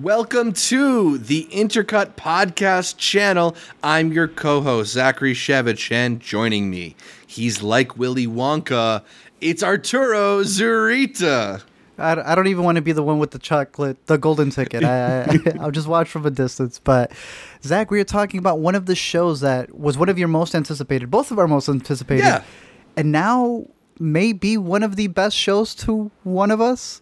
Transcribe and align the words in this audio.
Welcome 0.00 0.54
to 0.54 1.18
the 1.18 1.46
Intercut 1.52 2.16
Podcast 2.16 2.96
channel. 2.96 3.54
I'm 3.80 4.12
your 4.12 4.26
co 4.26 4.60
host, 4.60 4.92
Zachary 4.92 5.34
Shevich, 5.34 5.92
and 5.92 6.18
joining 6.18 6.68
me, 6.68 6.96
he's 7.24 7.62
like 7.62 7.96
Willy 7.96 8.26
Wonka. 8.26 9.04
It's 9.40 9.62
Arturo 9.62 10.42
Zurita. 10.42 11.62
I, 11.96 12.32
I 12.32 12.34
don't 12.34 12.48
even 12.48 12.64
want 12.64 12.74
to 12.74 12.82
be 12.82 12.90
the 12.90 13.04
one 13.04 13.20
with 13.20 13.30
the 13.30 13.38
chocolate, 13.38 14.04
the 14.06 14.18
golden 14.18 14.50
ticket. 14.50 14.82
I, 14.82 15.22
I, 15.22 15.38
I'll 15.60 15.70
just 15.70 15.86
watch 15.86 16.08
from 16.08 16.26
a 16.26 16.30
distance. 16.30 16.80
But, 16.80 17.12
Zach, 17.62 17.92
we 17.92 17.98
were 17.98 18.04
talking 18.04 18.38
about 18.38 18.58
one 18.58 18.74
of 18.74 18.86
the 18.86 18.96
shows 18.96 19.42
that 19.42 19.78
was 19.78 19.96
one 19.96 20.08
of 20.08 20.18
your 20.18 20.26
most 20.26 20.56
anticipated, 20.56 21.08
both 21.08 21.30
of 21.30 21.38
our 21.38 21.46
most 21.46 21.68
anticipated. 21.68 22.24
Yeah. 22.24 22.42
And 22.96 23.12
now 23.12 23.66
may 24.00 24.32
be 24.32 24.56
one 24.56 24.82
of 24.82 24.96
the 24.96 25.06
best 25.06 25.36
shows 25.36 25.72
to 25.76 26.10
one 26.24 26.50
of 26.50 26.60
us. 26.60 27.00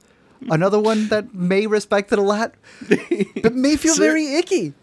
Another 0.51 0.79
one 0.81 1.09
that 1.09 1.35
may 1.35 1.67
respect 1.67 2.13
it 2.13 2.19
a 2.19 2.23
lot, 2.23 2.55
but 3.43 3.55
may 3.55 3.77
feel 3.77 3.95
Sir- 3.97 4.03
very 4.03 4.35
icky. 4.35 4.75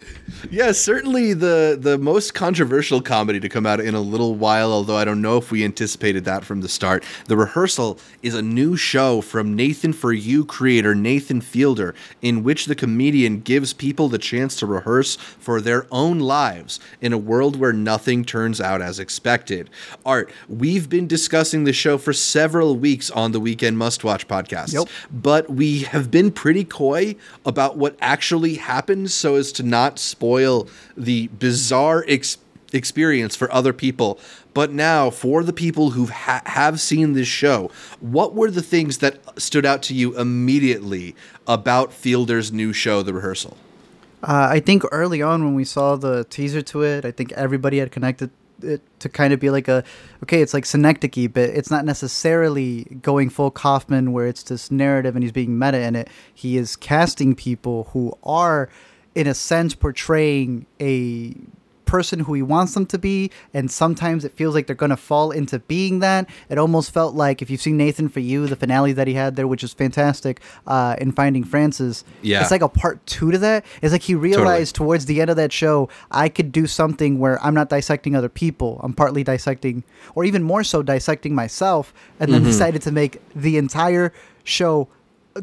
Yeah, 0.49 0.71
certainly 0.71 1.33
the 1.33 1.77
the 1.79 1.97
most 1.97 2.33
controversial 2.33 3.01
comedy 3.01 3.39
to 3.39 3.49
come 3.49 3.65
out 3.65 3.79
in 3.79 3.93
a 3.95 3.99
little 4.01 4.35
while, 4.35 4.71
although 4.71 4.95
I 4.95 5.03
don't 5.05 5.21
know 5.21 5.37
if 5.37 5.51
we 5.51 5.63
anticipated 5.65 6.23
that 6.25 6.45
from 6.45 6.61
the 6.61 6.69
start. 6.69 7.03
The 7.27 7.35
Rehearsal 7.35 7.99
is 8.23 8.35
a 8.35 8.41
new 8.41 8.77
show 8.77 9.21
from 9.21 9.55
Nathan 9.55 9.91
for 9.93 10.13
You 10.13 10.45
creator 10.45 10.95
Nathan 10.95 11.41
Fielder, 11.41 11.93
in 12.21 12.43
which 12.43 12.65
the 12.65 12.75
comedian 12.75 13.41
gives 13.41 13.73
people 13.73 14.07
the 14.07 14.17
chance 14.17 14.55
to 14.57 14.65
rehearse 14.65 15.15
for 15.15 15.59
their 15.59 15.87
own 15.91 16.19
lives 16.19 16.79
in 17.01 17.11
a 17.11 17.17
world 17.17 17.55
where 17.57 17.73
nothing 17.73 18.23
turns 18.23 18.61
out 18.61 18.81
as 18.81 18.99
expected. 18.99 19.69
Art, 20.05 20.31
we've 20.47 20.89
been 20.89 21.07
discussing 21.07 21.63
the 21.63 21.73
show 21.73 21.97
for 21.97 22.13
several 22.13 22.75
weeks 22.77 23.11
on 23.11 23.31
the 23.31 23.39
Weekend 23.39 23.77
Must 23.77 24.03
Watch 24.03 24.27
podcast. 24.27 24.73
Yep. 24.73 24.87
But 25.11 25.48
we 25.49 25.81
have 25.81 26.11
been 26.11 26.31
pretty 26.31 26.63
coy 26.63 27.15
about 27.45 27.77
what 27.77 27.95
actually 28.01 28.55
happened 28.55 29.11
so 29.11 29.35
as 29.35 29.51
to 29.53 29.63
not 29.63 29.99
spoil 29.99 30.67
the 30.95 31.27
bizarre 31.27 32.05
ex- 32.07 32.37
experience 32.73 33.35
for 33.35 33.51
other 33.53 33.73
people. 33.73 34.19
But 34.53 34.71
now, 34.71 35.09
for 35.09 35.43
the 35.43 35.53
people 35.53 35.91
who 35.91 36.07
ha- 36.07 36.41
have 36.45 36.79
seen 36.81 37.13
this 37.13 37.27
show, 37.27 37.71
what 37.99 38.33
were 38.33 38.51
the 38.51 38.61
things 38.61 38.97
that 38.99 39.19
stood 39.39 39.65
out 39.65 39.83
to 39.83 39.93
you 39.93 40.17
immediately 40.17 41.15
about 41.47 41.93
Fielder's 41.93 42.51
new 42.51 42.73
show, 42.73 43.01
The 43.01 43.13
Rehearsal? 43.13 43.57
Uh, 44.21 44.47
I 44.49 44.59
think 44.59 44.83
early 44.91 45.21
on 45.21 45.45
when 45.45 45.55
we 45.55 45.63
saw 45.63 45.95
the 45.95 46.25
teaser 46.25 46.61
to 46.63 46.83
it, 46.83 47.05
I 47.05 47.11
think 47.11 47.31
everybody 47.33 47.77
had 47.77 47.91
connected 47.91 48.31
it 48.63 48.81
to 48.99 49.09
kind 49.09 49.33
of 49.33 49.39
be 49.39 49.49
like 49.49 49.67
a 49.67 49.83
okay, 50.23 50.41
it's 50.41 50.53
like 50.53 50.65
synecdoche, 50.65 51.29
but 51.33 51.49
it's 51.49 51.71
not 51.71 51.85
necessarily 51.85 52.83
going 53.01 53.29
full 53.29 53.51
Kaufman 53.51 54.11
where 54.11 54.27
it's 54.27 54.43
this 54.43 54.71
narrative 54.71 55.15
and 55.15 55.23
he's 55.23 55.31
being 55.31 55.57
meta 55.57 55.79
in 55.79 55.95
it. 55.95 56.09
He 56.33 56.57
is 56.57 56.75
casting 56.75 57.35
people 57.35 57.85
who 57.93 58.17
are, 58.23 58.69
in 59.15 59.27
a 59.27 59.33
sense, 59.33 59.75
portraying 59.75 60.65
a 60.79 61.35
person 61.89 62.19
who 62.19 62.33
he 62.33 62.41
wants 62.55 62.73
them 62.75 62.85
to 62.85 62.97
be 62.99 63.31
and 63.53 63.71
sometimes 63.71 64.23
it 64.23 64.31
feels 64.39 64.53
like 64.55 64.67
they're 64.67 64.75
going 64.85 64.89
to 64.99 65.03
fall 65.11 65.31
into 65.31 65.57
being 65.59 65.99
that. 65.99 66.29
It 66.49 66.57
almost 66.57 66.91
felt 66.91 67.15
like 67.15 67.41
if 67.41 67.49
you've 67.49 67.61
seen 67.61 67.77
nathan 67.77 68.09
for 68.09 68.19
you 68.19 68.45
the 68.47 68.55
finale 68.55 68.93
that 68.93 69.07
he 69.07 69.15
had 69.15 69.35
there 69.35 69.47
which 69.47 69.63
is 69.63 69.73
fantastic 69.73 70.39
uh, 70.67 70.95
in 71.03 71.11
finding 71.11 71.43
frances 71.43 72.03
Yeah. 72.21 72.41
it's 72.41 72.51
like 72.51 72.61
a 72.61 72.69
part 72.69 73.03
two 73.05 73.31
to 73.31 73.37
that. 73.39 73.65
It's 73.81 73.91
like 73.91 74.03
he 74.03 74.15
realized 74.15 74.75
towards 74.75 75.03
the 75.07 75.19
end 75.21 75.29
of 75.29 75.37
that 75.37 75.51
show 75.51 75.89
i 76.11 76.29
could 76.29 76.51
do 76.51 76.67
something 76.67 77.17
where 77.19 77.43
i'm 77.43 77.55
not 77.55 77.69
dissecting 77.69 78.15
other 78.15 78.29
people. 78.29 78.79
I'm 78.83 78.93
partly 78.93 79.23
dissecting 79.23 79.83
or 80.15 80.23
even 80.25 80.43
more 80.43 80.63
so 80.63 80.83
dissecting 80.83 81.33
myself 81.33 81.93
and 82.19 82.31
then 82.33 82.43
decided 82.43 82.81
to 82.83 82.91
make 82.91 83.13
the 83.35 83.57
entire 83.57 84.13
show 84.43 84.87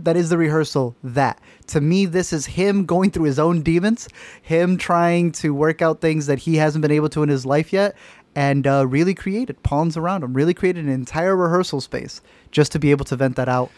that 0.05 0.16
is 0.16 0.28
the 0.30 0.39
rehearsal 0.39 0.94
that 1.02 1.41
to 1.66 1.80
me 1.80 2.06
this 2.06 2.33
is 2.33 2.47
him 2.47 2.84
going 2.84 3.11
through 3.11 3.25
his 3.25 3.39
own 3.39 3.62
demons 3.62 4.08
him 4.42 4.77
trying 4.77 5.33
to 5.33 5.55
work 5.55 5.83
out 5.83 6.00
things 6.00 6.27
that 6.27 6.38
he 6.41 6.56
hasn't 6.56 6.83
been 6.83 6.91
able 6.91 7.08
to 7.08 7.22
in 7.22 7.28
his 7.28 7.44
life 7.47 7.72
yet 7.72 7.94
and 8.34 8.66
uh, 8.66 8.87
really 8.87 9.15
created 9.15 9.60
pawns 9.62 9.97
around 9.97 10.22
him 10.22 10.34
really 10.34 10.54
created 10.54 10.84
an 10.84 10.91
entire 10.91 11.34
rehearsal 11.37 11.81
space 11.81 12.21
just 12.50 12.72
to 12.72 12.78
be 12.78 12.91
able 12.91 13.04
to 13.04 13.16
vent 13.16 13.37
that 13.37 13.48
out 13.48 13.71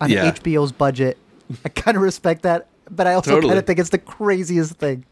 on 0.00 0.10
Yeah. 0.10 0.30
hbo's 0.32 0.72
budget 0.72 1.16
i 1.64 1.68
kind 1.68 1.96
of 1.96 2.02
respect 2.02 2.42
that 2.42 2.66
but 2.90 3.06
i 3.06 3.14
also 3.14 3.30
Totally. 3.32 3.50
kind 3.50 3.58
of 3.58 3.66
think 3.66 3.78
it's 3.78 3.90
the 3.90 3.98
craziest 3.98 4.74
thing 4.74 5.04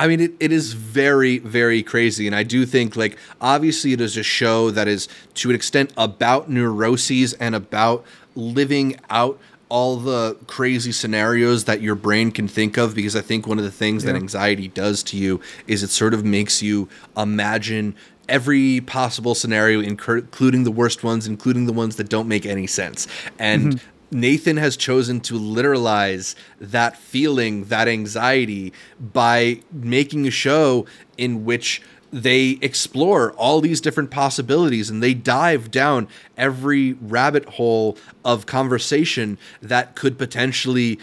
I 0.00 0.06
mean, 0.06 0.20
it, 0.20 0.32
it 0.38 0.52
is 0.52 0.74
very, 0.74 1.38
very 1.40 1.82
crazy. 1.82 2.28
And 2.28 2.36
I 2.36 2.44
do 2.44 2.64
think, 2.64 2.94
like, 2.94 3.18
obviously, 3.40 3.92
it 3.92 4.00
is 4.00 4.16
a 4.16 4.22
show 4.22 4.70
that 4.70 4.86
is, 4.86 5.08
to 5.34 5.48
an 5.50 5.56
extent, 5.56 5.92
about 5.96 6.48
neuroses 6.48 7.32
and 7.32 7.56
about 7.56 8.04
living 8.36 8.94
out 9.10 9.40
all 9.68 9.96
the 9.96 10.36
crazy 10.46 10.92
scenarios 10.92 11.64
that 11.64 11.80
your 11.82 11.94
brain 11.94 12.30
can 12.30 12.48
think 12.48 12.76
of. 12.76 12.94
Because 12.94 13.14
I 13.14 13.20
think 13.20 13.46
one 13.46 13.58
of 13.58 13.64
the 13.64 13.70
things 13.70 14.04
that 14.04 14.14
anxiety 14.14 14.68
does 14.68 15.02
to 15.04 15.16
you 15.16 15.40
is 15.66 15.82
it 15.82 15.90
sort 15.90 16.14
of 16.14 16.24
makes 16.24 16.62
you 16.62 16.88
imagine 17.16 17.94
every 18.28 18.80
possible 18.82 19.34
scenario, 19.34 19.80
including 19.80 20.64
the 20.64 20.70
worst 20.70 21.02
ones, 21.02 21.26
including 21.26 21.66
the 21.66 21.72
ones 21.72 21.96
that 21.96 22.08
don't 22.08 22.28
make 22.28 22.44
any 22.44 22.66
sense. 22.66 23.06
And 23.38 23.74
mm-hmm. 23.74 24.20
Nathan 24.20 24.56
has 24.56 24.76
chosen 24.76 25.20
to 25.20 25.34
literalize 25.34 26.34
that 26.60 26.96
feeling, 26.96 27.64
that 27.64 27.88
anxiety, 27.88 28.72
by 28.98 29.60
making 29.72 30.26
a 30.26 30.30
show 30.30 30.86
in 31.16 31.44
which 31.44 31.82
they 32.12 32.58
explore 32.62 33.32
all 33.32 33.60
these 33.60 33.80
different 33.80 34.10
possibilities 34.10 34.88
and 34.88 35.02
they 35.02 35.14
dive 35.14 35.70
down 35.70 36.08
every 36.36 36.94
rabbit 36.94 37.44
hole 37.44 37.96
of 38.24 38.46
conversation 38.46 39.36
that 39.60 39.94
could 39.94 40.18
potentially 40.18 40.98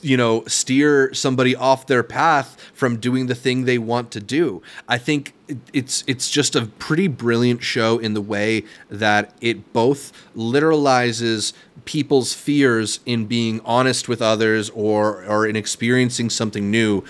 you 0.00 0.16
know 0.16 0.44
steer 0.46 1.12
somebody 1.14 1.54
off 1.54 1.86
their 1.86 2.02
path 2.02 2.60
from 2.72 2.98
doing 2.98 3.26
the 3.26 3.34
thing 3.34 3.64
they 3.64 3.78
want 3.78 4.10
to 4.12 4.20
do. 4.20 4.62
I 4.88 4.98
think 4.98 5.34
it's 5.72 6.04
it's 6.06 6.30
just 6.30 6.56
a 6.56 6.66
pretty 6.66 7.08
brilliant 7.08 7.62
show 7.62 7.98
in 7.98 8.14
the 8.14 8.20
way 8.20 8.64
that 8.90 9.34
it 9.40 9.72
both 9.72 10.12
literalizes 10.36 11.52
people's 11.84 12.32
fears 12.32 13.00
in 13.06 13.26
being 13.26 13.60
honest 13.64 14.08
with 14.08 14.22
others 14.22 14.70
or 14.70 15.24
or 15.24 15.46
in 15.46 15.56
experiencing 15.56 16.30
something 16.30 16.70
new 16.70 17.02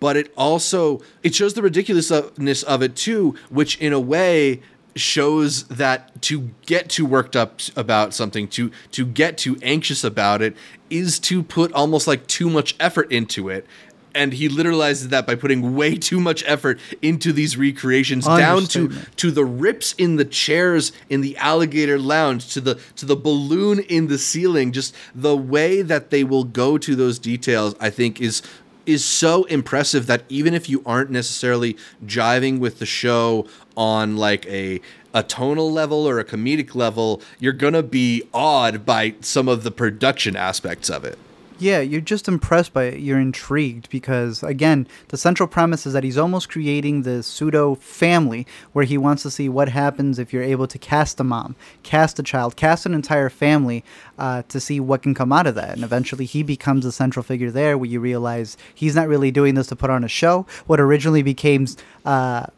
but 0.00 0.16
it 0.16 0.32
also 0.36 1.00
it 1.22 1.34
shows 1.34 1.54
the 1.54 1.62
ridiculousness 1.62 2.62
of 2.64 2.82
it 2.82 2.96
too 2.96 3.34
which 3.50 3.78
in 3.78 3.92
a 3.92 4.00
way 4.00 4.60
shows 4.96 5.64
that 5.64 6.20
to 6.22 6.50
get 6.64 6.88
too 6.88 7.04
worked 7.04 7.36
up 7.36 7.60
about 7.76 8.14
something 8.14 8.48
to 8.48 8.70
to 8.92 9.04
get 9.04 9.38
too 9.38 9.56
anxious 9.62 10.02
about 10.02 10.42
it 10.42 10.56
is 10.90 11.18
to 11.18 11.42
put 11.42 11.72
almost 11.72 12.06
like 12.06 12.26
too 12.26 12.48
much 12.48 12.74
effort 12.80 13.10
into 13.12 13.48
it. 13.48 13.66
And 14.14 14.32
he 14.32 14.48
literalizes 14.48 15.10
that 15.10 15.26
by 15.26 15.34
putting 15.34 15.76
way 15.76 15.94
too 15.98 16.18
much 16.18 16.42
effort 16.46 16.80
into 17.02 17.32
these 17.32 17.58
recreations 17.58 18.26
down 18.26 18.64
to 18.66 18.88
to 19.16 19.30
the 19.30 19.44
rips 19.44 19.92
in 19.94 20.16
the 20.16 20.24
chairs 20.24 20.92
in 21.10 21.20
the 21.20 21.36
alligator 21.36 21.98
lounge 21.98 22.52
to 22.54 22.60
the 22.60 22.80
to 22.96 23.04
the 23.04 23.16
balloon 23.16 23.80
in 23.80 24.08
the 24.08 24.18
ceiling. 24.18 24.72
Just 24.72 24.94
the 25.14 25.36
way 25.36 25.82
that 25.82 26.10
they 26.10 26.24
will 26.24 26.44
go 26.44 26.78
to 26.78 26.96
those 26.96 27.18
details 27.18 27.74
i 27.80 27.90
think 27.90 28.20
is 28.20 28.42
is 28.86 29.04
so 29.04 29.44
impressive 29.44 30.06
that 30.06 30.22
even 30.28 30.54
if 30.54 30.68
you 30.68 30.82
aren't 30.86 31.10
necessarily 31.10 31.76
jiving 32.04 32.58
with 32.60 32.78
the 32.78 32.86
show 32.86 33.46
on 33.76 34.16
like 34.16 34.46
a 34.46 34.80
a 35.14 35.22
tonal 35.22 35.72
level 35.72 36.06
or 36.06 36.18
a 36.18 36.24
comedic 36.24 36.74
level 36.74 37.22
you're 37.38 37.52
gonna 37.52 37.82
be 37.82 38.22
awed 38.34 38.84
by 38.84 39.14
some 39.20 39.48
of 39.48 39.62
the 39.62 39.70
production 39.70 40.36
aspects 40.36 40.90
of 40.90 41.04
it 41.04 41.18
Yeah, 41.58 41.80
you're 41.80 42.02
just 42.02 42.28
impressed 42.28 42.74
by 42.74 42.84
it. 42.84 43.00
You're 43.00 43.18
intrigued 43.18 43.88
because, 43.88 44.42
again, 44.42 44.86
the 45.08 45.16
central 45.16 45.48
premise 45.48 45.86
is 45.86 45.94
that 45.94 46.04
he's 46.04 46.18
almost 46.18 46.50
creating 46.50 47.02
the 47.02 47.22
pseudo 47.22 47.76
family 47.76 48.46
where 48.74 48.84
he 48.84 48.98
wants 48.98 49.22
to 49.22 49.30
see 49.30 49.48
what 49.48 49.70
happens 49.70 50.18
if 50.18 50.34
you're 50.34 50.42
able 50.42 50.66
to 50.66 50.78
cast 50.78 51.18
a 51.18 51.24
mom, 51.24 51.56
cast 51.82 52.18
a 52.18 52.22
child, 52.22 52.56
cast 52.56 52.84
an 52.84 52.92
entire 52.92 53.30
family 53.30 53.82
uh, 54.18 54.42
to 54.48 54.60
see 54.60 54.80
what 54.80 55.02
can 55.02 55.14
come 55.14 55.32
out 55.32 55.46
of 55.46 55.54
that. 55.54 55.72
And 55.72 55.82
eventually 55.82 56.26
he 56.26 56.42
becomes 56.42 56.84
the 56.84 56.92
central 56.92 57.22
figure 57.22 57.50
there 57.50 57.78
where 57.78 57.88
you 57.88 58.00
realize 58.00 58.58
he's 58.74 58.94
not 58.94 59.08
really 59.08 59.30
doing 59.30 59.54
this 59.54 59.68
to 59.68 59.76
put 59.76 59.88
on 59.88 60.04
a 60.04 60.08
show. 60.08 60.44
What 60.66 60.78
originally 60.78 61.22
became 61.22 61.66
uh, 62.04 62.48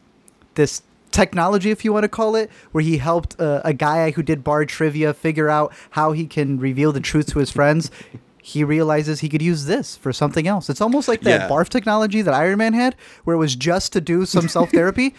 this 0.55 0.81
technology, 1.11 1.71
if 1.71 1.83
you 1.85 1.91
want 1.93 2.03
to 2.03 2.09
call 2.09 2.35
it, 2.35 2.49
where 2.71 2.83
he 2.83 2.97
helped 2.97 3.39
uh, 3.39 3.61
a 3.63 3.73
guy 3.73 4.11
who 4.11 4.21
did 4.23 4.43
bar 4.43 4.65
trivia 4.65 5.13
figure 5.13 5.49
out 5.49 5.73
how 5.91 6.11
he 6.11 6.25
can 6.27 6.59
reveal 6.59 6.91
the 6.91 6.99
truth 6.99 7.27
to 7.27 7.39
his 7.39 7.51
friends. 7.51 7.89
He 8.41 8.63
realizes 8.63 9.19
he 9.19 9.29
could 9.29 9.41
use 9.41 9.65
this 9.65 9.95
for 9.95 10.11
something 10.13 10.47
else. 10.47 10.69
It's 10.69 10.81
almost 10.81 11.07
like 11.07 11.21
that 11.21 11.41
Yeah. 11.41 11.47
barf 11.49 11.69
technology 11.69 12.21
that 12.21 12.33
Iron 12.33 12.57
Man 12.57 12.73
had, 12.73 12.95
where 13.23 13.35
it 13.35 13.39
was 13.39 13.55
just 13.55 13.93
to 13.93 14.01
do 14.01 14.25
some 14.25 14.47
self 14.57 14.71
therapy. 14.71 15.13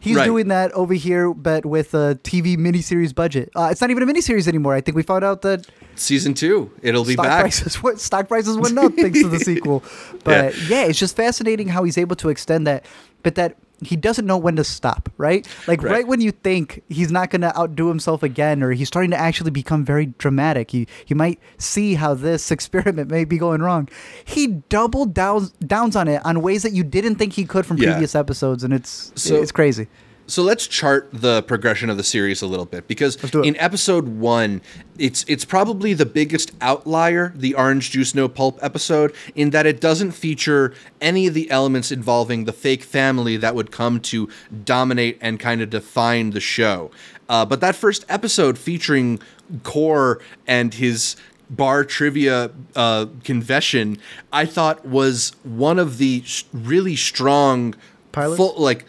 He's 0.00 0.16
Right. 0.16 0.24
doing 0.24 0.48
that 0.48 0.72
over 0.72 0.94
here, 0.94 1.32
but 1.32 1.64
with 1.64 1.94
a 1.94 2.18
TV 2.24 2.56
miniseries 2.56 3.14
budget. 3.14 3.50
Uh, 3.54 3.68
it's 3.70 3.80
not 3.80 3.90
even 3.90 4.02
a 4.02 4.06
miniseries 4.12 4.48
anymore. 4.48 4.74
I 4.74 4.80
think 4.80 4.96
we 4.96 5.04
found 5.04 5.22
out 5.22 5.42
that 5.42 5.66
season 5.94 6.34
two 6.34 6.72
it'll 6.82 7.04
be 7.04 7.14
back 7.14 7.42
prices 7.42 7.80
went 7.82 8.00
stock 8.00 8.26
prices 8.26 8.56
went 8.56 8.76
up 8.78 8.92
thanks 8.94 9.20
to 9.22 9.28
the 9.28 9.38
sequel. 9.50 9.84
But 10.24 10.58
yeah. 10.68 10.82
it's 10.86 10.98
just 10.98 11.14
fascinating 11.14 11.68
how 11.68 11.84
he's 11.84 11.98
able 11.98 12.16
to 12.16 12.30
extend 12.30 12.66
that. 12.66 12.84
But 13.22 13.36
that 13.36 13.56
he 13.82 13.96
doesn't 13.96 14.26
know 14.26 14.38
when 14.38 14.56
to 14.56 14.64
stop, 14.64 15.10
right? 15.18 15.46
Like 15.66 15.82
right, 15.82 15.92
Right. 15.92 16.06
when 16.06 16.20
you 16.20 16.30
think 16.32 16.82
he's 16.88 17.10
not 17.12 17.30
going 17.30 17.42
to 17.42 17.56
outdo 17.58 17.88
himself 17.88 18.22
again, 18.22 18.62
or 18.62 18.72
he's 18.72 18.88
starting 18.88 19.10
to 19.10 19.16
actually 19.16 19.50
become 19.50 19.84
very 19.84 20.06
dramatic. 20.06 20.70
He 20.70 20.86
he 21.04 21.14
might 21.14 21.38
see 21.58 21.94
how 21.94 22.14
this 22.14 22.50
experiment 22.56 23.10
may 23.10 23.24
be 23.24 23.38
going 23.38 23.60
wrong. 23.62 23.88
He 24.24 24.46
doubled 24.68 25.14
downs 25.14 25.50
downs 25.66 25.96
on 25.96 26.08
it 26.08 26.24
on 26.24 26.42
ways 26.42 26.62
that 26.62 26.72
you 26.72 26.84
didn't 26.84 27.16
think 27.16 27.34
he 27.34 27.44
could 27.44 27.66
from 27.66 27.76
Yeah. 27.78 27.92
previous 27.92 28.14
episodes, 28.14 28.64
and 28.64 28.72
it's 28.72 29.12
So- 29.14 29.36
it's 29.42 29.52
crazy. 29.52 29.88
So 30.26 30.42
let's 30.42 30.66
chart 30.66 31.08
the 31.12 31.42
progression 31.42 31.90
of 31.90 31.96
the 31.96 32.04
series 32.04 32.42
a 32.42 32.46
little 32.46 32.64
bit 32.64 32.86
because 32.88 33.16
in 33.34 33.56
episode 33.56 34.08
one, 34.08 34.62
it's 34.98 35.24
it's 35.28 35.44
probably 35.44 35.94
the 35.94 36.06
biggest 36.06 36.52
outlier, 36.60 37.32
the 37.36 37.54
orange 37.54 37.90
juice 37.90 38.14
no 38.14 38.28
pulp 38.28 38.58
episode, 38.62 39.14
in 39.34 39.50
that 39.50 39.66
it 39.66 39.80
doesn't 39.80 40.12
feature 40.12 40.74
any 41.00 41.26
of 41.26 41.34
the 41.34 41.50
elements 41.50 41.90
involving 41.90 42.44
the 42.44 42.52
fake 42.52 42.82
family 42.82 43.36
that 43.36 43.54
would 43.54 43.70
come 43.70 44.00
to 44.00 44.28
dominate 44.64 45.18
and 45.20 45.40
kind 45.40 45.60
of 45.60 45.70
define 45.70 46.30
the 46.30 46.40
show. 46.40 46.90
Uh, 47.28 47.44
but 47.44 47.60
that 47.60 47.74
first 47.74 48.04
episode 48.08 48.58
featuring 48.58 49.18
Kor 49.62 50.20
and 50.46 50.74
his 50.74 51.16
bar 51.50 51.84
trivia 51.84 52.50
uh, 52.74 53.06
confession, 53.24 53.98
I 54.32 54.46
thought 54.46 54.86
was 54.86 55.32
one 55.42 55.78
of 55.78 55.98
the 55.98 56.22
sh- 56.24 56.44
really 56.52 56.96
strong 56.96 57.74
Pilots? 58.12 58.36
full 58.36 58.54
like 58.56 58.84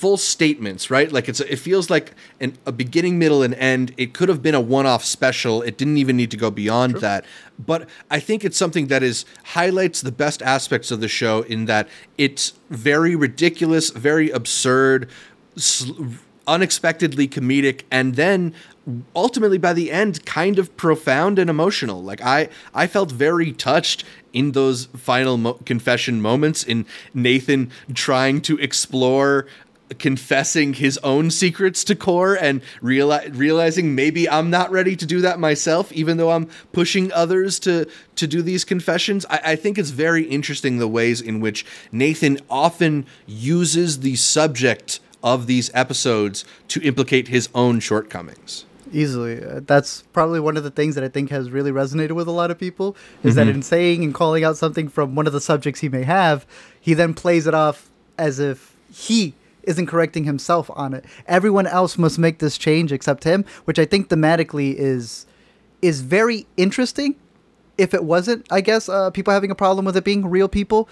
full 0.00 0.16
statements, 0.16 0.90
right? 0.90 1.12
Like 1.12 1.28
it's 1.28 1.40
it 1.40 1.56
feels 1.56 1.90
like 1.90 2.14
an, 2.40 2.56
a 2.64 2.72
beginning, 2.72 3.18
middle, 3.18 3.42
and 3.42 3.52
end. 3.54 3.92
It 3.98 4.14
could 4.14 4.30
have 4.30 4.42
been 4.42 4.54
a 4.54 4.60
one-off 4.60 5.04
special. 5.04 5.60
It 5.60 5.76
didn't 5.76 5.98
even 5.98 6.16
need 6.16 6.30
to 6.30 6.38
go 6.38 6.50
beyond 6.50 6.96
that. 6.96 7.26
But 7.58 7.86
I 8.10 8.18
think 8.18 8.42
it's 8.42 8.56
something 8.56 8.86
that 8.86 9.02
is 9.02 9.26
highlights 9.44 10.00
the 10.00 10.10
best 10.10 10.40
aspects 10.40 10.90
of 10.90 11.02
the 11.02 11.08
show 11.08 11.42
in 11.42 11.66
that 11.66 11.86
it's 12.16 12.54
very 12.70 13.14
ridiculous, 13.14 13.90
very 13.90 14.30
absurd, 14.30 15.10
sl- 15.56 16.04
unexpectedly 16.46 17.28
comedic, 17.28 17.82
and 17.90 18.16
then 18.16 18.54
ultimately 19.14 19.58
by 19.58 19.74
the 19.74 19.90
end 19.92 20.24
kind 20.24 20.58
of 20.58 20.74
profound 20.76 21.38
and 21.38 21.50
emotional 21.50 22.02
like 22.02 22.20
i 22.22 22.48
i 22.74 22.86
felt 22.86 23.12
very 23.12 23.52
touched 23.52 24.02
in 24.32 24.52
those 24.52 24.86
final 24.96 25.36
mo- 25.36 25.52
confession 25.66 26.20
moments 26.20 26.64
in 26.64 26.86
nathan 27.12 27.70
trying 27.94 28.40
to 28.40 28.56
explore 28.58 29.46
confessing 29.98 30.74
his 30.74 30.98
own 30.98 31.30
secrets 31.30 31.82
to 31.84 31.96
kor 31.96 32.34
and 32.34 32.62
reali- 32.82 33.36
realizing 33.36 33.94
maybe 33.94 34.28
i'm 34.30 34.48
not 34.48 34.70
ready 34.70 34.94
to 34.94 35.04
do 35.04 35.20
that 35.20 35.38
myself 35.38 35.90
even 35.92 36.16
though 36.16 36.30
i'm 36.30 36.48
pushing 36.72 37.12
others 37.12 37.58
to 37.58 37.86
to 38.16 38.26
do 38.26 38.42
these 38.42 38.64
confessions. 38.64 39.24
I, 39.30 39.40
I 39.44 39.56
think 39.56 39.78
it's 39.78 39.90
very 39.90 40.24
interesting 40.24 40.78
the 40.78 40.88
ways 40.88 41.20
in 41.20 41.40
which 41.40 41.64
nathan 41.90 42.38
often 42.48 43.06
uses 43.26 44.00
the 44.00 44.16
subject 44.16 45.00
of 45.22 45.46
these 45.46 45.70
episodes 45.74 46.44
to 46.68 46.80
implicate 46.82 47.28
his 47.28 47.48
own 47.54 47.80
shortcomings. 47.80 48.64
Easily. 48.92 49.44
Uh, 49.44 49.60
that's 49.64 50.02
probably 50.12 50.40
one 50.40 50.56
of 50.56 50.64
the 50.64 50.70
things 50.70 50.94
that 50.96 51.04
I 51.04 51.08
think 51.08 51.30
has 51.30 51.50
really 51.50 51.70
resonated 51.70 52.12
with 52.12 52.26
a 52.26 52.32
lot 52.32 52.50
of 52.50 52.58
people 52.58 52.96
is 53.22 53.36
that 53.36 53.46
in 53.46 53.62
saying 53.62 54.02
and 54.02 54.12
calling 54.12 54.42
out 54.42 54.56
something 54.56 54.88
from 54.88 55.14
one 55.14 55.26
of 55.26 55.32
the 55.32 55.40
subjects 55.40 55.80
he 55.80 55.88
may 55.88 56.02
have, 56.02 56.44
he 56.80 56.94
then 56.94 57.14
plays 57.14 57.46
it 57.46 57.54
off 57.54 57.88
as 58.18 58.40
if 58.40 58.74
he 58.92 59.34
isn't 59.64 59.86
correcting 59.86 60.24
himself 60.24 60.70
on 60.74 60.94
it. 60.94 61.04
Everyone 61.26 61.66
else 61.66 61.98
must 61.98 62.18
make 62.18 62.38
this 62.38 62.58
change 62.58 62.92
except 62.92 63.24
him, 63.24 63.44
which 63.64 63.78
I 63.78 63.84
think 63.84 64.08
thematically 64.08 64.74
is 64.76 65.26
is 65.82 66.02
very 66.02 66.46
interesting. 66.56 67.16
If 67.78 67.94
it 67.94 68.04
wasn't, 68.04 68.46
I 68.50 68.60
guess 68.60 68.88
uh, 68.88 69.10
people 69.10 69.32
having 69.32 69.50
a 69.50 69.54
problem 69.54 69.86
with 69.86 69.96
it 69.96 70.04
being 70.04 70.28
real 70.28 70.48
people, 70.48 70.88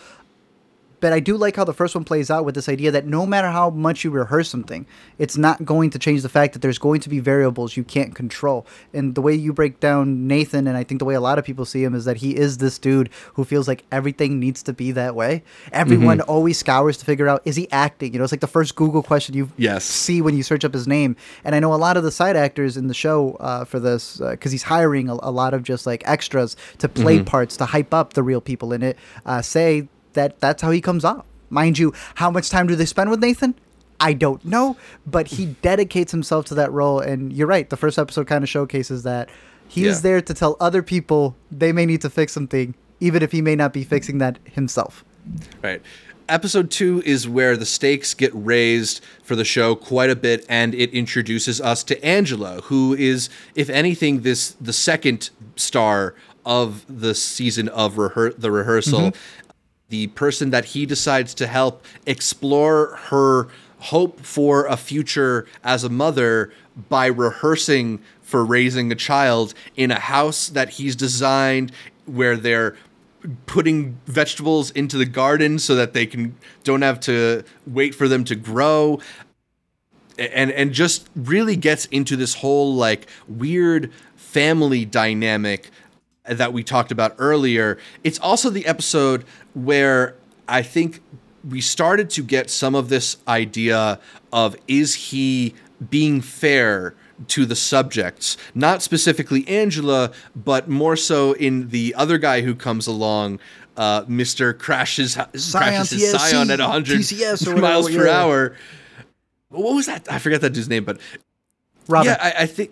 but 1.00 1.12
I 1.12 1.20
do 1.20 1.36
like 1.36 1.56
how 1.56 1.64
the 1.64 1.72
first 1.72 1.94
one 1.94 2.04
plays 2.04 2.30
out 2.30 2.44
with 2.44 2.54
this 2.54 2.68
idea 2.68 2.90
that 2.90 3.06
no 3.06 3.26
matter 3.26 3.48
how 3.48 3.70
much 3.70 4.04
you 4.04 4.10
rehearse 4.10 4.48
something, 4.48 4.86
it's 5.18 5.36
not 5.36 5.64
going 5.64 5.90
to 5.90 5.98
change 5.98 6.22
the 6.22 6.28
fact 6.28 6.52
that 6.54 6.62
there's 6.62 6.78
going 6.78 7.00
to 7.00 7.08
be 7.08 7.20
variables 7.20 7.76
you 7.76 7.84
can't 7.84 8.14
control. 8.14 8.66
And 8.92 9.14
the 9.14 9.22
way 9.22 9.34
you 9.34 9.52
break 9.52 9.80
down 9.80 10.26
Nathan, 10.26 10.66
and 10.66 10.76
I 10.76 10.84
think 10.84 10.98
the 10.98 11.04
way 11.04 11.14
a 11.14 11.20
lot 11.20 11.38
of 11.38 11.44
people 11.44 11.64
see 11.64 11.84
him, 11.84 11.94
is 11.94 12.04
that 12.04 12.18
he 12.18 12.36
is 12.36 12.58
this 12.58 12.78
dude 12.78 13.10
who 13.34 13.44
feels 13.44 13.68
like 13.68 13.84
everything 13.92 14.40
needs 14.40 14.62
to 14.64 14.72
be 14.72 14.92
that 14.92 15.14
way. 15.14 15.42
Everyone 15.72 16.20
always 16.22 16.58
scours 16.58 16.96
to 16.98 17.04
figure 17.04 17.28
out 17.28 17.42
is 17.44 17.56
he 17.56 17.70
acting? 17.70 18.12
You 18.12 18.18
know, 18.18 18.24
it's 18.24 18.32
like 18.32 18.40
the 18.40 18.46
first 18.46 18.74
Google 18.74 19.02
question 19.02 19.34
you 19.34 19.50
Yes. 19.56 19.84
see 19.84 20.20
when 20.22 20.36
you 20.36 20.42
search 20.42 20.64
up 20.64 20.74
his 20.74 20.86
name. 20.88 21.16
And 21.44 21.54
I 21.54 21.60
know 21.60 21.72
a 21.74 21.76
lot 21.76 21.96
of 21.96 22.02
the 22.02 22.10
side 22.12 22.36
actors 22.36 22.76
in 22.76 22.88
the 22.88 22.94
show 22.94 23.36
uh, 23.40 23.64
for 23.64 23.78
this, 23.80 24.18
because 24.18 24.52
he's 24.52 24.64
hiring 24.64 25.08
a, 25.08 25.14
a 25.14 25.30
lot 25.30 25.54
of 25.54 25.62
just 25.62 25.86
like 25.86 26.02
extras 26.06 26.56
to 26.78 26.88
play 26.88 27.22
parts 27.22 27.56
to 27.58 27.66
hype 27.66 27.94
up 27.94 28.14
the 28.14 28.22
real 28.22 28.40
people 28.40 28.72
in 28.72 28.82
it, 28.82 28.96
uh, 29.26 29.40
say 29.42 29.88
that 30.14 30.40
that's 30.40 30.62
how 30.62 30.70
he 30.70 30.80
comes 30.80 31.04
off. 31.04 31.24
Mind 31.50 31.78
you, 31.78 31.92
how 32.16 32.30
much 32.30 32.50
time 32.50 32.66
do 32.66 32.76
they 32.76 32.84
spend 32.86 33.10
with 33.10 33.20
Nathan? 33.20 33.54
I 34.00 34.12
don't 34.12 34.44
know, 34.44 34.76
but 35.06 35.26
he 35.28 35.46
dedicates 35.62 36.12
himself 36.12 36.44
to 36.46 36.54
that 36.56 36.70
role. 36.72 37.00
And 37.00 37.32
you're 37.32 37.46
right, 37.48 37.68
the 37.68 37.76
first 37.76 37.98
episode 37.98 38.26
kind 38.26 38.44
of 38.44 38.48
showcases 38.50 39.02
that 39.04 39.28
he 39.66 39.86
is 39.86 39.98
Yeah. 39.98 40.02
there 40.02 40.20
to 40.22 40.34
tell 40.34 40.56
other 40.60 40.82
people 40.82 41.36
they 41.50 41.72
may 41.72 41.84
need 41.86 42.00
to 42.02 42.10
fix 42.10 42.32
something, 42.32 42.74
even 43.00 43.22
if 43.22 43.32
he 43.32 43.42
may 43.42 43.56
not 43.56 43.72
be 43.72 43.84
fixing 43.84 44.18
that 44.18 44.38
himself. 44.44 45.04
Right. 45.62 45.82
Episode 46.28 46.70
two 46.70 47.02
is 47.06 47.26
where 47.26 47.56
the 47.56 47.64
stakes 47.64 48.12
get 48.12 48.30
raised 48.34 49.02
for 49.22 49.34
the 49.34 49.44
show 49.46 49.74
quite 49.74 50.10
a 50.10 50.16
bit, 50.16 50.44
and 50.48 50.74
it 50.74 50.90
introduces 50.92 51.58
us 51.58 51.82
to 51.84 52.04
Angela, 52.04 52.60
who 52.64 52.94
is, 52.94 53.30
if 53.54 53.70
anything, 53.70 54.20
this 54.20 54.50
the 54.60 54.74
second 54.74 55.30
star 55.56 56.14
of 56.44 56.84
the 56.88 57.14
season 57.14 57.68
of 57.70 57.94
rehear- 57.94 58.38
the 58.38 58.50
rehearsal. 58.50 59.00
Mm-hmm. 59.00 59.47
The 59.88 60.08
person 60.08 60.50
that 60.50 60.66
he 60.66 60.84
decides 60.84 61.32
to 61.34 61.46
help 61.46 61.84
explore 62.06 62.96
her 63.08 63.48
hope 63.78 64.20
for 64.20 64.66
a 64.66 64.76
future 64.76 65.46
as 65.64 65.84
a 65.84 65.88
mother 65.88 66.52
by 66.88 67.06
rehearsing 67.06 68.00
for 68.20 68.44
raising 68.44 68.92
a 68.92 68.94
child 68.94 69.54
in 69.76 69.90
a 69.90 69.98
house 69.98 70.48
that 70.48 70.70
he's 70.70 70.94
designed 70.94 71.72
where 72.04 72.36
they're 72.36 72.76
putting 73.46 73.98
vegetables 74.06 74.70
into 74.72 74.98
the 74.98 75.06
garden 75.06 75.58
so 75.58 75.74
that 75.74 75.92
they 75.92 76.06
can 76.06 76.36
don't 76.64 76.82
have 76.82 77.00
to 77.00 77.42
wait 77.66 77.94
for 77.94 78.08
them 78.08 78.24
to 78.24 78.34
grow. 78.34 79.00
And 80.18 80.50
and 80.50 80.72
just 80.72 81.08
really 81.14 81.56
gets 81.56 81.86
into 81.86 82.16
this 82.16 82.34
whole 82.34 82.74
like 82.74 83.06
weird 83.28 83.92
family 84.16 84.84
dynamic 84.84 85.70
that 86.28 86.52
we 86.52 86.62
talked 86.62 86.92
about 86.92 87.14
earlier. 87.18 87.78
It's 88.04 88.18
also 88.18 88.50
the 88.50 88.66
episode 88.66 89.24
where 89.54 90.14
I 90.48 90.62
think 90.62 91.00
we 91.48 91.60
started 91.60 92.10
to 92.10 92.22
get 92.22 92.50
some 92.50 92.74
of 92.74 92.88
this 92.88 93.16
idea 93.26 94.00
of 94.32 94.56
is 94.66 94.94
he 94.94 95.54
being 95.90 96.20
fair 96.20 96.94
to 97.26 97.44
the 97.44 97.56
subjects, 97.56 98.36
not 98.54 98.82
specifically 98.82 99.46
Angela, 99.48 100.12
but 100.36 100.68
more 100.68 100.96
so 100.96 101.32
in 101.32 101.68
the 101.70 101.94
other 101.96 102.18
guy 102.18 102.42
who 102.42 102.54
comes 102.54 102.86
along, 102.86 103.40
uh, 103.76 104.04
Mister 104.06 104.52
crashes 104.52 105.14
crashes 105.14 105.90
his 105.90 106.14
TSC, 106.14 106.18
Scion 106.18 106.50
at 106.50 106.60
100 106.60 106.98
TCS 106.98 107.46
or 107.46 107.56
miles 107.56 107.88
per 107.88 108.06
yeah. 108.06 108.22
hour. 108.22 108.56
What 109.48 109.74
was 109.74 109.86
that? 109.86 110.10
I 110.10 110.18
forget 110.18 110.40
that 110.42 110.50
dude's 110.50 110.68
name, 110.68 110.84
but 110.84 111.00
Robin. 111.88 112.12
yeah, 112.12 112.18
I, 112.20 112.42
I 112.42 112.46
think 112.46 112.70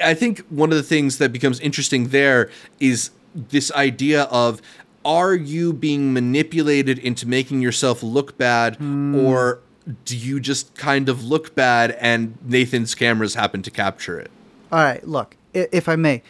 I, 0.00 0.14
think 0.14 0.40
one 0.48 0.70
of 0.70 0.76
the 0.76 0.82
things 0.82 1.18
that 1.18 1.32
becomes 1.32 1.58
interesting 1.60 2.08
there 2.08 2.50
is 2.78 3.10
this 3.34 3.72
idea 3.72 4.24
of 4.24 4.62
are 5.04 5.34
you 5.34 5.72
being 5.72 6.12
manipulated 6.12 6.98
into 6.98 7.26
making 7.26 7.60
yourself 7.60 8.02
look 8.02 8.38
bad 8.38 8.76
hmm. 8.76 9.14
or 9.16 9.60
do 10.04 10.16
you 10.16 10.38
just 10.38 10.74
kind 10.76 11.08
of 11.08 11.24
look 11.24 11.54
bad 11.54 11.92
and 12.00 12.38
Nathan's 12.44 12.94
cameras 12.94 13.34
happen 13.34 13.62
to 13.62 13.70
capture 13.70 14.20
it? 14.20 14.30
All 14.70 14.78
right, 14.78 15.06
look, 15.06 15.36
if 15.52 15.88
I 15.88 15.96
may. 15.96 16.22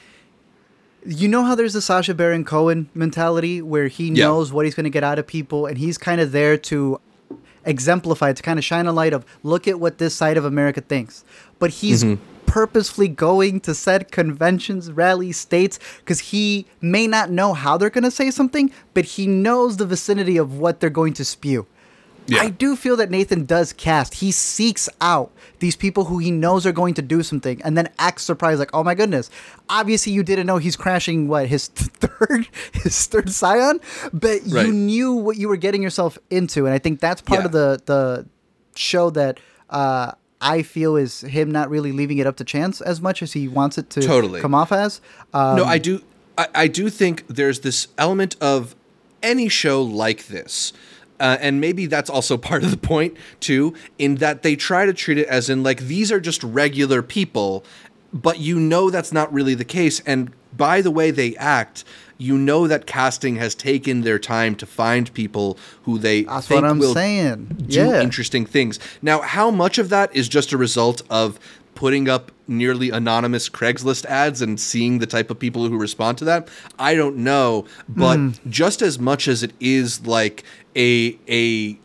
You 1.04 1.28
know 1.28 1.42
how 1.42 1.54
there's 1.54 1.72
the 1.72 1.82
Sacha 1.82 2.14
Baron 2.14 2.44
Cohen 2.44 2.88
mentality 2.94 3.60
where 3.60 3.88
he 3.88 4.08
Yeah. 4.08 4.26
knows 4.26 4.52
what 4.52 4.64
he's 4.64 4.74
going 4.74 4.84
to 4.84 4.90
get 4.90 5.04
out 5.04 5.18
of 5.18 5.26
people 5.26 5.66
and 5.66 5.76
he's 5.76 5.98
kind 5.98 6.20
of 6.20 6.32
there 6.32 6.56
to 6.56 7.00
exemplify, 7.64 8.32
to 8.32 8.42
kind 8.42 8.58
of 8.58 8.64
shine 8.64 8.86
a 8.86 8.92
light 8.92 9.12
of, 9.12 9.24
look 9.42 9.68
at 9.68 9.78
what 9.78 9.98
this 9.98 10.14
side 10.14 10.36
of 10.36 10.44
America 10.44 10.80
thinks. 10.80 11.24
But 11.58 11.70
he's 11.70 12.04
mm-hmm. 12.04 12.22
Purposefully 12.52 13.08
going 13.08 13.60
to 13.60 13.74
said 13.74 14.12
conventions, 14.12 14.92
rallies, 14.92 15.38
states, 15.38 15.78
because 16.00 16.20
he 16.20 16.66
may 16.82 17.06
not 17.06 17.30
know 17.30 17.54
how 17.54 17.78
they're 17.78 17.88
going 17.88 18.04
to 18.04 18.10
say 18.10 18.30
something, 18.30 18.70
but 18.92 19.04
he 19.06 19.26
knows 19.26 19.78
the 19.78 19.86
vicinity 19.86 20.36
of 20.36 20.58
what 20.58 20.78
they're 20.78 20.90
going 20.90 21.14
to 21.14 21.24
spew. 21.24 21.66
Yeah. 22.26 22.42
I 22.42 22.50
do 22.50 22.76
feel 22.76 22.96
that 22.96 23.10
Nathan 23.10 23.46
does 23.46 23.72
cast. 23.72 24.14
He 24.14 24.30
seeks 24.30 24.86
out 25.00 25.32
these 25.60 25.76
people 25.76 26.04
who 26.04 26.18
he 26.18 26.30
knows 26.30 26.66
are 26.66 26.72
going 26.72 26.92
to 26.94 27.02
do 27.02 27.22
something 27.22 27.60
and 27.62 27.76
then 27.76 27.88
acts 27.98 28.22
surprised 28.22 28.60
like, 28.60 28.70
"Oh 28.74 28.84
my 28.84 28.94
goodness. 28.94 29.30
Obviously 29.68 30.12
you 30.12 30.22
didn't 30.22 30.46
know 30.46 30.58
he's 30.58 30.76
crashing 30.76 31.26
what 31.28 31.46
his 31.46 31.66
third 32.02 32.48
his 32.74 33.06
third 33.06 33.30
Scion, 33.30 33.80
but 34.12 34.40
Right. 34.46 34.66
you 34.66 34.72
knew 34.72 35.14
what 35.14 35.36
you 35.38 35.48
were 35.48 35.56
getting 35.56 35.82
yourself 35.82 36.16
into." 36.30 36.64
And 36.66 36.72
I 36.74 36.78
think 36.78 37.00
that's 37.00 37.22
part 37.22 37.40
Yeah. 37.40 37.46
of 37.46 37.52
the 37.52 37.80
the 37.86 38.26
show 38.76 39.10
that 39.10 39.40
uh 39.70 40.12
I 40.42 40.62
feel 40.62 40.96
is 40.96 41.22
him 41.22 41.50
not 41.50 41.70
really 41.70 41.92
leaving 41.92 42.18
it 42.18 42.26
up 42.26 42.36
to 42.36 42.44
chance 42.44 42.80
as 42.80 43.00
much 43.00 43.22
as 43.22 43.32
he 43.32 43.48
wants 43.48 43.78
it 43.78 43.88
to 43.90 44.02
Totally. 44.02 44.40
come 44.40 44.54
off 44.54 44.72
as. 44.72 45.00
Um, 45.32 45.56
no, 45.56 45.64
I 45.64 45.78
do. 45.78 46.02
I, 46.36 46.48
I 46.54 46.68
do 46.68 46.90
think 46.90 47.26
there's 47.28 47.60
this 47.60 47.88
element 47.96 48.36
of 48.40 48.74
any 49.22 49.48
show 49.48 49.80
like 49.82 50.26
this. 50.26 50.72
Uh, 51.20 51.36
and 51.40 51.60
maybe 51.60 51.86
that's 51.86 52.10
also 52.10 52.36
part 52.50 52.64
of 52.64 52.70
the 52.70 52.76
point 52.76 53.16
too, 53.40 53.74
in 53.98 54.16
that 54.16 54.42
they 54.42 54.56
try 54.56 54.84
to 54.84 54.92
treat 54.92 55.18
it 55.18 55.28
as 55.28 55.48
in 55.48 55.62
like 55.62 55.80
these 55.82 56.10
are 56.10 56.20
just 56.20 56.42
regular 56.42 57.02
people, 57.02 57.64
but 58.12 58.38
you 58.38 58.58
know 58.58 58.90
that's 58.90 59.12
not 59.12 59.32
really 59.32 59.54
the 59.54 59.64
case. 59.64 60.00
And 60.00 60.32
by 60.56 60.82
the 60.82 60.90
way 60.90 61.10
they 61.10 61.36
act, 61.36 61.84
you 62.28 62.36
know 62.38 62.66
that 62.68 62.86
casting 62.86 63.36
has 63.36 63.54
taken 63.54 64.02
their 64.02 64.18
time 64.18 64.54
to 64.56 64.66
find 64.66 65.12
people 65.14 65.58
who 65.84 65.98
they 65.98 66.22
That's 66.22 66.46
think 66.46 66.62
what 66.62 66.70
I'm 66.70 66.78
will 66.78 66.94
saying. 66.94 67.38
do 67.66 67.80
Yeah. 67.80 68.00
interesting 68.00 68.44
things. 68.46 68.78
Now, 69.00 69.20
how 69.22 69.50
much 69.50 69.76
of 69.78 69.88
that 69.88 70.14
is 70.14 70.28
just 70.28 70.52
a 70.52 70.56
result 70.56 71.02
of 71.10 71.38
putting 71.74 72.08
up 72.08 72.30
nearly 72.46 72.90
anonymous 72.90 73.48
Craigslist 73.48 74.04
ads 74.06 74.42
and 74.42 74.60
seeing 74.60 74.98
the 74.98 75.06
type 75.06 75.30
of 75.30 75.38
people 75.38 75.68
who 75.68 75.76
respond 75.78 76.18
to 76.18 76.24
that? 76.26 76.48
I 76.78 76.94
don't 76.94 77.16
know, 77.16 77.64
but 77.88 78.16
Hmm. 78.18 78.30
just 78.48 78.82
as 78.82 78.98
much 78.98 79.26
as 79.26 79.42
it 79.42 79.52
is 79.58 80.06
like 80.06 80.44
a 80.76 81.16
a 81.28 81.78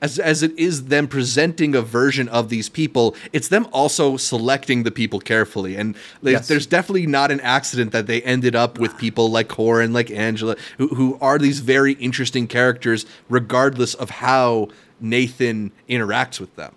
as 0.00 0.18
as 0.18 0.42
it 0.42 0.58
is 0.58 0.84
them 0.86 1.08
presenting 1.08 1.74
a 1.74 1.82
version 1.82 2.28
of 2.28 2.48
these 2.48 2.68
people, 2.68 3.14
it's 3.32 3.48
them 3.48 3.66
also 3.72 4.16
selecting 4.16 4.82
the 4.82 4.90
people 4.90 5.20
carefully. 5.20 5.76
And 5.76 5.94
there's, 6.22 6.32
Yes. 6.34 6.48
there's 6.48 6.66
definitely 6.66 7.06
not 7.06 7.30
an 7.30 7.40
accident 7.40 7.92
that 7.92 8.06
they 8.06 8.22
ended 8.22 8.54
up 8.54 8.78
with 8.78 8.96
people 8.98 9.30
like 9.30 9.48
Corin, 9.48 9.92
like 9.92 10.10
Angela, 10.10 10.56
who, 10.78 10.88
who 10.88 11.18
are 11.20 11.38
these 11.38 11.60
very 11.60 11.92
interesting 11.94 12.46
characters, 12.46 13.06
regardless 13.28 13.94
of 13.94 14.10
how 14.10 14.68
Nathan 15.00 15.72
interacts 15.88 16.40
with 16.40 16.54
them. 16.56 16.74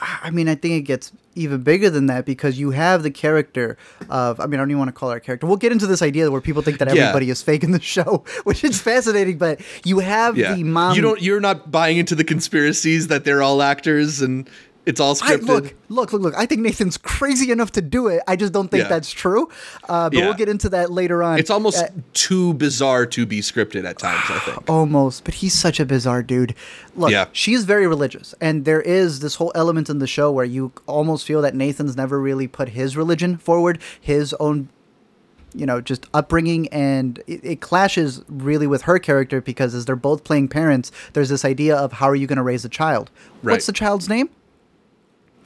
I 0.00 0.30
mean, 0.30 0.48
I 0.48 0.54
think 0.54 0.74
it 0.74 0.82
gets 0.82 1.12
even 1.34 1.62
bigger 1.62 1.90
than 1.90 2.06
that 2.06 2.24
because 2.24 2.58
you 2.58 2.70
have 2.70 3.02
the 3.02 3.10
character 3.10 3.76
of, 4.08 4.40
I 4.40 4.46
mean, 4.46 4.54
I 4.54 4.62
don't 4.62 4.70
even 4.70 4.78
want 4.78 4.88
to 4.88 4.92
call 4.92 5.10
her 5.10 5.16
a 5.18 5.20
character. 5.20 5.46
We'll 5.46 5.56
get 5.58 5.70
into 5.72 5.86
this 5.86 6.00
idea 6.02 6.30
where 6.30 6.40
people 6.40 6.62
think 6.62 6.78
that 6.78 6.88
Yeah. 6.94 7.02
everybody 7.04 7.28
is 7.30 7.42
fake 7.42 7.62
in 7.62 7.72
the 7.72 7.80
show, 7.80 8.24
which 8.44 8.64
is 8.64 8.80
fascinating, 8.80 9.36
but 9.38 9.60
you 9.84 9.98
have 9.98 10.36
Yeah, 10.36 10.54
the 10.54 10.64
mom. 10.64 10.96
you 10.96 11.02
don't. 11.02 11.20
You're 11.20 11.40
not 11.40 11.70
buying 11.70 11.98
into 11.98 12.14
the 12.14 12.24
conspiracies 12.24 13.08
that 13.08 13.24
they're 13.24 13.42
all 13.42 13.60
actors 13.62 14.20
and 14.22 14.48
it's 14.86 15.00
all 15.00 15.10
I, 15.22 15.36
scripted. 15.36 15.46
look, 15.46 15.74
look, 15.88 16.12
look, 16.12 16.22
look. 16.22 16.34
I 16.36 16.46
think 16.46 16.62
Nathan's 16.62 16.96
crazy 16.96 17.50
enough 17.50 17.72
to 17.72 17.82
do 17.82 18.06
it. 18.06 18.22
I 18.28 18.36
just 18.36 18.52
don't 18.52 18.68
think 18.70 18.84
Yeah. 18.84 18.88
that's 18.88 19.10
true. 19.10 19.48
Uh, 19.88 20.08
but 20.08 20.16
Yeah. 20.18 20.24
we'll 20.26 20.34
get 20.34 20.48
into 20.48 20.68
that 20.70 20.90
later 20.92 21.22
on. 21.22 21.38
it's 21.38 21.50
almost 21.50 21.76
Uh, 21.78 21.88
too 22.14 22.54
bizarre 22.54 23.04
to 23.06 23.26
be 23.26 23.40
scripted 23.40 23.84
at 23.84 23.98
times. 23.98 24.22
I 24.30 24.38
think. 24.38 24.62
Almost, 24.70 25.24
but 25.24 25.34
he's 25.34 25.52
such 25.54 25.80
a 25.80 25.84
bizarre 25.84 26.22
dude. 26.22 26.54
Look, 26.96 27.10
Yeah. 27.10 27.26
she's 27.32 27.64
very 27.64 27.86
religious, 27.86 28.34
and 28.40 28.64
there 28.64 28.80
is 28.80 29.20
this 29.20 29.34
whole 29.34 29.52
element 29.54 29.90
in 29.90 29.98
the 29.98 30.06
show 30.06 30.30
where 30.30 30.44
you 30.46 30.72
almost 30.86 31.26
feel 31.26 31.42
that 31.42 31.54
Nathan's 31.54 31.96
never 31.96 32.20
really 32.20 32.46
put 32.46 32.70
his 32.70 32.96
religion 32.96 33.36
forward, 33.38 33.78
his 34.00 34.32
own, 34.38 34.68
you 35.54 35.66
know, 35.66 35.80
just 35.80 36.06
upbringing, 36.14 36.68
and 36.68 37.20
it, 37.26 37.40
it 37.42 37.60
clashes 37.60 38.22
really 38.28 38.66
with 38.66 38.82
her 38.82 38.98
character 38.98 39.40
because 39.40 39.74
as 39.74 39.84
they're 39.86 39.96
both 39.96 40.22
playing 40.22 40.46
parents, 40.48 40.92
there's 41.14 41.28
this 41.30 41.44
idea 41.44 41.74
of 41.74 41.94
how 41.94 42.08
are 42.08 42.14
you 42.14 42.26
going 42.26 42.36
to 42.36 42.42
raise 42.42 42.64
a 42.64 42.68
child? 42.68 43.10
Right. 43.42 43.52
What's 43.54 43.66
the 43.66 43.72
child's 43.72 44.08
name? 44.08 44.28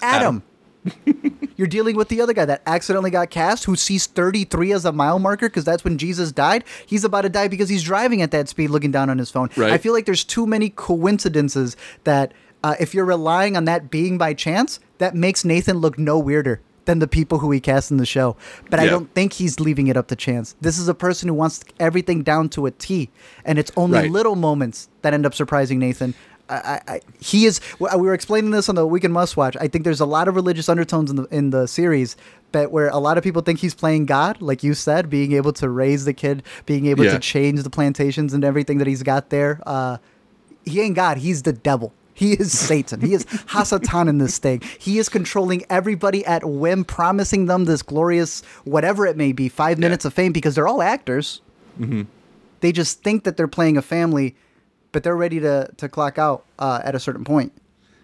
Adam. 0.02 0.42
You're 1.56 1.66
dealing 1.68 1.94
with 1.96 2.08
the 2.08 2.22
other 2.22 2.32
guy 2.32 2.46
that 2.46 2.62
accidentally 2.66 3.10
got 3.10 3.28
cast, 3.28 3.64
who 3.64 3.76
sees 3.76 4.06
33 4.06 4.72
as 4.72 4.84
a 4.86 4.92
mile 4.92 5.18
marker 5.18 5.48
because 5.48 5.64
that's 5.64 5.84
when 5.84 5.98
Jesus 5.98 6.32
died. 6.32 6.64
He's 6.86 7.04
about 7.04 7.22
to 7.22 7.28
die 7.28 7.48
because 7.48 7.68
he's 7.68 7.82
driving 7.82 8.22
at 8.22 8.30
that 8.30 8.48
speed, 8.48 8.70
looking 8.70 8.90
down 8.90 9.10
on 9.10 9.18
his 9.18 9.30
phone. 9.30 9.50
Right. 9.56 9.70
I 9.72 9.78
feel 9.78 9.92
like 9.92 10.06
there's 10.06 10.24
too 10.24 10.46
many 10.46 10.70
coincidences 10.70 11.76
that 12.04 12.32
uh, 12.64 12.76
if 12.80 12.94
you're 12.94 13.04
relying 13.04 13.56
on 13.56 13.66
that 13.66 13.90
being 13.90 14.16
by 14.16 14.32
chance, 14.32 14.80
that 14.98 15.14
makes 15.14 15.44
Nathan 15.44 15.78
look 15.78 15.98
no 15.98 16.18
weirder 16.18 16.60
than 16.86 16.98
the 16.98 17.06
people 17.08 17.38
who 17.38 17.50
he 17.50 17.60
cast 17.60 17.90
in 17.90 17.98
the 17.98 18.06
show. 18.06 18.36
But 18.70 18.80
I 18.80 18.86
don't 18.86 19.12
think 19.14 19.34
he's 19.34 19.60
leaving 19.60 19.86
it 19.88 19.96
up 19.98 20.08
to 20.08 20.16
chance. 20.16 20.56
This 20.62 20.78
is 20.78 20.88
a 20.88 20.94
person 20.94 21.28
who 21.28 21.34
wants 21.34 21.62
everything 21.78 22.22
down 22.22 22.48
to 22.50 22.64
a 22.66 22.70
T, 22.70 23.10
and 23.44 23.58
it's 23.58 23.70
only 23.76 23.98
Right. 23.98 24.10
little 24.10 24.34
moments 24.34 24.88
that 25.02 25.12
end 25.12 25.26
up 25.26 25.34
surprising 25.34 25.78
Nathan. 25.78 26.14
I, 26.50 26.80
I, 26.94 27.00
he 27.20 27.46
is. 27.46 27.60
We 27.78 27.88
were 27.96 28.14
explaining 28.14 28.50
this 28.50 28.68
on 28.68 28.74
the 28.74 28.86
Weekend 28.86 29.12
Must 29.14 29.36
Watch. 29.36 29.56
I 29.60 29.68
think 29.68 29.84
there's 29.84 30.00
a 30.00 30.06
lot 30.06 30.26
of 30.28 30.34
religious 30.34 30.68
undertones 30.68 31.10
in 31.10 31.16
the 31.16 31.24
in 31.30 31.50
the 31.50 31.66
series, 31.68 32.16
but 32.52 32.70
where 32.72 32.88
a 32.88 32.98
lot 32.98 33.16
of 33.18 33.24
people 33.24 33.42
think 33.42 33.60
he's 33.60 33.74
playing 33.74 34.06
God, 34.06 34.42
like 34.42 34.62
you 34.62 34.74
said, 34.74 35.08
being 35.08 35.32
able 35.32 35.52
to 35.54 35.68
raise 35.68 36.04
the 36.04 36.12
kid, 36.12 36.42
being 36.66 36.86
able 36.86 37.04
Yeah. 37.04 37.12
to 37.12 37.18
change 37.20 37.62
the 37.62 37.70
plantations 37.70 38.34
and 38.34 38.44
everything 38.44 38.78
that 38.78 38.86
he's 38.86 39.02
got 39.02 39.30
there. 39.30 39.60
Uh, 39.64 39.98
he 40.64 40.80
ain't 40.80 40.96
God. 40.96 41.18
He's 41.18 41.42
the 41.42 41.52
devil. 41.52 41.92
He 42.12 42.32
is 42.34 42.58
Satan. 42.58 43.00
He 43.00 43.14
is 43.14 43.24
Hasatan 43.54 44.08
in 44.08 44.18
this 44.18 44.36
thing. 44.36 44.60
He 44.78 44.98
is 44.98 45.08
controlling 45.08 45.64
everybody 45.70 46.26
at 46.26 46.44
whim, 46.44 46.84
promising 46.84 47.46
them 47.46 47.64
this 47.64 47.80
glorious, 47.82 48.42
whatever 48.64 49.06
it 49.06 49.16
may 49.16 49.32
be, 49.32 49.48
five 49.48 49.78
minutes 49.78 50.04
of 50.04 50.12
fame 50.12 50.32
because 50.32 50.54
they're 50.54 50.68
all 50.68 50.82
actors. 50.82 51.40
They 52.60 52.72
just 52.72 53.02
think 53.02 53.24
that 53.24 53.38
they're 53.38 53.48
playing 53.48 53.78
a 53.78 53.82
family, 53.82 54.36
but 54.92 55.02
they're 55.02 55.16
ready 55.16 55.40
to, 55.40 55.68
to 55.76 55.88
clock 55.88 56.18
out 56.18 56.44
uh, 56.58 56.80
at 56.84 56.94
a 56.94 57.00
certain 57.00 57.24
point. 57.24 57.52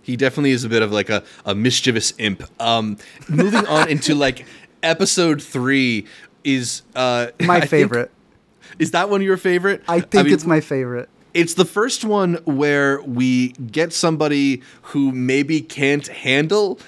He 0.03 0.17
definitely 0.17 0.53
is 0.53 0.63
a 0.65 0.69
bit 0.69 0.83
of 0.83 0.93
like 0.93 1.11
a, 1.11 1.25
a 1.45 1.55
mischievous 1.55 2.13
imp. 2.19 2.43
Um, 2.61 2.97
moving 3.29 3.67
on 3.67 3.89
into 3.91 4.15
like 4.15 4.47
episode 4.83 5.43
three 5.43 6.07
is 6.45 6.83
uh, 6.95 7.29
My 7.41 7.57
I 7.57 7.61
think- 7.61 7.71
favorite. 7.71 8.11
is 8.79 8.93
that 8.93 9.11
one 9.11 9.21
your 9.23 9.37
favorite? 9.37 9.83
I 9.89 10.01
think 10.01 10.27
mean, 10.27 10.35
it's 10.35 10.47
my 10.47 10.61
favorite. 10.61 11.09
It's 11.35 11.55
the 11.55 11.65
first 11.65 12.05
one 12.05 12.35
where 12.45 13.03
we 13.03 13.49
get 13.49 13.93
somebody 13.93 14.63
who 14.83 15.13
maybe 15.13 15.61
can't 15.61 16.07
handle 16.07 16.79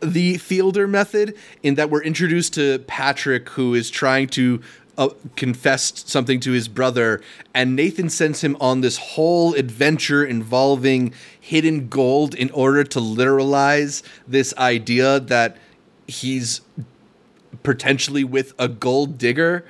the 0.00 0.36
Fielder 0.38 0.86
method, 0.86 1.34
in 1.64 1.74
that 1.74 1.90
we're 1.90 2.02
introduced 2.04 2.54
to 2.54 2.78
Patrick, 2.86 3.48
who 3.48 3.74
is 3.74 3.90
trying 3.90 4.28
to 4.28 4.60
uh, 4.98 5.08
confess 5.36 6.04
something 6.06 6.40
to 6.40 6.52
his 6.52 6.68
brother, 6.68 7.22
and 7.54 7.74
Nathan 7.74 8.10
sends 8.10 8.42
him 8.42 8.56
on 8.60 8.82
this 8.82 8.98
whole 8.98 9.54
adventure 9.54 10.24
involving 10.24 11.14
hidden 11.40 11.88
gold 11.88 12.34
in 12.34 12.50
order 12.50 12.84
to 12.84 12.98
literalize 12.98 14.02
this 14.26 14.52
idea 14.58 15.20
that 15.20 15.56
he's 16.06 16.60
potentially 17.62 18.24
with 18.24 18.52
a 18.58 18.68
gold 18.68 19.16
digger. 19.16 19.64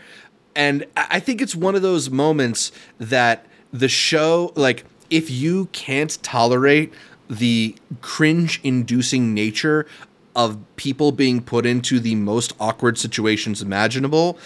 And 0.56 0.86
I 0.96 1.20
think 1.20 1.40
it's 1.40 1.54
one 1.54 1.76
of 1.76 1.82
those 1.82 2.10
moments 2.10 2.72
that 2.98 3.46
the 3.72 3.88
show, 3.88 4.52
like, 4.56 4.84
if 5.10 5.30
you 5.30 5.66
can't 5.66 6.20
tolerate 6.22 6.92
the 7.30 7.76
cringe 8.00 8.60
inducing 8.64 9.34
nature 9.34 9.86
of 10.34 10.58
people 10.76 11.12
being 11.12 11.42
put 11.42 11.66
into 11.66 12.00
the 12.00 12.14
most 12.14 12.54
awkward 12.58 12.96
situations 12.98 13.60
imaginable, 13.60 14.38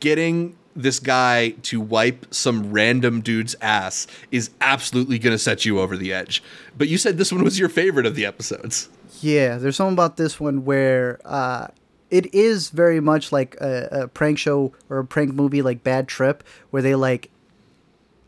getting 0.00 0.56
this 0.76 1.00
guy 1.00 1.50
to 1.62 1.80
wipe 1.80 2.32
some 2.32 2.72
random 2.72 3.20
dude's 3.20 3.56
ass 3.60 4.06
is 4.30 4.50
absolutely 4.60 5.18
going 5.18 5.32
to 5.34 5.38
set 5.38 5.64
you 5.64 5.80
over 5.80 5.96
the 5.96 6.12
edge. 6.12 6.42
But 6.78 6.88
you 6.88 6.96
said 6.96 7.18
this 7.18 7.32
one 7.32 7.42
was 7.42 7.58
your 7.58 7.68
favorite 7.68 8.06
of 8.06 8.14
the 8.14 8.24
episodes. 8.24 8.88
Yeah, 9.20 9.58
there's 9.58 9.76
something 9.76 9.94
about 9.94 10.16
this 10.16 10.38
one 10.40 10.64
where 10.64 11.20
uh, 11.24 11.66
it 12.10 12.32
is 12.34 12.70
very 12.70 13.00
much 13.00 13.32
like 13.32 13.56
a, 13.60 13.88
a 14.04 14.08
prank 14.08 14.38
show 14.38 14.72
or 14.88 14.98
a 14.98 15.04
prank 15.04 15.34
movie 15.34 15.60
like 15.60 15.82
Bad 15.82 16.08
Trip, 16.08 16.44
where 16.70 16.82
they 16.82 16.94
like 16.94 17.30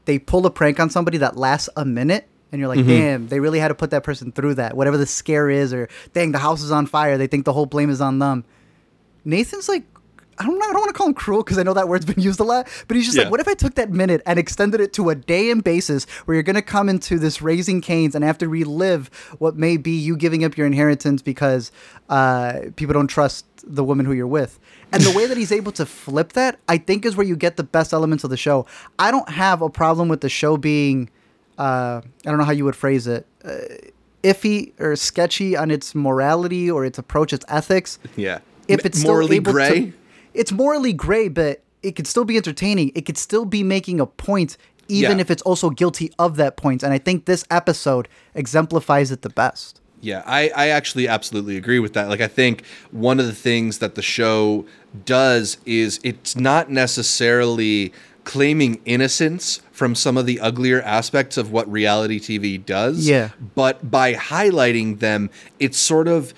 they 0.05 0.19
pull 0.19 0.45
a 0.45 0.51
prank 0.51 0.81
on 0.81 0.91
somebody 0.91 1.19
that 1.19 1.37
lasts 1.37 1.69
a 1.77 1.85
minute, 1.85 2.29
and 2.51 2.59
you're 2.59 2.69
like, 2.69 2.81
Mm-hmm. 2.81 2.89
damn, 2.89 3.29
they 3.29 3.39
really 3.41 3.61
had 3.61 3.69
to 3.69 3.75
put 3.75 3.91
that 3.91 4.03
person 4.03 4.33
through 4.33 4.55
that, 4.57 4.77
whatever 4.77 4.97
the 4.97 5.07
scare 5.07 5.49
is, 5.49 5.73
or 5.73 5.89
dang, 6.13 6.33
the 6.33 6.39
house 6.41 6.61
is 6.61 6.73
on 6.73 6.87
fire. 6.87 7.17
They 7.17 7.29
think 7.29 7.45
the 7.45 7.53
whole 7.53 7.67
blame 7.67 7.89
is 7.89 8.01
on 8.01 8.19
them. 8.19 8.45
Nathan's 9.25 9.69
like. 9.69 9.85
I 10.39 10.47
don't, 10.47 10.59
know, 10.59 10.65
I 10.65 10.73
don't 10.73 10.81
want 10.81 10.89
to 10.89 10.95
call 10.99 11.07
him 11.09 11.15
cruel 11.15 11.43
because 11.43 11.59
I 11.59 11.63
know 11.63 11.75
that 11.75 11.89
word's 11.89 12.07
been 12.07 12.21
used 12.23 12.41
a 12.41 12.45
lot, 12.45 12.69
but 12.89 12.97
he's 12.97 13.05
just 13.07 13.17
Yeah. 13.17 13.25
like, 13.25 13.31
what 13.33 13.41
if 13.41 13.49
I 13.49 13.55
took 13.55 13.75
that 13.75 13.91
minute 13.91 14.23
and 14.27 14.39
extended 14.39 14.81
it 14.81 14.93
to 14.95 15.11
a 15.11 15.15
day 15.15 15.51
and 15.51 15.63
basis 15.63 16.05
where 16.25 16.35
you're 16.35 16.43
going 16.43 16.57
to 16.57 16.63
come 16.63 16.89
into 16.89 17.19
this 17.19 17.43
raising 17.43 17.81
cane's 17.81 18.15
and 18.15 18.25
have 18.25 18.39
to 18.39 18.49
relive 18.49 19.09
what 19.39 19.57
may 19.57 19.77
be 19.77 19.93
you 19.93 20.17
giving 20.17 20.43
up 20.45 20.57
your 20.57 20.67
inheritance 20.67 21.23
because 21.23 21.71
uh, 22.09 22.61
people 22.77 22.93
don't 22.95 23.09
trust 23.09 23.45
the 23.65 23.85
woman 23.85 24.07
who 24.07 24.13
you're 24.13 24.27
with. 24.27 24.59
And 24.93 25.03
the 25.03 25.17
way 25.17 25.27
that 25.27 25.37
he's 25.37 25.53
able 25.53 25.73
to 25.73 25.87
flip 25.87 26.33
that, 26.33 26.59
I 26.69 26.79
think, 26.79 27.05
is 27.07 27.17
where 27.17 27.27
you 27.27 27.37
get 27.37 27.57
the 27.57 27.63
best 27.65 27.93
elements 27.93 28.25
of 28.25 28.31
the 28.31 28.37
show. 28.37 28.67
I 28.99 29.11
don't 29.11 29.29
have 29.29 29.63
a 29.63 29.71
problem 29.71 30.09
with 30.09 30.21
the 30.21 30.29
show 30.29 30.57
being, 30.57 31.09
uh, 31.59 32.01
I 32.05 32.29
don't 32.31 32.39
know 32.39 32.45
how 32.45 32.53
you 32.53 32.65
would 32.65 32.77
phrase 32.77 33.07
it, 33.07 33.27
uh, 33.45 33.51
iffy 34.23 34.73
or 34.81 34.95
sketchy 34.97 35.57
on 35.57 35.71
its 35.71 35.95
morality 35.95 36.71
or 36.71 36.85
its 36.85 36.99
approach, 36.99 37.33
its 37.33 37.45
ethics 37.49 37.99
Yeah. 38.17 38.39
if 38.69 38.85
it's 38.87 39.03
morally 39.05 39.39
gray. 39.41 39.69
to, 39.91 39.93
it's 40.35 40.53
morally 40.53 40.93
gray, 40.93 41.29
but 41.29 41.63
it 41.83 41.97
could 41.97 42.07
still 42.07 42.25
be 42.25 42.37
entertaining. 42.37 42.93
It 42.95 43.07
could 43.07 43.19
still 43.19 43.45
be 43.45 43.63
making 43.63 44.01
a 44.01 44.07
point, 44.07 44.57
even 44.89 45.19
Yeah. 45.19 45.23
if 45.23 45.31
it's 45.31 45.43
also 45.43 45.71
guilty 45.71 46.13
of 46.19 46.37
that 46.37 46.57
point. 46.57 46.83
And 46.83 46.93
I 46.93 46.99
think 46.99 47.25
this 47.25 47.45
episode 47.51 48.09
exemplifies 48.35 49.11
it 49.11 49.23
the 49.23 49.31
best. 49.31 49.81
Yeah, 50.01 50.23
I, 50.27 50.51
I 50.57 50.69
actually 50.69 51.07
absolutely 51.07 51.57
agree 51.57 51.79
with 51.79 51.93
that. 51.93 52.09
Like, 52.09 52.21
I 52.21 52.27
think 52.27 52.65
one 52.91 53.21
of 53.21 53.27
the 53.27 53.33
things 53.35 53.79
that 53.79 53.95
the 53.95 54.03
show 54.03 54.65
does 55.05 55.59
is 55.65 56.01
it's 56.03 56.35
not 56.35 56.71
necessarily 56.71 57.93
claiming 58.25 58.81
innocence 58.85 59.61
from 59.73 59.95
some 59.95 60.17
of 60.17 60.27
the 60.27 60.39
uglier 60.41 60.81
aspects 60.83 61.37
of 61.37 61.51
what 61.51 61.71
reality 61.71 62.21
TV 62.21 62.65
does. 62.65 63.09
Yeah. 63.09 63.31
But 63.55 63.91
by 63.91 64.15
highlighting 64.15 65.01
them, 65.01 65.31
it's 65.59 65.79
sort 65.79 66.07
of 66.09 66.33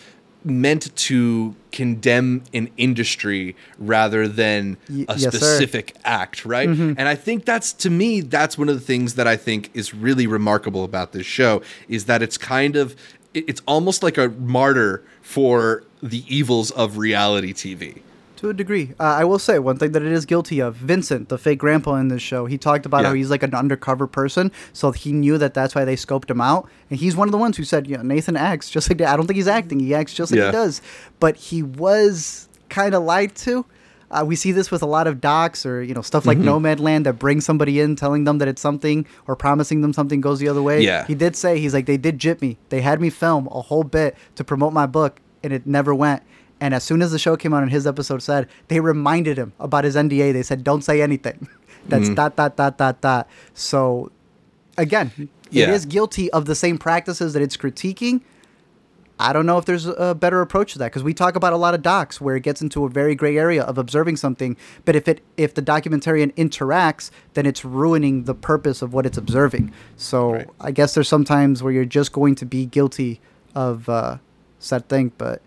meant 0.45 0.95
to 0.97 1.55
condemn 1.73 2.43
an 2.53 2.71
industry 2.77 3.57
rather 3.79 4.29
than 4.29 4.77
Y- 4.89 5.07
a 5.09 5.15
yes, 5.17 5.23
sir. 5.23 5.31
specific 5.31 5.97
act, 6.05 6.45
right? 6.45 6.69
Mm-hmm. 6.69 6.93
And 6.99 7.09
I 7.09 7.15
think 7.15 7.45
that's 7.45 7.73
to 7.75 7.91
me 7.91 8.21
that's 8.21 8.57
one 8.59 8.69
of 8.69 8.75
the 8.75 8.81
things 8.85 9.15
that 9.15 9.27
I 9.27 9.37
think 9.37 9.71
is 9.75 9.95
really 9.95 10.27
remarkable 10.27 10.85
about 10.85 11.13
this 11.13 11.27
show 11.27 11.63
is 11.89 12.05
that 12.07 12.23
it's 12.23 12.37
kind 12.39 12.77
of 12.77 12.95
it's 13.33 13.63
almost 13.67 14.03
like 14.05 14.17
a 14.17 14.29
martyr 14.29 15.03
for 15.21 15.83
the 16.03 16.23
evils 16.29 16.71
of 16.73 16.99
reality 16.99 17.53
TV. 17.53 18.01
To 18.45 18.51
a 18.51 18.53
degree, 18.53 18.93
uh, 19.01 19.05
I 19.05 19.25
will 19.25 19.39
say 19.39 19.59
one 19.59 19.79
thing 19.79 19.93
that 19.93 20.03
it 20.03 20.13
is 20.13 20.27
guilty 20.27 20.61
of. 20.61 20.77
Vincent, 20.77 21.31
the 21.31 21.39
fake 21.39 21.59
grandpa 21.59 21.95
in 21.95 22.09
this 22.09 22.21
show, 22.21 22.45
he 22.45 22.59
talked 22.59 22.85
about 22.85 23.01
Yeah. 23.01 23.09
how 23.09 23.15
he's 23.15 23.31
like 23.31 23.43
an 23.43 23.55
undercover 23.55 24.07
person, 24.07 24.53
so 24.75 24.91
he 24.93 25.13
knew 25.13 25.39
that 25.39 25.55
that's 25.55 25.75
why 25.75 25.87
they 25.87 25.97
scoped 25.97 26.29
him 26.29 26.43
out. 26.43 26.69
And 26.91 26.99
he's 27.01 27.17
one 27.17 27.27
of 27.27 27.33
the 27.33 27.39
ones 27.39 27.57
who 27.57 27.65
said, 27.65 27.87
"Yeah, 27.87 28.03
Nathan 28.03 28.37
acts 28.37 28.69
just 28.69 28.91
like 28.91 28.99
that." 28.99 29.09
I 29.09 29.17
don't 29.17 29.27
think 29.27 29.37
he's 29.39 29.49
acting; 29.49 29.81
he 29.81 29.95
acts 29.95 30.13
just 30.13 30.31
like 30.31 30.41
Yeah. 30.41 30.47
he 30.49 30.53
does. 30.53 30.83
But 31.21 31.37
he 31.37 31.63
was 31.63 32.51
kind 32.69 32.95
of 32.95 33.03
lied 33.05 33.35
to. 33.37 33.65
Uh, 34.11 34.25
we 34.27 34.37
see 34.37 34.53
this 34.53 34.71
with 34.71 34.83
a 34.83 34.87
lot 34.87 35.07
of 35.07 35.23
docs 35.23 35.65
or 35.65 35.83
you 35.83 35.95
know 35.95 36.03
stuff 36.03 36.25
Mm-hmm. 36.25 36.47
like 36.47 36.77
Nomadland 36.79 37.05
that 37.05 37.19
brings 37.19 37.47
somebody 37.47 37.81
in, 37.81 37.97
telling 37.97 38.25
them 38.25 38.37
that 38.41 38.49
it's 38.49 38.61
something 38.61 39.07
or 39.27 39.37
promising 39.37 39.81
them 39.81 39.95
something 39.95 40.21
goes 40.21 40.39
the 40.39 40.49
other 40.49 40.61
way. 40.63 40.83
Yeah. 40.83 41.07
he 41.07 41.15
did 41.15 41.35
say 41.35 41.59
he's 41.61 41.73
like 41.73 41.87
they 41.87 41.97
did 41.97 42.19
jip 42.19 42.43
me. 42.43 42.59
They 42.69 42.83
had 42.83 43.01
me 43.01 43.09
film 43.09 43.49
a 43.53 43.63
whole 43.63 43.85
bit 43.85 44.15
to 44.35 44.45
promote 44.45 44.75
my 44.75 44.85
book, 44.85 45.23
and 45.43 45.51
it 45.51 45.67
never 45.67 45.95
went. 45.95 46.23
And 46.65 46.73
as 46.73 46.83
soon 46.83 47.03
as 47.03 47.11
the 47.13 47.19
show 47.19 47.37
came 47.37 47.53
out 47.53 47.63
and 47.63 47.71
his 47.71 47.87
episode 47.87 48.23
said, 48.23 48.49
they 48.69 48.81
reminded 48.81 49.37
him 49.37 49.53
about 49.61 49.85
his 49.85 49.97
NDA. 49.97 50.33
They 50.33 50.43
said, 50.43 50.65
"Don't 50.65 50.83
say 50.83 51.03
anything." 51.03 51.47
That's 51.91 52.05
Mm-hmm. 52.07 52.15
dot 52.15 52.37
dot 52.37 52.57
dot 52.57 52.79
dot 52.79 53.01
dot. 53.03 53.29
So, 53.53 54.11
again, 54.79 55.11
it 55.19 55.29
Yeah. 55.51 55.73
is 55.73 55.85
guilty 55.85 56.31
of 56.31 56.47
the 56.47 56.55
same 56.55 56.79
practices 56.79 57.35
that 57.35 57.43
it's 57.43 57.59
critiquing. 57.59 58.23
I 59.19 59.33
don't 59.35 59.47
know 59.47 59.59
if 59.59 59.65
there's 59.67 59.87
a 59.87 60.15
better 60.15 60.41
approach 60.41 60.73
to 60.73 60.79
that 60.81 60.87
because 60.91 61.05
we 61.05 61.15
talk 61.15 61.37
about 61.37 61.53
a 61.53 61.57
lot 61.57 61.75
of 61.75 61.83
docs 61.83 62.21
where 62.21 62.35
it 62.35 62.43
gets 62.43 62.61
into 62.63 62.85
a 62.85 62.89
very 62.89 63.15
gray 63.15 63.37
area 63.39 63.63
of 63.63 63.77
observing 63.79 64.17
something. 64.17 64.57
But 64.87 64.97
if 64.97 65.07
it 65.07 65.21
if 65.37 65.53
the 65.55 65.63
documentarian 65.63 66.33
interacts, 66.35 67.11
then 67.35 67.45
it's 67.47 67.63
ruining 67.65 68.25
the 68.25 68.35
purpose 68.35 68.83
of 68.83 68.93
what 68.95 69.05
it's 69.07 69.19
observing. 69.19 69.71
So 69.97 70.33
Right. 70.33 70.49
I 70.61 70.71
guess 70.79 70.95
there's 70.95 71.09
sometimes 71.17 71.63
where 71.63 71.73
you're 71.77 71.85
just 72.01 72.11
going 72.13 72.35
to 72.37 72.47
be 72.47 72.65
guilty 72.67 73.21
of 73.55 73.89
uh, 73.89 74.17
said 74.59 74.89
thing. 74.89 75.13
But. 75.19 75.43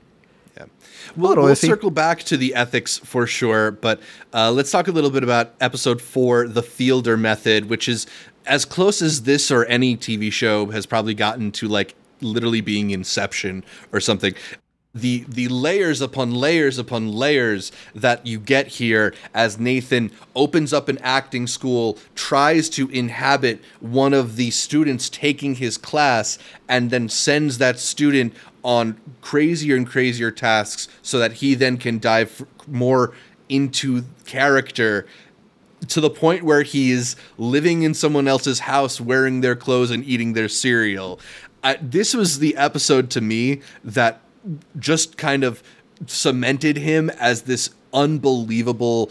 We'll, 1.15 1.35
we'll 1.35 1.55
circle 1.55 1.91
back 1.91 2.19
to 2.23 2.37
the 2.37 2.55
ethics 2.55 2.97
for 2.97 3.27
sure, 3.27 3.71
but 3.71 3.99
uh, 4.33 4.51
let's 4.51 4.71
talk 4.71 4.87
a 4.87 4.91
little 4.91 5.09
bit 5.11 5.23
about 5.23 5.53
episode 5.59 6.01
four, 6.01 6.47
the 6.47 6.63
Fielder 6.63 7.17
method, 7.17 7.69
which 7.69 7.87
is 7.87 8.07
as 8.45 8.65
close 8.65 9.01
as 9.01 9.23
this 9.23 9.51
or 9.51 9.65
any 9.65 9.95
TV 9.95 10.31
show 10.31 10.67
has 10.67 10.85
probably 10.85 11.13
gotten 11.13 11.51
to 11.51 11.67
like 11.67 11.95
literally 12.21 12.61
being 12.61 12.91
Inception 12.91 13.63
or 13.91 13.99
something. 13.99 14.33
The 14.95 15.25
the 15.27 15.47
layers 15.49 16.01
upon 16.01 16.33
layers 16.33 16.79
upon 16.79 17.11
layers 17.11 17.71
that 17.93 18.25
you 18.25 18.39
get 18.39 18.67
here 18.67 19.13
as 19.31 19.59
Nathan 19.59 20.11
opens 20.35 20.73
up 20.73 20.89
an 20.89 20.97
acting 20.99 21.45
school, 21.45 21.99
tries 22.15 22.67
to 22.69 22.89
inhabit 22.89 23.61
one 23.79 24.13
of 24.13 24.37
the 24.37 24.49
students 24.49 25.07
taking 25.09 25.55
his 25.55 25.77
class, 25.77 26.39
and 26.67 26.89
then 26.89 27.09
sends 27.09 27.59
that 27.59 27.77
student 27.77 28.33
on 28.67 28.99
crazier 29.21 29.77
and 29.77 29.87
crazier 29.87 30.29
tasks 30.29 30.89
so 31.01 31.17
that 31.17 31.31
he 31.33 31.55
then 31.55 31.77
can 31.77 31.97
dive 31.97 32.45
more 32.67 33.13
into 33.47 34.03
character 34.25 35.07
to 35.87 36.01
the 36.01 36.09
point 36.09 36.43
where 36.43 36.63
he 36.63 36.91
is 36.91 37.15
living 37.37 37.83
in 37.83 37.93
someone 37.93 38.27
else's 38.27 38.59
house 38.59 38.99
wearing 38.99 39.39
their 39.39 39.55
clothes 39.55 39.89
and 39.89 40.03
eating 40.03 40.33
their 40.33 40.49
cereal. 40.49 41.17
This 41.81 42.13
was 42.13 42.39
the 42.39 42.57
episode 42.57 43.09
to 43.11 43.21
me 43.21 43.61
that 43.85 44.19
just 44.77 45.17
kind 45.17 45.45
of 45.45 45.63
cemented 46.05 46.75
him 46.75 47.09
as 47.11 47.43
this 47.43 47.69
unbelievable 47.93 49.09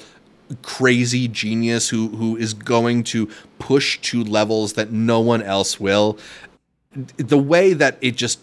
crazy 0.62 1.26
genius 1.26 1.88
who 1.88 2.08
who 2.08 2.36
is 2.36 2.54
going 2.54 3.02
to 3.02 3.28
push 3.58 3.98
to 4.00 4.22
levels 4.22 4.74
that 4.74 4.92
no 4.92 5.18
one 5.18 5.42
else 5.42 5.80
will 5.80 6.16
the 7.16 7.36
way 7.36 7.72
that 7.72 7.98
it 8.00 8.14
just 8.14 8.38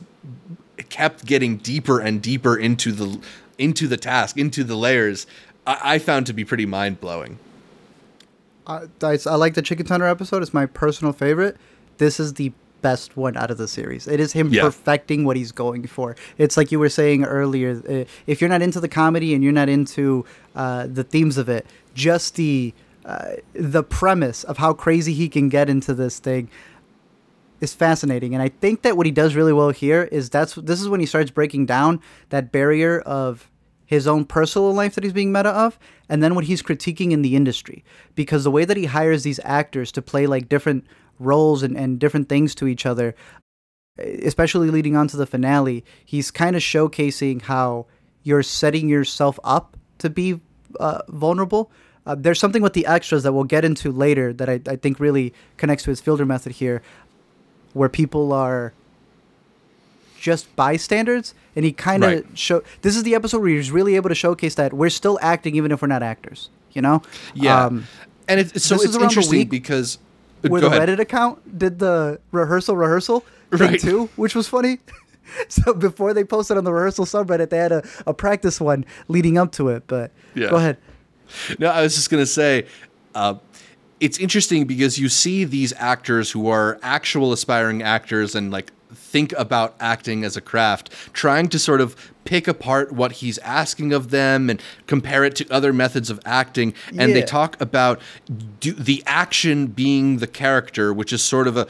kept 0.97 1.25
getting 1.25 1.57
deeper 1.57 1.99
and 1.99 2.21
deeper 2.21 2.55
into 2.57 2.91
the 2.91 3.19
into 3.57 3.87
the 3.87 3.97
task 3.97 4.37
into 4.37 4.63
the 4.63 4.75
layers 4.75 5.25
i, 5.65 5.95
I 5.95 5.99
found 5.99 6.27
to 6.27 6.33
be 6.33 6.43
pretty 6.45 6.65
mind-blowing 6.67 7.39
I, 8.65 8.83
I, 9.01 9.17
I 9.25 9.35
like 9.35 9.55
the 9.55 9.61
Chicken 9.61 9.85
Tender 9.85 10.07
episode. 10.07 10.41
It's 10.41 10.53
my 10.53 10.65
personal 10.65 11.11
favorite. 11.11 11.57
This 11.97 12.17
is 12.17 12.35
the 12.35 12.53
best 12.81 13.17
one 13.17 13.35
out 13.35 13.51
of 13.51 13.57
the 13.57 13.67
series. 13.67 14.07
It 14.07 14.21
is 14.21 14.31
him 14.31 14.53
Yeah. 14.53 14.61
perfecting 14.61 15.25
what 15.25 15.35
he's 15.35 15.51
going 15.51 15.85
for. 15.87 16.15
It's 16.37 16.55
like 16.55 16.71
you 16.71 16.79
were 16.79 16.87
saying 16.89 17.25
earlier. 17.25 17.81
uh, 17.89 18.05
If 18.25 18.39
you're 18.39 18.49
not 18.49 18.61
into 18.61 18.79
the 18.79 18.87
comedy 18.87 19.33
and 19.33 19.43
you're 19.43 19.51
not 19.51 19.67
into 19.67 20.25
uh, 20.55 20.87
the 20.87 21.03
themes 21.03 21.37
of 21.37 21.49
it, 21.49 21.65
just 21.93 22.35
the 22.35 22.73
uh, 23.05 23.33
the 23.51 23.83
premise 23.83 24.45
of 24.45 24.55
how 24.59 24.71
crazy 24.71 25.13
he 25.13 25.27
can 25.27 25.49
get 25.49 25.69
into 25.69 25.93
this 25.93 26.19
thing 26.19 26.47
is 27.63 27.73
fascinating. 27.73 28.33
And 28.33 28.43
I 28.43 28.49
think 28.49 28.81
that 28.81 28.97
what 28.97 29.05
he 29.05 29.11
does 29.11 29.35
really 29.35 29.53
well 29.53 29.69
here 29.69 30.03
is 30.11 30.29
that's 30.29 30.55
this 30.55 30.81
is 30.81 30.89
when 30.89 30.99
he 30.99 31.05
starts 31.05 31.31
breaking 31.31 31.65
down 31.65 32.01
that 32.29 32.51
barrier 32.51 32.99
of 32.99 33.49
his 33.85 34.07
own 34.07 34.25
personal 34.25 34.73
life 34.73 34.95
that 34.95 35.03
he's 35.03 35.13
being 35.13 35.31
meta 35.31 35.49
of, 35.49 35.79
and 36.09 36.21
then 36.21 36.35
what 36.35 36.45
he's 36.45 36.61
critiquing 36.61 37.11
in 37.11 37.21
the 37.21 37.35
industry. 37.35 37.83
Because 38.15 38.43
the 38.43 38.51
way 38.51 38.65
that 38.65 38.77
he 38.77 38.85
hires 38.85 39.23
these 39.23 39.39
actors 39.43 39.91
to 39.93 40.01
play 40.01 40.27
like 40.27 40.49
different 40.49 40.85
roles 41.19 41.63
and, 41.63 41.77
and 41.77 41.99
different 41.99 42.27
things 42.27 42.55
to 42.55 42.67
each 42.67 42.85
other, 42.85 43.15
especially 43.97 44.69
leading 44.69 44.95
on 44.95 45.07
to 45.07 45.17
the 45.17 45.25
finale, 45.25 45.83
he's 46.05 46.31
kind 46.31 46.55
of 46.55 46.61
showcasing 46.61 47.43
how 47.43 47.85
you're 48.23 48.43
setting 48.43 48.89
yourself 48.89 49.39
up 49.43 49.77
to 49.99 50.09
be 50.09 50.39
uh, 50.79 51.01
vulnerable. 51.09 51.71
Uh, 52.05 52.15
there's 52.17 52.39
something 52.39 52.61
with 52.61 52.73
the 52.73 52.85
extras 52.85 53.23
that 53.23 53.31
we'll 53.31 53.43
get 53.43 53.63
into 53.63 53.91
later 53.91 54.33
that 54.33 54.49
I, 54.49 54.59
I 54.67 54.75
think 54.75 54.99
really 54.99 55.33
connects 55.55 55.85
to 55.85 55.89
his 55.89 56.01
fielder 56.01 56.25
method 56.25 56.53
here, 56.53 56.81
where 57.73 57.89
people 57.89 58.31
are 58.33 58.73
just 60.19 60.53
bystanders, 60.55 61.33
and 61.55 61.65
he 61.65 61.71
kind 61.73 62.03
of 62.03 62.09
Right. 62.11 62.25
show. 62.37 62.63
This 62.81 62.95
is 62.95 63.03
the 63.03 63.13
episode 63.15 63.39
where 63.41 63.49
he's 63.49 63.71
really 63.71 63.95
able 63.95 64.09
to 64.09 64.15
showcase 64.15 64.55
that 64.55 64.73
we're 64.73 64.89
still 64.89 65.19
acting 65.21 65.55
even 65.55 65.71
if 65.71 65.81
we're 65.81 65.87
not 65.89 66.01
actors. 66.03 66.49
You 66.71 66.81
know? 66.81 67.01
yeah 67.35 67.65
Um, 67.65 67.85
and 68.27 68.39
it's 68.39 68.63
so 68.63 68.75
it's 68.75 68.95
interesting 68.95 69.47
because 69.47 69.99
where 70.41 70.59
the 70.61 70.67
ahead. 70.67 70.89
Reddit 70.89 70.99
account 70.99 71.59
did 71.59 71.77
the 71.79 72.19
rehearsal 72.31 72.75
rehearsal 72.77 73.19
thing 73.51 73.59
Right. 73.59 73.79
too, 73.79 74.09
which 74.15 74.33
was 74.33 74.47
funny. 74.47 74.79
so 75.49 75.73
before 75.73 76.13
they 76.13 76.23
posted 76.23 76.57
on 76.57 76.63
the 76.63 76.73
rehearsal 76.73 77.05
subreddit, 77.05 77.49
they 77.49 77.57
had 77.57 77.71
a, 77.71 77.83
a 78.07 78.13
practice 78.13 78.59
one 78.59 78.85
leading 79.07 79.37
up 79.37 79.51
to 79.53 79.69
it. 79.69 79.83
But 79.87 80.11
Yeah. 80.35 80.49
go 80.49 80.55
ahead. 80.55 80.77
No, 81.59 81.69
I 81.69 81.81
was 81.83 81.93
just 81.95 82.09
gonna 82.09 82.25
say, 82.25 82.65
uh, 83.13 83.35
it's 84.03 84.19
interesting 84.19 84.65
because 84.65 84.99
you 84.99 85.07
see 85.07 85.45
these 85.45 85.71
actors 85.77 86.29
who 86.31 86.49
are 86.49 86.77
actual 86.83 87.31
aspiring 87.31 87.81
actors 87.81 88.35
and 88.35 88.51
like 88.51 88.73
think 88.93 89.31
about 89.37 89.75
acting 89.79 90.25
as 90.25 90.35
a 90.35 90.41
craft, 90.41 90.91
trying 91.13 91.47
to 91.47 91.57
sort 91.57 91.79
of 91.79 91.95
pick 92.25 92.45
apart 92.45 92.91
what 92.91 93.13
he's 93.13 93.37
asking 93.39 93.93
of 93.93 94.09
them 94.09 94.49
and 94.49 94.61
compare 94.87 95.23
it 95.23 95.37
to 95.37 95.49
other 95.49 95.71
methods 95.71 96.09
of 96.09 96.19
acting. 96.25 96.73
And 96.97 97.15
they 97.15 97.21
talk 97.21 97.59
about 97.61 98.01
do, 98.59 98.73
the 98.73 99.01
action 99.07 99.67
being 99.67 100.17
the 100.17 100.27
character, 100.27 100.93
which 100.93 101.13
is 101.13 101.21
sort 101.21 101.47
of 101.47 101.55
a, 101.55 101.65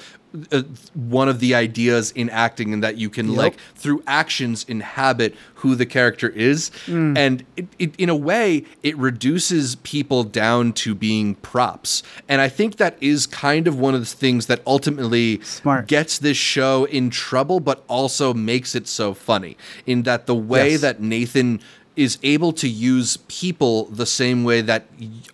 a 0.51 0.65
one 0.93 1.29
of 1.29 1.39
the 1.39 1.53
ideas 1.53 2.11
in 2.11 2.29
acting, 2.29 2.73
and 2.73 2.83
that 2.83 2.97
you 2.97 3.09
can 3.09 3.29
Yep. 3.29 3.37
like 3.37 3.57
through 3.75 4.03
actions 4.07 4.65
inhabit 4.67 5.35
who 5.55 5.75
the 5.75 5.85
character 5.85 6.27
is 6.29 6.71
mm. 6.87 7.17
and 7.17 7.45
it, 7.55 7.67
it, 7.79 7.95
in 7.97 8.09
a 8.09 8.15
way 8.15 8.65
it 8.83 8.97
reduces 8.97 9.75
people 9.77 10.23
down 10.25 10.73
to 10.73 10.93
being 10.93 11.35
props 11.35 12.03
and 12.27 12.41
i 12.41 12.49
think 12.49 12.75
that 12.77 12.97
is 12.99 13.25
kind 13.25 13.65
of 13.67 13.79
one 13.79 13.93
of 13.93 14.01
the 14.01 14.05
things 14.05 14.47
that 14.47 14.61
ultimately 14.67 15.39
Smart. 15.41 15.87
gets 15.87 16.17
this 16.17 16.35
show 16.35 16.83
in 16.85 17.09
trouble 17.09 17.59
but 17.61 17.83
also 17.87 18.33
makes 18.33 18.75
it 18.75 18.87
so 18.87 19.13
funny 19.13 19.55
in 19.85 20.03
that 20.03 20.25
the 20.25 20.35
way 20.35 20.71
Yes. 20.71 20.81
that 20.81 21.01
nathan 21.01 21.61
is 21.95 22.17
able 22.23 22.51
to 22.53 22.67
use 22.67 23.17
people 23.27 23.85
the 23.85 24.05
same 24.05 24.43
way 24.43 24.61
that 24.61 24.85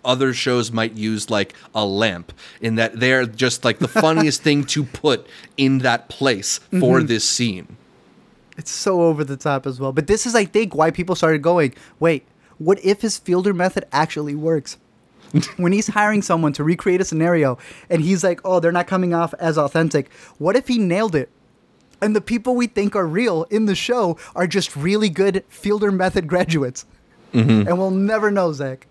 other 0.04 0.34
shows 0.34 0.70
might 0.70 0.92
use 0.92 1.30
like 1.30 1.54
a 1.74 1.84
lamp 1.84 2.32
in 2.60 2.74
that 2.74 3.00
they're 3.00 3.26
just 3.26 3.64
like 3.64 3.78
the 3.78 3.88
funniest 4.06 4.42
thing 4.42 4.64
to 4.64 4.84
put 4.84 5.26
in 5.56 5.78
that 5.78 6.08
place 6.08 6.58
for 6.70 6.98
mm-hmm. 6.98 7.06
this 7.06 7.28
scene 7.28 7.76
It's 8.56 8.70
so 8.70 9.02
over 9.02 9.24
the 9.24 9.36
top 9.36 9.66
as 9.66 9.80
well. 9.80 9.92
But 9.92 10.06
this 10.06 10.26
is, 10.26 10.34
I 10.34 10.44
think, 10.44 10.74
why 10.74 10.90
people 10.90 11.14
started 11.14 11.40
going, 11.40 11.74
wait, 11.98 12.26
what 12.58 12.78
if 12.84 13.00
his 13.00 13.16
fielder 13.16 13.54
method 13.54 13.86
actually 13.90 14.34
works? 14.34 14.76
when 15.56 15.72
he's 15.72 15.88
hiring 15.88 16.22
someone 16.22 16.52
to 16.52 16.64
recreate 16.64 17.00
a 17.00 17.04
scenario 17.04 17.58
and 17.88 18.02
he's 18.02 18.24
like, 18.24 18.40
oh, 18.44 18.60
they're 18.60 18.72
not 18.72 18.86
coming 18.86 19.14
off 19.14 19.32
as 19.38 19.56
authentic, 19.56 20.12
what 20.38 20.56
if 20.56 20.68
he 20.68 20.78
nailed 20.78 21.14
it? 21.14 21.30
And 22.02 22.16
the 22.16 22.20
people 22.20 22.54
we 22.54 22.66
think 22.66 22.96
are 22.96 23.06
real 23.06 23.44
in 23.44 23.66
the 23.66 23.74
show 23.74 24.16
are 24.34 24.46
just 24.46 24.74
really 24.76 25.08
good 25.08 25.44
fielder 25.48 25.92
method 25.92 26.26
graduates. 26.26 26.86
And 27.32 27.78
we'll 27.78 27.90
never 27.90 28.30
know, 28.30 28.52
Zach. 28.52 28.86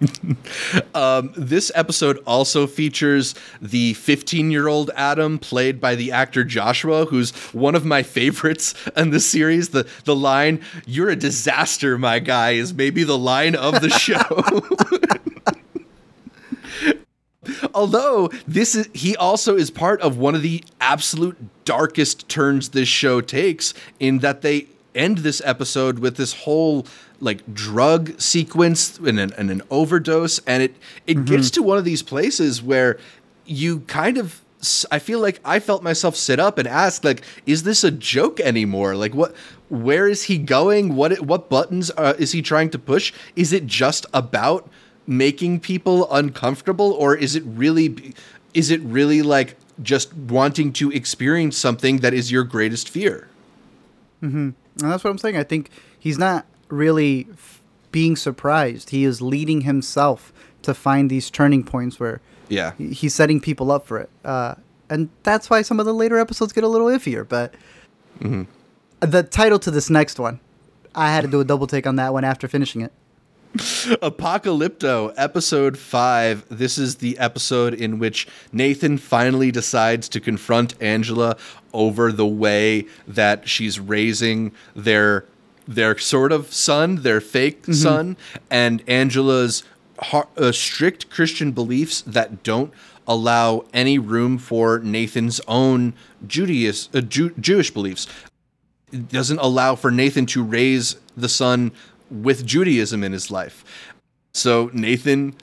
um, 0.94 1.32
this 1.36 1.70
episode 1.74 2.18
also 2.26 2.66
features 2.66 3.34
the 3.60 3.92
15 3.94 4.50
year 4.50 4.66
old 4.66 4.90
Adam, 4.96 5.38
played 5.38 5.80
by 5.80 5.94
the 5.94 6.10
actor 6.10 6.42
Joshua, 6.42 7.04
who's 7.04 7.32
one 7.52 7.74
of 7.74 7.84
my 7.84 8.02
favorites 8.02 8.74
in 8.96 9.10
the 9.10 9.20
series. 9.20 9.70
The, 9.70 9.86
the 10.04 10.16
line, 10.16 10.62
You're 10.86 11.10
a 11.10 11.16
disaster, 11.16 11.98
my 11.98 12.18
guy, 12.18 12.52
is 12.52 12.72
maybe 12.72 13.04
the 13.04 13.18
line 13.18 13.54
of 13.54 13.80
the 13.80 13.90
show. 13.98 14.62
Although 17.74 18.30
this 18.46 18.74
is 18.74 18.88
he 18.94 19.16
also 19.16 19.56
is 19.56 19.70
part 19.70 20.00
of 20.00 20.18
one 20.18 20.34
of 20.34 20.42
the 20.42 20.64
absolute 20.80 21.36
darkest 21.70 22.28
turns 22.28 22.70
this 22.70 22.88
show 22.88 23.20
takes 23.20 23.74
in 24.00 24.18
that 24.18 24.42
they 24.42 24.66
end 24.92 25.18
this 25.18 25.40
episode 25.44 26.00
with 26.00 26.16
this 26.16 26.32
whole 26.32 26.84
like 27.20 27.54
drug 27.54 28.20
sequence 28.20 28.98
and 28.98 29.20
an, 29.20 29.32
and 29.38 29.52
an 29.52 29.62
overdose 29.70 30.40
and 30.48 30.64
it 30.64 30.74
it 31.06 31.14
mm-hmm. 31.14 31.26
gets 31.26 31.48
to 31.48 31.62
one 31.62 31.78
of 31.78 31.84
these 31.84 32.02
places 32.02 32.60
where 32.60 32.98
you 33.46 33.80
kind 33.80 34.18
of 34.18 34.42
I 34.90 34.98
feel 34.98 35.20
like 35.20 35.38
I 35.44 35.60
felt 35.60 35.84
myself 35.84 36.16
sit 36.16 36.40
up 36.40 36.58
and 36.58 36.66
ask 36.66 37.04
like 37.04 37.22
is 37.46 37.62
this 37.62 37.84
a 37.84 37.92
joke 37.92 38.40
anymore? 38.40 38.96
Like 38.96 39.14
what 39.14 39.32
where 39.68 40.08
is 40.08 40.24
he 40.24 40.38
going? 40.38 40.96
What 40.96 41.20
what 41.20 41.48
buttons 41.48 41.92
uh, 41.96 42.14
is 42.18 42.32
he 42.32 42.42
trying 42.42 42.70
to 42.70 42.80
push? 42.80 43.12
Is 43.36 43.52
it 43.52 43.66
just 43.66 44.06
about 44.12 44.68
making 45.06 45.60
people 45.60 46.12
uncomfortable 46.12 46.92
or 46.94 47.14
is 47.14 47.36
it 47.36 47.44
really 47.46 48.12
is 48.54 48.70
it 48.70 48.80
really 48.82 49.22
like 49.22 49.56
just 49.82 50.14
wanting 50.14 50.72
to 50.72 50.90
experience 50.90 51.56
something 51.56 51.98
that 51.98 52.14
is 52.14 52.30
your 52.30 52.44
greatest 52.44 52.88
fear 52.88 53.28
mhm 54.22 54.54
and 54.82 54.90
that's 54.90 55.04
what 55.04 55.10
I'm 55.10 55.18
saying 55.18 55.36
I 55.36 55.44
think 55.44 55.70
he's 55.98 56.18
not 56.18 56.46
really 56.70 57.26
f- 57.32 57.60
being 57.92 58.16
surprised. 58.16 58.90
He 58.90 59.04
is 59.04 59.20
leading 59.20 59.62
himself 59.62 60.32
to 60.62 60.74
find 60.74 61.10
these 61.10 61.30
turning 61.30 61.64
points 61.64 61.98
where 61.98 62.20
yeah 62.48 62.72
he's 62.78 63.14
setting 63.14 63.40
people 63.40 63.70
up 63.70 63.86
for 63.86 63.98
it. 63.98 64.10
Uh, 64.24 64.54
and 64.88 65.08
that's 65.22 65.48
why 65.48 65.62
some 65.62 65.78
of 65.78 65.86
the 65.86 65.94
later 65.94 66.18
episodes 66.18 66.52
get 66.52 66.64
a 66.64 66.68
little 66.68 66.88
iffier. 66.88 67.28
But 67.28 67.54
mm-hmm. 68.18 68.42
the 69.00 69.22
title 69.22 69.58
to 69.60 69.70
this 69.70 69.88
next 69.88 70.18
one, 70.18 70.40
I 70.94 71.12
had 71.12 71.22
to 71.22 71.28
do 71.28 71.40
a 71.40 71.44
double 71.44 71.66
take 71.66 71.86
on 71.86 71.96
that 71.96 72.12
one 72.12 72.24
after 72.24 72.48
finishing 72.48 72.80
it. 72.80 72.92
Apocalypto, 74.00 75.12
episode 75.16 75.76
five. 75.76 76.44
This 76.48 76.78
is 76.78 76.96
the 76.96 77.18
episode 77.18 77.74
in 77.74 77.98
which 77.98 78.28
Nathan 78.52 78.96
finally 78.96 79.50
decides 79.50 80.08
to 80.10 80.20
confront 80.20 80.80
Angela 80.80 81.36
over 81.72 82.12
the 82.12 82.26
way 82.26 82.86
that 83.08 83.48
she's 83.48 83.80
raising 83.80 84.52
their 84.76 85.24
their 85.66 85.98
sort 85.98 86.30
of 86.30 86.52
son, 86.52 87.02
their 87.02 87.20
fake 87.20 87.62
mm-hmm. 87.62 87.72
son, 87.72 88.16
and 88.50 88.84
Angela's 88.88 89.64
uh, 90.12 90.52
strict 90.52 91.10
Christian 91.10 91.50
beliefs 91.50 92.02
that 92.02 92.44
don't 92.44 92.72
allow 93.08 93.64
any 93.74 93.98
room 93.98 94.38
for 94.38 94.78
Nathan's 94.78 95.40
own 95.48 95.94
Judaism, 96.24 96.92
uh, 96.94 97.00
Jew- 97.00 97.34
Jewish 97.40 97.72
beliefs. 97.72 98.06
It 98.92 99.08
doesn't 99.08 99.38
allow 99.38 99.74
for 99.74 99.90
Nathan 99.90 100.26
to 100.26 100.42
raise 100.44 100.96
the 101.16 101.28
son 101.28 101.72
with 102.10 102.44
Judaism 102.46 103.04
in 103.04 103.12
his 103.12 103.30
life. 103.30 103.64
So 104.32 104.70
Nathan, 104.72 105.34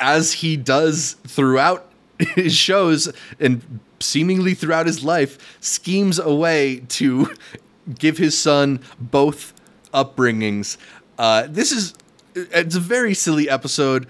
as 0.00 0.34
he 0.34 0.56
does 0.56 1.16
throughout 1.26 1.90
his 2.18 2.54
shows 2.54 3.12
and 3.38 3.80
seemingly 4.00 4.54
throughout 4.54 4.86
his 4.86 5.04
life, 5.04 5.58
schemes 5.60 6.18
a 6.18 6.34
way 6.34 6.82
to 6.88 7.34
give 7.98 8.18
his 8.18 8.36
son 8.36 8.80
both 8.98 9.52
upbringings. 9.92 10.76
Uh, 11.18 11.46
this 11.48 11.72
is 11.72 11.94
it's 12.34 12.76
a 12.76 12.80
very 12.80 13.14
silly 13.14 13.48
episode. 13.48 14.06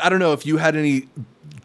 I 0.00 0.08
don't 0.08 0.18
know 0.18 0.32
if 0.32 0.44
you 0.44 0.58
had 0.58 0.76
any 0.76 1.08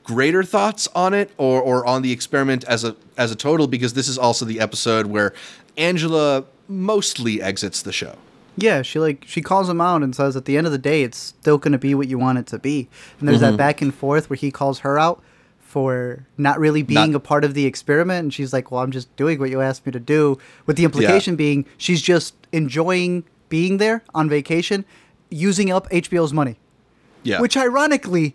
greater 0.03 0.41
thoughts 0.41 0.87
on 0.95 1.13
it 1.13 1.31
or 1.37 1.61
or 1.61 1.85
on 1.85 2.01
the 2.01 2.11
experiment 2.11 2.63
as 2.63 2.83
a 2.83 2.95
as 3.17 3.31
a 3.31 3.35
total 3.35 3.67
because 3.67 3.93
this 3.93 4.07
is 4.07 4.17
also 4.17 4.45
the 4.45 4.59
episode 4.59 5.07
where 5.07 5.33
Angela 5.75 6.45
mostly 6.67 7.41
exits 7.41 7.81
the 7.81 7.91
show. 7.91 8.15
Yeah, 8.57 8.81
she 8.81 8.99
like 8.99 9.23
she 9.27 9.41
calls 9.41 9.69
him 9.69 9.79
out 9.79 10.03
and 10.03 10.15
says 10.15 10.35
at 10.35 10.45
the 10.45 10.57
end 10.57 10.65
of 10.65 10.73
the 10.73 10.79
day 10.79 11.03
it's 11.03 11.17
still 11.17 11.57
going 11.57 11.71
to 11.71 11.77
be 11.77 11.93
what 11.95 12.07
you 12.07 12.17
want 12.17 12.39
it 12.39 12.47
to 12.47 12.59
be. 12.59 12.89
And 13.19 13.27
there's 13.27 13.41
mm-hmm. 13.41 13.51
that 13.51 13.57
back 13.57 13.81
and 13.81 13.93
forth 13.93 14.29
where 14.29 14.37
he 14.37 14.51
calls 14.51 14.79
her 14.79 14.97
out 14.99 15.21
for 15.67 16.25
not 16.37 16.57
really 16.59 16.81
being 16.81 17.11
not, 17.11 17.17
a 17.17 17.19
part 17.19 17.43
of 17.43 17.53
the 17.53 17.65
experiment 17.65 18.23
and 18.23 18.33
she's 18.33 18.53
like 18.53 18.71
well 18.71 18.81
i'm 18.81 18.89
just 18.89 19.13
doing 19.17 19.37
what 19.37 19.49
you 19.49 19.59
asked 19.59 19.85
me 19.85 19.91
to 19.91 19.99
do 19.99 20.37
with 20.65 20.77
the 20.77 20.85
implication 20.85 21.33
yeah. 21.33 21.37
being 21.37 21.65
she's 21.77 22.01
just 22.01 22.33
enjoying 22.53 23.25
being 23.49 23.75
there 23.75 24.01
on 24.15 24.29
vacation 24.29 24.85
using 25.29 25.69
up 25.69 25.89
hbo's 25.89 26.31
money 26.31 26.57
yeah 27.23 27.41
which 27.41 27.57
ironically 27.57 28.33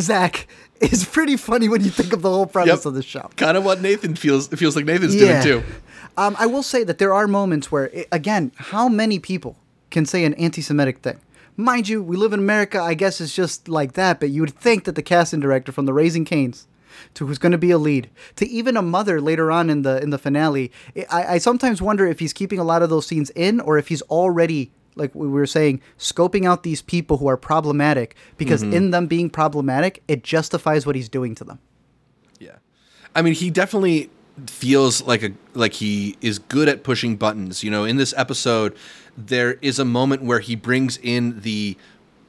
zach 0.00 0.48
is 0.80 1.04
pretty 1.04 1.36
funny 1.36 1.68
when 1.68 1.84
you 1.84 1.90
think 1.90 2.14
of 2.14 2.22
the 2.22 2.30
whole 2.30 2.46
premise 2.46 2.78
yep. 2.78 2.86
of 2.86 2.94
the 2.94 3.02
show 3.02 3.28
kind 3.36 3.58
of 3.58 3.62
what 3.62 3.82
nathan 3.82 4.14
feels 4.14 4.48
feels 4.48 4.74
like 4.74 4.86
nathan's 4.86 5.14
yeah. 5.14 5.42
doing 5.42 5.60
too 5.60 5.68
um, 6.18 6.36
i 6.38 6.46
will 6.46 6.62
say 6.62 6.84
that 6.84 6.98
there 6.98 7.14
are 7.14 7.26
moments 7.26 7.72
where 7.72 7.90
again 8.12 8.52
how 8.56 8.88
many 8.88 9.18
people 9.18 9.56
can 9.90 10.04
say 10.04 10.24
an 10.24 10.34
anti-semitic 10.34 10.98
thing 10.98 11.18
Mind 11.60 11.88
you, 11.88 12.00
we 12.00 12.16
live 12.16 12.32
in 12.32 12.38
America. 12.38 12.80
I 12.80 12.94
guess 12.94 13.20
it's 13.20 13.34
just 13.34 13.68
like 13.68 13.94
that. 13.94 14.20
But 14.20 14.30
you 14.30 14.42
would 14.42 14.54
think 14.54 14.84
that 14.84 14.94
the 14.94 15.02
casting 15.02 15.40
director 15.40 15.72
from 15.72 15.86
the 15.86 15.92
Raising 15.92 16.24
Cane's, 16.24 16.68
to 17.14 17.26
who's 17.26 17.38
going 17.38 17.50
to 17.50 17.58
be 17.58 17.72
a 17.72 17.78
lead, 17.78 18.08
to 18.36 18.48
even 18.48 18.76
a 18.76 18.82
mother 18.82 19.20
later 19.20 19.50
on 19.50 19.68
in 19.68 19.82
the 19.82 20.00
in 20.00 20.10
the 20.10 20.18
finale, 20.18 20.70
I, 21.10 21.24
I 21.34 21.38
sometimes 21.38 21.82
wonder 21.82 22.06
if 22.06 22.20
he's 22.20 22.32
keeping 22.32 22.60
a 22.60 22.64
lot 22.64 22.82
of 22.82 22.90
those 22.90 23.08
scenes 23.08 23.30
in, 23.30 23.58
or 23.58 23.76
if 23.76 23.88
he's 23.88 24.02
already 24.02 24.70
like 24.94 25.12
we 25.16 25.26
were 25.26 25.46
saying, 25.46 25.80
scoping 25.98 26.46
out 26.46 26.62
these 26.62 26.80
people 26.80 27.16
who 27.16 27.26
are 27.26 27.36
problematic 27.36 28.14
because 28.36 28.62
mm-hmm. 28.62 28.74
in 28.74 28.90
them 28.92 29.08
being 29.08 29.28
problematic, 29.28 30.00
it 30.06 30.22
justifies 30.22 30.86
what 30.86 30.94
he's 30.94 31.08
doing 31.08 31.34
to 31.34 31.44
them. 31.44 31.58
Yeah, 32.38 32.58
I 33.16 33.22
mean, 33.22 33.34
he 33.34 33.50
definitely 33.50 34.10
feels 34.46 35.02
like 35.02 35.22
a 35.22 35.32
like 35.54 35.74
he 35.74 36.16
is 36.20 36.38
good 36.38 36.68
at 36.68 36.82
pushing 36.82 37.16
buttons. 37.16 37.64
You 37.64 37.70
know, 37.70 37.84
in 37.84 37.96
this 37.96 38.14
episode, 38.16 38.76
there 39.16 39.54
is 39.60 39.78
a 39.78 39.84
moment 39.84 40.22
where 40.22 40.40
he 40.40 40.54
brings 40.54 40.98
in 40.98 41.40
the 41.40 41.76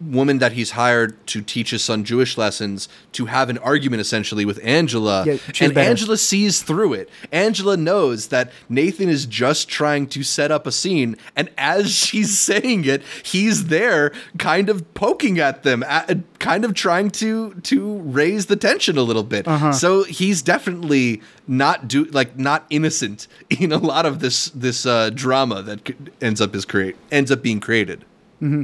woman 0.02 0.40
that 0.40 0.54
he's 0.54 0.72
hired 0.72 1.26
to 1.28 1.42
teach 1.42 1.72
his 1.72 1.84
son 1.84 2.04
Jewish 2.04 2.38
lessons 2.38 2.88
to 3.14 3.26
have 3.26 3.50
an 3.50 3.58
argument 3.60 4.02
essentially 4.02 4.46
with 4.46 4.60
Angela. 4.64 5.26
Yeah, 5.26 5.38
and 5.60 5.74
better. 5.74 5.90
Angela 5.90 6.18
sees 6.18 6.62
through 6.62 6.94
it. 6.94 7.10
Angela 7.32 7.76
knows 7.76 8.28
that 8.28 8.52
Nathan 8.70 9.10
is 9.10 9.26
just 9.26 9.68
trying 9.68 10.08
to 10.08 10.24
set 10.24 10.52
up 10.52 10.66
a 10.66 10.72
scene. 10.72 11.18
And 11.36 11.50
as 11.58 11.92
she's 11.96 12.38
saying 12.40 12.86
it, 12.86 13.04
he's 13.24 13.68
there 13.68 14.12
kind 14.38 14.70
of 14.70 14.94
poking 14.94 15.40
at 15.40 15.64
them, 15.64 15.84
at, 15.84 16.18
kind 16.40 16.64
of 16.64 16.74
trying 16.74 17.12
to 17.12 17.56
to 17.56 17.98
raise 18.00 18.46
the 18.46 18.56
tension 18.56 18.98
a 18.98 19.04
little 19.04 19.24
bit. 19.24 19.48
Uh-huh. 19.48 19.74
So 19.74 20.04
he's 20.04 20.42
definitely 20.42 21.22
not 21.48 21.88
do 21.88 22.06
like 22.06 22.38
not 22.38 22.66
innocent 22.70 23.28
in 23.50 23.72
a 23.72 23.78
lot 23.78 24.06
of 24.06 24.20
this 24.20 24.50
this 24.52 24.86
uh, 24.86 25.10
drama 25.10 25.62
that 25.64 25.92
ends 26.22 26.40
up 26.40 26.56
is 26.56 26.66
create 26.66 26.96
ends 27.12 27.32
up 27.32 27.42
being 27.42 27.60
created. 27.60 28.06
Mm-hmm. 28.42 28.64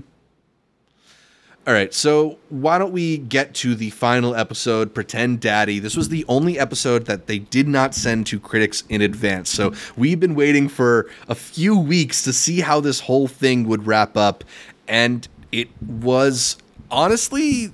All 1.67 1.73
right, 1.73 1.91
so 1.91 2.37
why 2.49 2.77
don't 2.77 2.91
we 2.91 3.17
get 3.17 3.55
to 3.55 3.73
the 3.73 3.89
final 3.89 4.35
episode, 4.35 4.93
Pretend 4.93 5.39
Daddy? 5.39 5.79
This 5.79 5.97
was 5.97 6.09
the 6.09 6.23
only 6.27 6.59
episode 6.59 7.05
that 7.07 7.25
they 7.25 7.39
did 7.39 7.67
not 7.67 7.95
send 7.95 8.27
to 8.27 8.39
critics 8.39 8.83
in 8.87 9.01
advance. 9.01 9.49
So 9.49 9.73
we've 9.97 10.19
been 10.19 10.35
waiting 10.35 10.69
for 10.69 11.09
a 11.27 11.33
few 11.33 11.75
weeks 11.75 12.21
to 12.21 12.33
see 12.33 12.59
how 12.59 12.81
this 12.81 12.99
whole 12.99 13.27
thing 13.27 13.67
would 13.67 13.87
wrap 13.87 14.15
up. 14.15 14.43
And 14.87 15.27
it 15.51 15.69
was 15.81 16.57
honestly, 16.91 17.71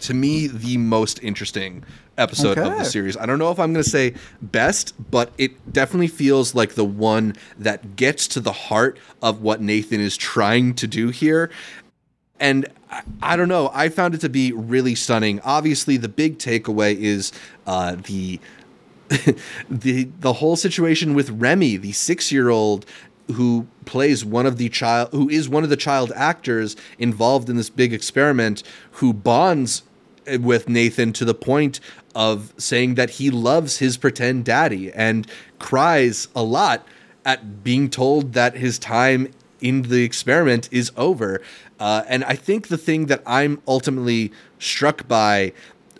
to 0.00 0.14
me, 0.14 0.46
the 0.46 0.76
most 0.76 1.20
interesting 1.20 1.82
episode 2.18 2.58
okay. 2.58 2.70
of 2.70 2.78
the 2.78 2.84
series. 2.84 3.16
I 3.16 3.26
don't 3.26 3.38
know 3.38 3.50
if 3.50 3.58
I'm 3.58 3.72
going 3.72 3.82
to 3.82 3.90
say 3.90 4.14
best, 4.40 4.94
but 5.10 5.32
it 5.38 5.72
definitely 5.72 6.08
feels 6.08 6.54
like 6.54 6.74
the 6.74 6.84
one 6.84 7.34
that 7.58 7.96
gets 7.96 8.28
to 8.28 8.40
the 8.40 8.52
heart 8.52 8.98
of 9.20 9.42
what 9.42 9.60
Nathan 9.60 10.00
is 10.00 10.16
trying 10.16 10.74
to 10.74 10.86
do 10.86 11.08
here. 11.08 11.50
And 12.40 12.66
I, 13.20 13.36
don't 13.36 13.48
know. 13.48 13.70
I 13.72 13.88
found 13.88 14.14
it 14.14 14.20
to 14.22 14.28
be 14.28 14.52
really 14.52 14.94
stunning. 14.94 15.40
Obviously, 15.40 15.96
the 15.96 16.08
big 16.08 16.38
takeaway 16.38 16.96
is 16.96 17.32
uh, 17.66 17.96
the 17.96 18.40
the 19.70 20.04
the 20.20 20.32
whole 20.34 20.56
situation 20.56 21.14
with 21.14 21.30
Remy, 21.30 21.76
the 21.76 21.92
six 21.92 22.32
year 22.32 22.48
old 22.48 22.86
who 23.32 23.66
plays 23.84 24.24
one 24.24 24.46
of 24.46 24.58
the 24.58 24.68
child 24.68 25.10
who 25.12 25.28
is 25.28 25.48
one 25.48 25.64
of 25.64 25.70
the 25.70 25.76
child 25.76 26.12
actors 26.16 26.76
involved 26.98 27.48
in 27.48 27.56
this 27.56 27.70
big 27.70 27.92
experiment 27.92 28.62
who 28.92 29.12
bonds 29.12 29.82
with 30.40 30.68
Nathan 30.68 31.12
to 31.14 31.24
the 31.24 31.34
point 31.34 31.80
of 32.14 32.52
saying 32.56 32.94
that 32.94 33.10
he 33.10 33.30
loves 33.30 33.78
his 33.78 33.96
pretend 33.96 34.44
daddy 34.44 34.92
and 34.92 35.26
cries 35.58 36.28
a 36.34 36.42
lot 36.42 36.86
at 37.24 37.62
being 37.62 37.88
told 37.88 38.32
that 38.32 38.56
his 38.56 38.78
time 38.78 39.30
in 39.62 39.82
the 39.82 40.04
experiment 40.04 40.68
is 40.70 40.92
over. 40.96 41.40
Uh, 41.80 42.02
and 42.08 42.24
I 42.24 42.34
think 42.34 42.68
the 42.68 42.76
thing 42.78 43.06
that 43.06 43.22
I'm 43.26 43.62
ultimately 43.66 44.32
struck 44.58 45.08
by, 45.08 45.52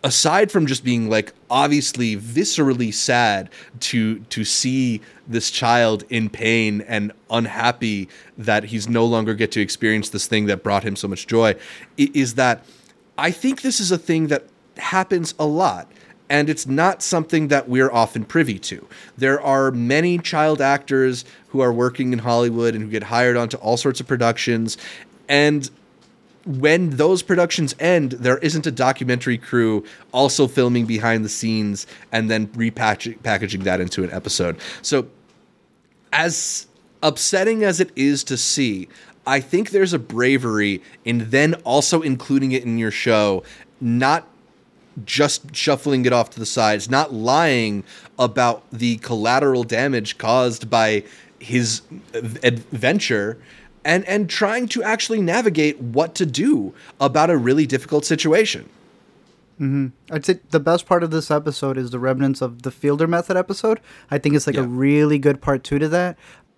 aside 0.05 0.53
from 0.53 0.67
just 0.67 0.85
being 0.85 1.09
like 1.09 1.33
obviously 1.49 2.17
viscerally 2.17 2.93
sad 2.93 3.49
to 3.81 4.19
to 4.19 4.45
see 4.45 5.01
this 5.29 5.51
child 5.51 6.05
in 6.11 6.29
pain 6.29 6.81
and 6.83 7.13
unhappy 7.31 8.09
that 8.37 8.65
he's 8.65 8.89
no 8.89 9.05
longer 9.05 9.35
get 9.35 9.53
to 9.53 9.61
experience 9.61 10.11
this 10.11 10.27
thing 10.27 10.47
that 10.47 10.63
brought 10.63 10.85
him 10.85 10.97
so 10.97 11.09
much 11.09 11.27
joy, 11.27 11.55
is 11.97 12.35
that 12.35 12.65
I 13.17 13.31
think 13.31 13.63
this 13.63 13.81
is 13.81 13.93
a 13.93 13.99
thing 13.99 14.27
that 14.29 14.45
happens 14.77 15.35
a 15.39 15.47
lot. 15.47 15.91
And 16.33 16.49
it's 16.49 16.67
not 16.67 17.03
something 17.03 17.49
that 17.49 17.69
we're 17.69 17.93
often 17.93 18.25
privy 18.25 18.59
to. 18.61 18.89
There 19.19 19.39
are 19.43 19.71
many 19.71 20.17
child 20.17 20.63
actors 20.63 21.27
who 21.49 21.61
are 21.61 21.71
working 21.71 22.15
in 22.15 22.21
Hollywood 22.21 22.75
and 22.75 22.83
who 22.83 22.91
get 22.91 23.03
hired 23.03 23.37
onto 23.37 23.59
all 23.59 23.77
sorts 23.77 24.01
of 24.01 24.09
productions. 24.09 24.79
And 25.29 25.69
when 26.47 26.89
those 26.97 27.23
productions 27.23 27.75
end, 27.79 28.13
there 28.13 28.39
isn't 28.39 28.67
a 28.67 28.71
documentary 28.71 29.37
crew 29.37 29.85
also 30.11 30.49
filming 30.49 30.87
behind 30.87 31.23
the 31.23 31.29
scenes 31.29 31.87
and 32.13 32.31
then 32.31 32.47
repackaging 32.49 33.63
that 33.65 33.81
into 33.83 34.03
an 34.03 34.11
episode. 34.11 34.59
So, 34.81 35.09
as 36.15 36.67
upsetting 37.03 37.63
as 37.63 37.79
it 37.79 37.91
is 37.95 38.25
to 38.25 38.39
see, 38.39 38.89
I 39.27 39.41
think 39.41 39.69
there's 39.69 39.93
a 39.93 39.99
bravery 39.99 40.83
in 41.05 41.29
then 41.29 41.55
also 41.65 42.01
including 42.01 42.53
it 42.53 42.65
in 42.65 42.79
your 42.79 42.91
show, 42.91 43.45
not 43.83 44.27
just 45.05 45.55
shuffling 45.55 46.05
it 46.05 46.13
off 46.13 46.31
to 46.31 46.41
the 46.41 46.47
sides, 46.47 46.91
not 46.91 47.13
lying 47.13 47.85
about 48.19 48.65
the 48.71 48.99
collateral 48.99 49.65
damage 49.65 50.19
caused 50.19 50.69
by 50.71 51.05
his 51.39 51.83
adventure 52.43 53.39
and 53.85 54.05
and 54.07 54.31
trying 54.31 54.69
to 54.69 54.83
actually 54.83 55.21
navigate 55.21 55.81
what 55.81 56.15
to 56.15 56.25
do 56.25 56.73
about 57.01 57.31
a 57.31 57.37
really 57.37 57.67
difficult 57.67 58.05
situation. 58.05 58.69
Mm-hmm. 59.61 59.89
I'd 60.11 60.25
say 60.25 60.41
the 60.51 60.61
best 60.61 60.87
part 60.87 61.03
of 61.03 61.11
this 61.11 61.31
episode 61.31 61.77
is 61.77 61.91
the 61.91 61.99
remnants 61.99 62.41
of 62.41 62.63
the 62.63 62.71
Fielder 62.71 63.07
Method 63.07 63.37
episode. 63.37 63.81
I 64.11 64.19
think 64.19 64.35
it's 64.35 64.47
like 64.47 64.57
yeah. 64.57 64.63
a 64.63 64.67
really 64.67 65.19
good 65.19 65.41
part 65.41 65.63
two 65.63 65.79
to 65.79 65.89
that 65.89 66.17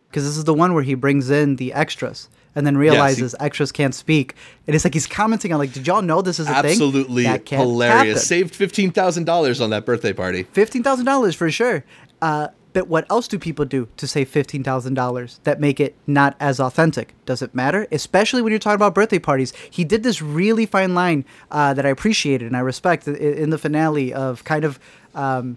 because 0.09 0.25
this 0.25 0.37
is 0.37 0.44
the 0.44 0.55
one 0.55 0.75
where 0.75 0.83
he 0.83 0.94
brings 0.94 1.31
in 1.31 1.57
the 1.57 1.73
extras 1.73 2.29
and 2.55 2.67
then 2.67 2.77
realizes 2.77 3.35
yeah, 3.38 3.47
extras 3.47 3.73
can't 3.73 3.95
speak. 3.95 4.35
And 4.67 4.75
it's 4.75 4.85
like 4.85 4.95
he's 4.95 5.07
commenting 5.07 5.53
on 5.53 5.59
like, 5.59 5.73
did 5.73 5.87
y'all 5.87 6.03
know 6.03 6.23
this 6.23 6.38
is 6.38 6.49
a 6.49 6.51
absolutely 6.51 7.25
thing? 7.25 7.33
Absolutely 7.33 7.57
hilarious. 7.57 8.14
Happen. 8.14 8.19
Saved 8.19 8.55
fifteen 8.55 8.90
thousand 8.90 9.25
dollars 9.25 9.61
on 9.61 9.71
that 9.71 9.85
birthday 9.85 10.12
party. 10.12 10.45
Fifteen 10.45 10.83
thousand 10.83 11.05
dollars 11.05 11.35
for 11.35 11.51
sure. 11.51 11.85
Uh, 12.23 12.49
but 12.75 12.88
what 12.88 13.07
else 13.09 13.29
do 13.29 13.38
people 13.38 13.64
do 13.64 13.88
to 13.97 14.07
save 14.09 14.29
$15,000 14.31 15.38
that 15.45 15.61
make 15.61 15.79
it 15.79 15.95
not 16.09 16.35
as 16.40 16.59
authentic? 16.59 17.14
Does 17.25 17.40
it 17.40 17.55
matter? 17.55 17.87
Especially 17.93 18.43
when 18.43 18.51
you're 18.51 18.59
talking 18.59 18.75
about 18.75 18.97
birthday 18.97 19.21
parties. 19.21 19.53
He 19.71 19.85
did 19.85 20.03
this 20.03 20.21
really 20.21 20.67
fine 20.67 20.93
line 20.93 21.25
uh, 21.53 21.73
that 21.75 21.87
I 21.87 21.88
appreciated 21.88 22.47
and 22.47 22.57
I 22.57 22.61
respect 22.61 23.07
in 23.07 23.51
the 23.51 23.59
finale 23.59 24.12
of 24.12 24.43
kind 24.43 24.64
of 24.64 24.81
um, 25.14 25.57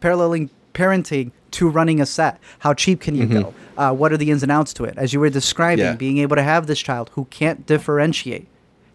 paralleling 0.00 0.48
parenting 0.72 1.30
to 1.54 1.68
running 1.68 2.00
a 2.00 2.06
set. 2.06 2.40
How 2.60 2.74
cheap 2.74 3.00
can 3.00 3.14
you 3.14 3.24
mm-hmm. 3.24 3.42
go? 3.42 3.54
Uh, 3.76 3.92
what 3.92 4.12
are 4.12 4.16
the 4.16 4.30
ins 4.30 4.42
and 4.42 4.52
outs 4.52 4.72
to 4.74 4.84
it? 4.84 4.96
As 4.96 5.12
you 5.12 5.20
were 5.20 5.30
describing, 5.30 5.84
yeah. 5.84 5.96
being 5.96 6.18
able 6.18 6.36
to 6.36 6.42
have 6.42 6.66
this 6.66 6.78
child 6.78 7.10
who 7.14 7.24
can't 7.26 7.66
differentiate, 7.66 8.46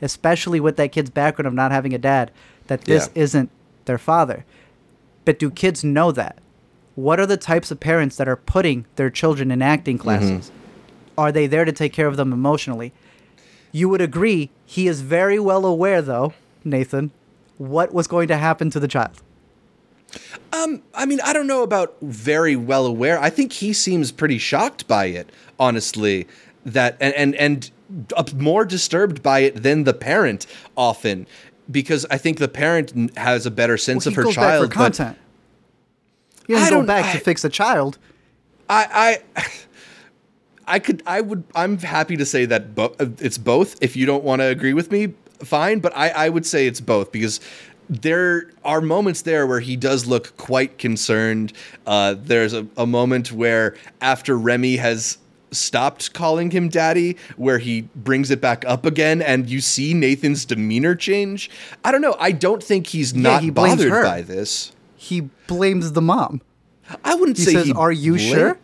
especially 0.02 0.60
with 0.60 0.78
that 0.78 0.92
kid's 0.92 1.10
background 1.10 1.48
of 1.48 1.54
not 1.54 1.72
having 1.72 1.94
a 1.94 1.98
dad, 1.98 2.32
that 2.68 2.82
this 2.86 3.10
yeah. 3.14 3.22
isn't 3.24 3.50
their 3.86 3.98
father. 3.98 4.46
But 5.26 5.40
do 5.40 5.52
kids 5.52 5.84
know 5.84 6.12
that? 6.12 6.38
what 7.04 7.20
are 7.20 7.26
the 7.26 7.38
types 7.38 7.72
of 7.72 7.80
parents 7.80 8.18
that 8.18 8.28
are 8.28 8.36
putting 8.36 8.86
their 8.98 9.10
children 9.10 9.52
in 9.52 9.62
acting 9.62 9.98
mm-hmm. 9.98 10.04
classes? 10.04 10.48
Mm-hmm. 10.48 11.20
Are 11.20 11.32
they 11.32 11.48
there 11.48 11.66
to 11.66 11.72
take 11.72 11.94
care 11.94 12.08
of 12.08 12.18
them 12.18 12.34
emotionally? 12.34 12.94
You 13.72 13.90
would 13.90 14.02
agree 14.02 14.52
he 14.66 14.88
is 14.88 15.02
very 15.02 15.40
well 15.40 15.66
aware, 15.66 16.02
though, 16.02 16.34
Nathan, 16.64 17.12
what 17.58 17.94
was 17.94 18.08
going 18.08 18.28
to 18.30 18.38
happen 18.38 18.70
to 18.72 18.80
the 18.80 18.88
child. 18.88 19.22
Um, 20.54 20.82
I 20.94 21.06
mean, 21.06 21.20
I 21.22 21.34
don't 21.34 21.48
know 21.48 21.64
about 21.64 21.96
very 22.02 22.56
well 22.56 22.86
aware. 22.86 23.20
I 23.20 23.30
think 23.30 23.54
he 23.54 23.74
seems 23.74 24.12
pretty 24.12 24.38
shocked 24.38 24.88
by 24.88 25.06
it, 25.06 25.30
honestly. 25.60 26.28
That 26.66 26.98
and 27.00 27.14
and 27.16 27.36
and 27.36 27.72
uh, 28.16 28.24
more 28.36 28.66
disturbed 28.66 29.24
by 29.24 29.40
it 29.40 29.64
than 29.64 29.84
the 29.84 29.94
parent 29.94 30.46
often, 30.76 31.26
because 31.72 32.06
I 32.10 32.18
think 32.18 32.38
the 32.38 32.48
parent 32.48 33.18
has 33.18 33.46
a 33.46 33.52
better 33.52 33.78
sense 33.78 34.06
well, 34.06 34.12
of 34.12 34.26
her 34.26 34.32
child. 34.32 34.72
content. 34.72 35.18
But, 35.18 35.26
he 36.48 36.54
doesn't 36.54 36.80
go 36.80 36.86
back 36.86 37.06
I, 37.06 37.12
to 37.14 37.20
fix 37.20 37.44
the 37.44 37.50
child. 37.50 38.00
I, 38.68 39.22
I, 39.36 39.44
I 40.76 40.80
could, 40.80 41.04
I 41.06 41.22
would, 41.22 41.44
I'm 41.54 41.78
happy 41.78 42.18
to 42.18 42.26
say 42.26 42.46
that 42.46 42.74
bo- 42.74 42.96
it's 43.00 43.38
both. 43.38 43.82
If 43.84 43.96
you 43.96 44.08
don't 44.08 44.24
want 44.24 44.42
to 44.42 44.46
agree 44.46 44.74
with 44.74 44.92
me, 44.92 45.14
fine. 45.44 45.80
But 45.80 45.96
I, 45.96 46.10
I 46.10 46.30
would 46.30 46.48
say 46.48 46.66
it's 46.66 46.82
both 46.82 47.12
because 47.12 47.40
there 47.90 48.52
are 48.64 48.82
moments 48.82 49.24
there 49.24 49.48
where 49.48 49.60
he 49.60 49.76
does 49.76 50.06
look 50.06 50.38
quite 50.38 50.78
concerned. 50.78 51.54
Uh, 51.86 52.16
there's 52.18 52.54
a, 52.54 52.68
a 52.78 52.86
moment 52.86 53.32
where 53.32 53.76
after 54.00 54.38
Remy 54.38 54.78
has 54.78 55.18
stopped 55.52 56.14
calling 56.14 56.52
him 56.52 56.70
daddy 56.70 57.18
where 57.36 57.58
he 57.58 57.82
brings 57.96 58.30
it 58.30 58.40
back 58.40 58.64
up 58.66 58.86
again 58.86 59.22
and 59.22 59.50
you 59.50 59.60
see 59.60 59.96
Nathan's 59.96 60.46
demeanor 60.46 60.94
change. 60.94 61.50
I 61.84 61.92
don't 61.92 62.02
know. 62.02 62.16
I 62.20 62.32
don't 62.32 62.62
think 62.62 62.88
he's 62.88 63.14
yeah, 63.14 63.22
not 63.22 63.44
he 63.44 63.50
bothered 63.50 63.90
her. 63.90 64.04
by 64.04 64.22
this 64.22 64.72
he 64.96 65.22
blames 65.48 65.94
the 65.94 66.02
mom. 66.02 66.42
I 67.04 67.16
wouldn't 67.16 67.38
he 67.38 67.46
say 67.46 67.54
says, 67.54 67.66
he 67.66 67.70
says, 67.70 67.78
"Are 67.78 67.92
you 67.92 68.18
sure?" 68.18 68.58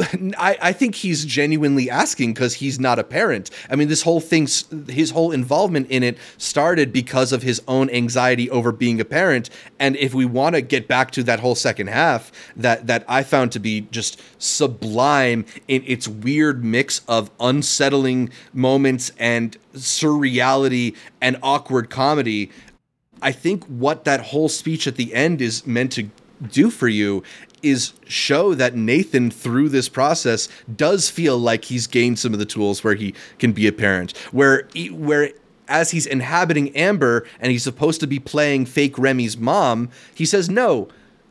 I, 0.38 0.58
I 0.60 0.72
think 0.72 0.94
he's 0.94 1.24
genuinely 1.24 1.90
asking 1.90 2.34
because 2.34 2.54
he's 2.54 2.78
not 2.80 2.98
a 2.98 3.04
parent. 3.04 3.50
I 3.68 3.76
mean, 3.76 3.88
this 3.88 4.02
whole 4.02 4.20
thing, 4.20 4.48
his 4.88 5.10
whole 5.10 5.32
involvement 5.32 5.90
in 5.90 6.02
it 6.02 6.16
started 6.38 6.92
because 6.92 7.32
of 7.32 7.42
his 7.42 7.62
own 7.68 7.90
anxiety 7.90 8.48
over 8.50 8.72
being 8.72 9.00
a 9.00 9.04
parent. 9.04 9.50
And 9.78 9.96
if 9.96 10.14
we 10.14 10.24
want 10.24 10.54
to 10.54 10.62
get 10.62 10.88
back 10.88 11.10
to 11.12 11.22
that 11.24 11.40
whole 11.40 11.54
second 11.54 11.88
half, 11.88 12.32
that 12.56 12.86
that 12.86 13.04
I 13.08 13.22
found 13.22 13.52
to 13.52 13.58
be 13.58 13.82
just 13.90 14.20
sublime 14.38 15.44
in 15.68 15.82
its 15.86 16.08
weird 16.08 16.64
mix 16.64 17.02
of 17.08 17.30
unsettling 17.40 18.30
moments 18.52 19.12
and 19.18 19.56
surreality 19.74 20.96
and 21.20 21.36
awkward 21.42 21.90
comedy. 21.90 22.50
I 23.22 23.32
think 23.32 23.64
what 23.64 24.04
that 24.04 24.20
whole 24.20 24.48
speech 24.48 24.86
at 24.86 24.96
the 24.96 25.14
end 25.14 25.42
is 25.42 25.66
meant 25.66 25.92
to 25.92 26.08
do 26.48 26.70
for 26.70 26.88
you 26.88 27.22
is 27.62 27.92
show 28.06 28.54
that 28.54 28.74
Nathan 28.74 29.30
through 29.30 29.68
this 29.68 29.88
process 29.88 30.48
does 30.74 31.10
feel 31.10 31.38
like 31.38 31.66
he's 31.66 31.86
gained 31.86 32.18
some 32.18 32.32
of 32.32 32.38
the 32.38 32.44
tools 32.44 32.82
where 32.82 32.94
he 32.94 33.14
can 33.38 33.52
be 33.52 33.66
a 33.66 33.72
parent 33.72 34.16
where 34.32 34.68
he, 34.72 34.90
where 34.90 35.30
as 35.68 35.90
he's 35.90 36.06
inhabiting 36.06 36.74
Amber 36.76 37.26
and 37.38 37.52
he's 37.52 37.62
supposed 37.62 38.00
to 38.00 38.06
be 38.06 38.18
playing 38.18 38.66
fake 38.66 38.98
Remy's 38.98 39.36
mom 39.36 39.88
he 40.14 40.24
says 40.24 40.48
no 40.48 40.88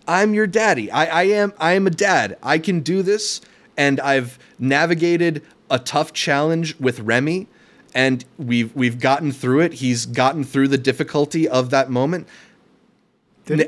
I'm 0.08 0.34
your 0.34 0.48
daddy 0.48 0.92
I, 0.92 1.06
I 1.06 1.24
am 1.24 1.54
I 1.58 1.74
am 1.74 1.88
a 1.88 1.92
dad 1.92 2.38
I 2.44 2.60
can 2.60 2.82
do 2.82 3.02
this 3.02 3.42
and 3.78 4.00
I've 4.00 4.38
navigated 4.58 5.44
a 5.70 5.80
tough 5.80 6.14
challenge 6.14 6.78
with 6.80 7.00
Remy 7.00 7.48
and 7.94 8.24
we've 8.38 8.76
we've 8.76 9.00
gotten 9.00 9.32
through 9.32 9.62
it. 9.62 9.74
He's 9.74 10.06
gotten 10.06 10.44
through 10.44 10.68
the 10.68 10.78
difficulty 10.78 11.48
of 11.48 11.70
that 11.72 11.90
moment. 11.90 12.28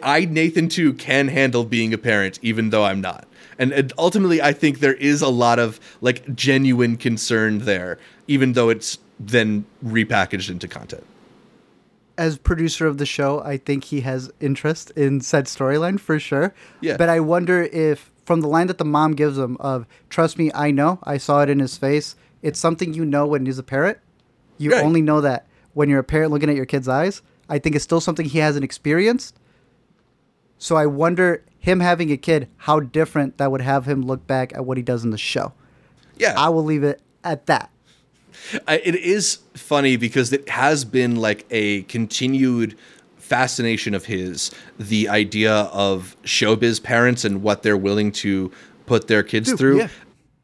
I 0.03 0.25
Nathan 0.25 0.69
too 0.69 0.93
can 0.93 1.27
handle 1.27 1.63
being 1.63 1.93
a 1.93 1.97
parent, 1.97 2.39
even 2.41 2.69
though 2.69 2.83
I'm 2.83 3.01
not. 3.01 3.27
And, 3.57 3.71
and 3.71 3.93
ultimately, 3.97 4.41
I 4.41 4.53
think 4.53 4.79
there 4.79 4.95
is 4.95 5.21
a 5.21 5.29
lot 5.29 5.59
of 5.59 5.79
like 6.01 6.35
genuine 6.35 6.97
concern 6.97 7.59
there, 7.59 7.99
even 8.27 8.53
though 8.53 8.69
it's 8.69 8.97
then 9.19 9.65
repackaged 9.85 10.49
into 10.49 10.67
content. 10.67 11.05
As 12.17 12.37
producer 12.37 12.87
of 12.87 12.97
the 12.97 13.05
show, 13.05 13.41
I 13.43 13.57
think 13.57 13.85
he 13.85 14.01
has 14.01 14.31
interest 14.39 14.91
in 14.91 15.21
said 15.21 15.45
storyline 15.45 15.99
for 15.99 16.19
sure. 16.19 16.53
Yeah. 16.81 16.97
But 16.97 17.09
I 17.09 17.19
wonder 17.19 17.63
if 17.63 18.11
from 18.25 18.41
the 18.41 18.47
line 18.47 18.67
that 18.67 18.77
the 18.77 18.85
mom 18.85 19.13
gives 19.13 19.37
him 19.37 19.57
of 19.59 19.85
"Trust 20.09 20.37
me, 20.37 20.51
I 20.53 20.71
know, 20.71 20.99
I 21.03 21.17
saw 21.17 21.41
it 21.41 21.49
in 21.49 21.59
his 21.59 21.77
face." 21.77 22.15
It's 22.41 22.59
something 22.59 22.93
you 22.93 23.05
know 23.05 23.27
when 23.27 23.45
he's 23.45 23.59
a 23.59 23.63
parent 23.63 23.99
you 24.61 24.71
right. 24.71 24.83
only 24.83 25.01
know 25.01 25.21
that 25.21 25.47
when 25.73 25.89
you're 25.89 25.99
a 25.99 26.03
parent 26.03 26.31
looking 26.31 26.49
at 26.49 26.55
your 26.55 26.65
kid's 26.65 26.87
eyes. 26.87 27.21
I 27.49 27.57
think 27.57 27.75
it's 27.75 27.83
still 27.83 27.99
something 27.99 28.25
he 28.27 28.39
hasn't 28.39 28.63
experienced. 28.63 29.35
So 30.61 30.75
I 30.75 30.85
wonder 30.85 31.43
him 31.57 31.79
having 31.79 32.11
a 32.11 32.17
kid, 32.17 32.47
how 32.57 32.81
different 32.81 33.39
that 33.39 33.51
would 33.51 33.61
have 33.61 33.87
him 33.87 34.03
look 34.03 34.27
back 34.27 34.53
at 34.53 34.63
what 34.63 34.77
he 34.77 34.83
does 34.83 35.03
in 35.03 35.09
the 35.09 35.17
show. 35.17 35.53
Yeah. 36.17 36.35
I 36.37 36.49
will 36.49 36.63
leave 36.63 36.83
it 36.83 37.01
at 37.23 37.47
that. 37.47 37.71
it 38.67 38.93
is 38.95 39.39
funny 39.55 39.97
because 39.97 40.31
it 40.31 40.47
has 40.49 40.85
been 40.85 41.15
like 41.15 41.47
a 41.49 41.81
continued 41.83 42.77
fascination 43.17 43.95
of 43.95 44.05
his 44.05 44.51
the 44.77 45.09
idea 45.09 45.51
of 45.51 46.15
showbiz 46.23 46.83
parents 46.83 47.25
and 47.25 47.41
what 47.41 47.63
they're 47.63 47.77
willing 47.77 48.11
to 48.11 48.51
put 48.85 49.07
their 49.07 49.23
kids 49.23 49.49
Dude, 49.49 49.57
through. 49.57 49.77
Yeah 49.79 49.87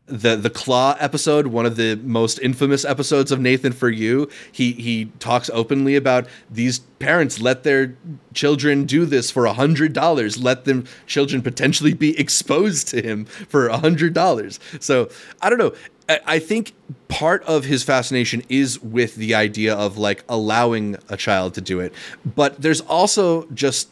the 0.07 0.35
the 0.35 0.49
claw 0.49 0.95
episode 0.99 1.47
one 1.47 1.65
of 1.65 1.75
the 1.75 1.95
most 1.97 2.39
infamous 2.39 2.85
episodes 2.85 3.31
of 3.31 3.39
Nathan 3.39 3.73
for 3.73 3.89
you 3.89 4.29
he 4.51 4.71
he 4.71 5.05
talks 5.19 5.49
openly 5.53 5.95
about 5.95 6.27
these 6.49 6.79
parents 6.99 7.39
let 7.41 7.63
their 7.63 7.95
children 8.33 8.85
do 8.85 9.05
this 9.05 9.29
for 9.29 9.45
a 9.45 9.53
hundred 9.53 9.91
dollars 9.91 10.41
let 10.41 10.65
them 10.65 10.85
children 11.05 11.41
potentially 11.41 11.93
be 11.93 12.17
exposed 12.17 12.87
to 12.87 13.01
him 13.01 13.25
for 13.25 13.67
a 13.67 13.77
hundred 13.77 14.13
dollars. 14.13 14.59
So 14.79 15.09
I 15.41 15.49
don't 15.49 15.59
know. 15.59 15.73
I, 16.09 16.19
I 16.25 16.39
think 16.39 16.73
part 17.07 17.43
of 17.43 17.65
his 17.65 17.83
fascination 17.83 18.43
is 18.49 18.81
with 18.81 19.15
the 19.15 19.35
idea 19.35 19.75
of 19.75 19.97
like 19.97 20.23
allowing 20.29 20.97
a 21.09 21.17
child 21.17 21.53
to 21.55 21.61
do 21.61 21.79
it. 21.79 21.93
But 22.25 22.61
there's 22.61 22.81
also 22.81 23.45
just 23.53 23.89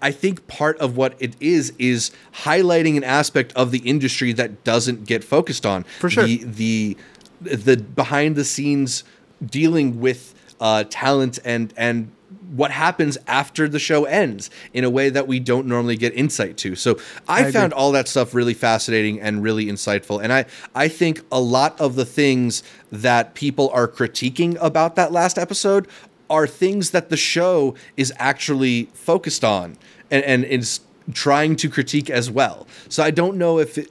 I 0.00 0.10
think 0.10 0.46
part 0.46 0.78
of 0.78 0.96
what 0.96 1.14
it 1.18 1.36
is 1.38 1.72
is 1.78 2.12
highlighting 2.44 2.96
an 2.96 3.04
aspect 3.04 3.52
of 3.52 3.70
the 3.70 3.78
industry 3.80 4.32
that 4.32 4.64
doesn't 4.64 5.04
get 5.06 5.22
focused 5.22 5.66
on. 5.66 5.84
For 5.98 6.08
sure. 6.08 6.24
The 6.24 6.96
the, 7.40 7.56
the 7.56 7.76
behind 7.76 8.36
the 8.36 8.44
scenes 8.44 9.04
dealing 9.44 10.00
with 10.00 10.34
uh, 10.60 10.84
talent 10.88 11.38
and 11.44 11.74
and 11.76 12.10
what 12.50 12.70
happens 12.70 13.16
after 13.26 13.68
the 13.68 13.78
show 13.78 14.04
ends 14.04 14.50
in 14.72 14.82
a 14.82 14.90
way 14.90 15.08
that 15.08 15.28
we 15.28 15.38
don't 15.38 15.66
normally 15.66 15.96
get 15.96 16.12
insight 16.14 16.56
to. 16.58 16.74
So 16.74 16.98
I, 17.28 17.46
I 17.46 17.52
found 17.52 17.72
all 17.72 17.92
that 17.92 18.08
stuff 18.08 18.34
really 18.34 18.54
fascinating 18.54 19.20
and 19.20 19.42
really 19.42 19.66
insightful. 19.66 20.22
And 20.22 20.32
I, 20.32 20.46
I 20.74 20.88
think 20.88 21.22
a 21.30 21.40
lot 21.40 21.80
of 21.80 21.94
the 21.94 22.04
things 22.04 22.62
that 22.90 23.34
people 23.34 23.70
are 23.70 23.86
critiquing 23.86 24.58
about 24.60 24.96
that 24.96 25.12
last 25.12 25.38
episode 25.38 25.86
are 26.30 26.46
things 26.46 26.90
that 26.90 27.10
the 27.10 27.16
show 27.16 27.74
is 27.96 28.12
actually 28.16 28.84
focused 28.94 29.44
on 29.44 29.76
and, 30.10 30.24
and 30.24 30.44
is 30.44 30.80
trying 31.12 31.56
to 31.56 31.68
critique 31.68 32.08
as 32.08 32.30
well. 32.30 32.66
So 32.88 33.02
I 33.02 33.10
don't 33.10 33.36
know 33.36 33.58
if 33.58 33.76
it, 33.76 33.90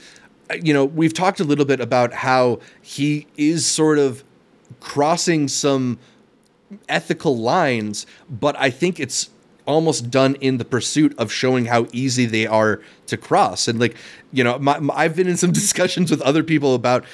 you 0.64 0.74
know, 0.74 0.86
we've 0.86 1.14
talked 1.14 1.40
a 1.40 1.44
little 1.44 1.66
bit 1.66 1.80
about 1.80 2.14
how 2.14 2.60
he 2.82 3.28
is 3.38 3.66
sort 3.66 4.00
of 4.00 4.24
crossing 4.80 5.48
some 5.48 6.00
ethical 6.88 7.38
lines, 7.38 8.06
but 8.30 8.56
I 8.58 8.70
think 8.70 9.00
it's 9.00 9.30
almost 9.66 10.10
done 10.10 10.36
in 10.36 10.58
the 10.58 10.66
pursuit 10.66 11.14
of 11.20 11.32
showing 11.32 11.66
how 11.66 11.88
easy 11.92 12.26
they 12.26 12.48
are 12.48 12.82
to 13.06 13.18
cross. 13.18 13.68
And 13.68 13.80
like, 13.80 13.96
you 14.32 14.44
know, 14.44 14.58
my, 14.58 14.80
my, 14.80 14.94
I've 14.96 15.16
been 15.16 15.28
in 15.28 15.38
some 15.38 15.52
discussions 15.62 16.10
with 16.10 16.22
other 16.22 16.44
people 16.44 16.74
about 16.74 17.06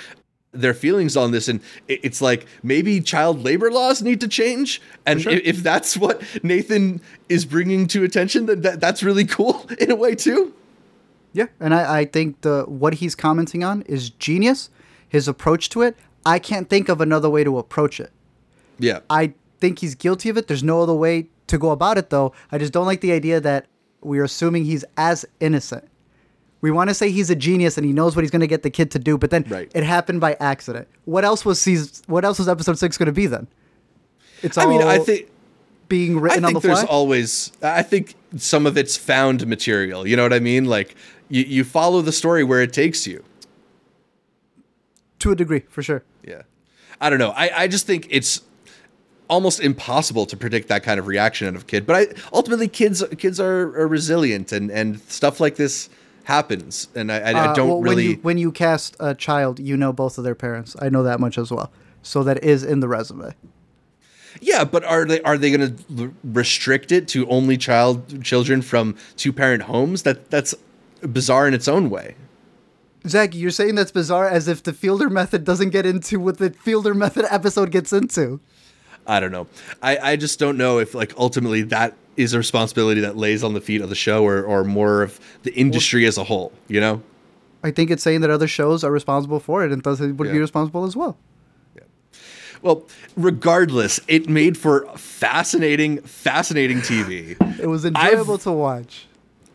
their 0.61 0.73
feelings 0.73 1.15
on 1.17 1.31
this 1.31 1.47
and 1.47 1.59
it's 1.87 2.21
like 2.21 2.45
maybe 2.63 3.01
child 3.01 3.43
labor 3.43 3.71
laws 3.71 4.01
need 4.01 4.21
to 4.21 4.27
change 4.27 4.81
and 5.05 5.21
sure. 5.21 5.33
if, 5.33 5.57
that's 5.57 5.97
what 5.97 6.21
nathan 6.43 7.01
is 7.29 7.45
bringing 7.45 7.87
to 7.87 8.03
attention 8.03 8.45
then 8.45 8.61
that, 8.61 8.79
that's 8.79 9.03
really 9.03 9.25
cool 9.25 9.65
in 9.79 9.91
a 9.91 9.95
way 9.95 10.15
too 10.15 10.53
yeah 11.33 11.47
and 11.59 11.73
I, 11.73 11.99
I 11.99 12.05
think 12.05 12.41
the 12.41 12.63
what 12.63 12.95
he's 12.95 13.15
commenting 13.15 13.63
on 13.63 13.81
is 13.83 14.09
genius 14.09 14.69
his 15.07 15.27
approach 15.27 15.69
to 15.69 15.81
it 15.81 15.97
i 16.25 16.39
can't 16.39 16.69
think 16.69 16.89
of 16.89 17.01
another 17.01 17.29
way 17.29 17.43
to 17.43 17.57
approach 17.57 17.99
it 17.99 18.11
yeah 18.79 18.99
i 19.09 19.33
think 19.59 19.79
he's 19.79 19.95
guilty 19.95 20.29
of 20.29 20.37
it. 20.37 20.47
There's 20.47 20.63
no 20.63 20.81
other 20.81 20.93
way 20.93 21.27
to 21.47 21.57
go 21.57 21.71
about 21.71 21.97
it, 21.97 22.09
though. 22.09 22.33
I 22.51 22.57
just 22.57 22.73
don't 22.73 22.85
like 22.85 23.01
the 23.01 23.11
idea 23.11 23.39
that 23.39 23.65
we're 24.01 24.23
assuming 24.23 24.65
he's 24.65 24.85
as 24.97 25.25
innocent. 25.39 25.87
We 26.61 26.71
want 26.71 26.89
to 26.89 26.93
say 26.93 27.11
he's 27.11 27.29
a 27.29 27.35
genius 27.35 27.77
and 27.77 27.85
he 27.85 27.93
knows 27.93 28.15
what 28.15 28.23
he's 28.23 28.31
going 28.31 28.41
to 28.41 28.47
get 28.47 28.63
the 28.63 28.69
kid 28.69 28.91
to 28.91 28.99
do, 28.99 29.17
but 29.17 29.29
then 29.29 29.45
right. 29.49 29.71
it 29.75 29.83
happened 29.83 30.21
by 30.21 30.35
accident. 30.39 30.87
What 31.05 31.23
else 31.23 31.45
was 31.45 31.61
season, 31.61 32.03
What 32.07 32.25
else 32.25 32.39
was 32.39 32.49
episode 32.49 32.79
six 32.79 32.97
going 32.97 33.07
to 33.07 33.11
be 33.11 33.27
then? 33.27 33.47
It's 34.41 34.57
all 34.57 34.67
I 34.67 34.69
mean, 34.69 34.81
I 34.81 34.97
think 34.97 35.29
being 35.87 36.19
written 36.19 36.43
I 36.43 36.47
think 36.47 36.57
on 36.57 36.61
the 36.61 36.67
there's 36.67 36.81
fly. 36.81 36.89
always. 36.89 37.51
I 37.61 37.83
think 37.83 38.15
some 38.37 38.65
of 38.65 38.77
it's 38.77 38.97
found 38.97 39.45
material. 39.47 40.07
You 40.07 40.15
know 40.15 40.23
what 40.23 40.33
I 40.33 40.39
mean? 40.39 40.65
Like 40.65 40.95
you, 41.29 41.43
you 41.43 41.63
follow 41.63 42.01
the 42.01 42.11
story 42.11 42.43
where 42.43 42.61
it 42.61 42.73
takes 42.73 43.07
you. 43.07 43.23
To 45.19 45.31
a 45.31 45.35
degree, 45.35 45.63
for 45.69 45.81
sure. 45.81 46.03
Yeah, 46.23 46.43
I 46.99 47.09
don't 47.09 47.19
know. 47.19 47.31
I 47.31 47.63
I 47.63 47.67
just 47.67 47.87
think 47.87 48.07
it's 48.09 48.41
almost 49.27 49.59
impossible 49.59 50.25
to 50.27 50.37
predict 50.37 50.67
that 50.67 50.83
kind 50.83 50.99
of 50.99 51.07
reaction 51.07 51.47
out 51.47 51.55
of 51.55 51.63
a 51.63 51.65
kid. 51.65 51.87
But 51.87 51.95
I 51.95 52.21
ultimately 52.33 52.67
kids 52.67 53.03
kids 53.17 53.39
are, 53.39 53.75
are 53.79 53.87
resilient 53.87 54.51
and 54.51 54.69
and 54.69 54.99
stuff 55.01 55.39
like 55.39 55.55
this 55.55 55.89
happens. 56.25 56.89
And 56.93 57.11
I, 57.11 57.19
I, 57.19 57.33
uh, 57.33 57.51
I 57.51 57.55
don't 57.55 57.69
well, 57.69 57.81
really 57.81 57.95
when 57.95 58.05
you, 58.05 58.19
when 58.21 58.37
you 58.37 58.51
cast 58.51 58.95
a 58.99 59.15
child, 59.15 59.59
you 59.59 59.77
know 59.77 59.93
both 59.93 60.17
of 60.17 60.23
their 60.23 60.35
parents. 60.35 60.75
I 60.81 60.89
know 60.89 61.03
that 61.03 61.19
much 61.19 61.37
as 61.37 61.51
well. 61.51 61.71
So 62.03 62.23
that 62.23 62.43
is 62.43 62.63
in 62.63 62.81
the 62.81 62.87
resume. 62.87 63.33
Yeah, 64.41 64.65
but 64.65 64.83
are 64.83 65.05
they 65.05 65.21
are 65.21 65.37
they 65.37 65.49
going 65.49 65.77
to 65.77 66.13
restrict 66.23 66.91
it 66.91 67.07
to 67.09 67.27
only 67.29 67.57
child 67.57 68.23
children 68.23 68.61
from 68.61 68.95
two 69.15 69.31
parent 69.31 69.63
homes? 69.63 70.03
That 70.03 70.29
that's 70.29 70.53
bizarre 71.01 71.47
in 71.47 71.53
its 71.53 71.67
own 71.67 71.89
way. 71.89 72.15
Zach, 73.07 73.33
you're 73.33 73.51
saying 73.51 73.75
that's 73.75 73.91
bizarre 73.91 74.27
as 74.27 74.47
if 74.47 74.63
the 74.63 74.73
Fielder 74.73 75.09
method 75.09 75.45
doesn't 75.45 75.69
get 75.69 75.85
into 75.85 76.19
what 76.19 76.37
the 76.37 76.49
Fielder 76.49 76.93
method 76.93 77.25
episode 77.29 77.71
gets 77.71 77.93
into. 77.93 78.39
I 79.07 79.19
don't 79.19 79.31
know. 79.31 79.47
I, 79.81 79.97
I 79.97 80.15
just 80.15 80.39
don't 80.39 80.57
know 80.57 80.79
if 80.79 80.93
like 80.95 81.13
ultimately 81.17 81.61
that 81.63 81.93
is 82.17 82.33
a 82.33 82.37
responsibility 82.37 83.01
that 83.01 83.17
lays 83.17 83.43
on 83.43 83.53
the 83.53 83.61
feet 83.61 83.81
of 83.81 83.89
the 83.89 83.95
show 83.95 84.25
or, 84.25 84.43
or 84.43 84.63
more 84.63 85.01
of 85.01 85.19
the 85.43 85.53
industry 85.53 86.03
well, 86.03 86.09
as 86.09 86.17
a 86.17 86.23
whole, 86.23 86.51
you 86.67 86.79
know? 86.79 87.01
I 87.63 87.71
think 87.71 87.91
it's 87.91 88.03
saying 88.03 88.21
that 88.21 88.29
other 88.29 88.47
shows 88.47 88.83
are 88.83 88.91
responsible 88.91 89.39
for 89.39 89.65
it 89.65 89.71
and 89.71 89.83
thus 89.83 89.99
it 89.99 90.13
would 90.13 90.27
yeah. 90.27 90.33
be 90.33 90.39
responsible 90.39 90.85
as 90.85 90.95
well. 90.95 91.17
Yeah. 91.75 91.83
Well, 92.61 92.87
regardless, 93.17 93.99
it 94.07 94.29
made 94.29 94.57
for 94.57 94.85
fascinating, 94.97 96.01
fascinating 96.01 96.79
TV. 96.79 97.35
it 97.59 97.67
was 97.67 97.85
enjoyable 97.85 98.35
I've, 98.35 98.43
to 98.43 98.51
watch. 98.51 99.07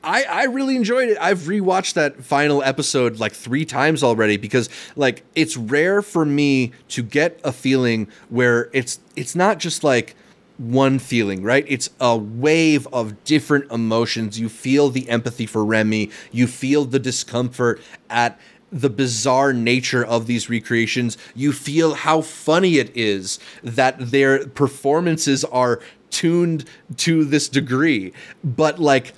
I, 0.03 0.25
I 0.25 0.45
really 0.45 0.77
enjoyed 0.77 1.11
it. 1.11 1.19
I've 1.21 1.41
rewatched 1.41 1.95
that 1.95 2.25
final 2.25 2.63
episode 2.63 3.19
like 3.19 3.33
three 3.33 3.65
times 3.65 4.03
already 4.03 4.37
because 4.37 4.71
like 4.97 5.25
it's 5.35 5.57
rare 5.57 6.01
for 6.01 6.25
me 6.25 6.73
to 6.89 7.03
get 7.03 7.39
a 7.45 7.53
feeling 7.53 8.09
where 8.29 8.71
it's 8.73 8.99
it's 9.15 9.37
not 9.37 9.59
just 9.59 9.85
like 9.85 10.17
one 10.61 10.99
feeling, 10.99 11.43
right? 11.43 11.65
It's 11.67 11.89
a 12.01 12.17
wave 12.17 12.87
of 12.93 13.25
different 13.25 13.73
emotions. 13.73 14.39
You 14.39 14.51
feel 14.51 14.91
the 14.91 15.09
empathy 15.09 15.47
for 15.47 15.65
Remy, 15.65 16.11
you 16.31 16.47
feel 16.47 16.85
the 16.85 16.99
discomfort 16.99 17.81
at 18.11 18.39
the 18.71 18.91
bizarre 18.91 19.53
nature 19.53 20.05
of 20.05 20.27
these 20.27 20.51
recreations. 20.51 21.17
You 21.35 21.53
feel 21.53 21.95
how 21.95 22.21
funny 22.21 22.77
it 22.77 22.95
is 22.95 23.39
that 23.65 24.11
their 24.11 24.47
performances 24.47 25.45
are 25.47 25.81
tuned 26.11 26.67
to 26.99 27.25
this 27.25 27.49
degree. 27.49 28.13
But 28.45 28.79
like 28.79 29.15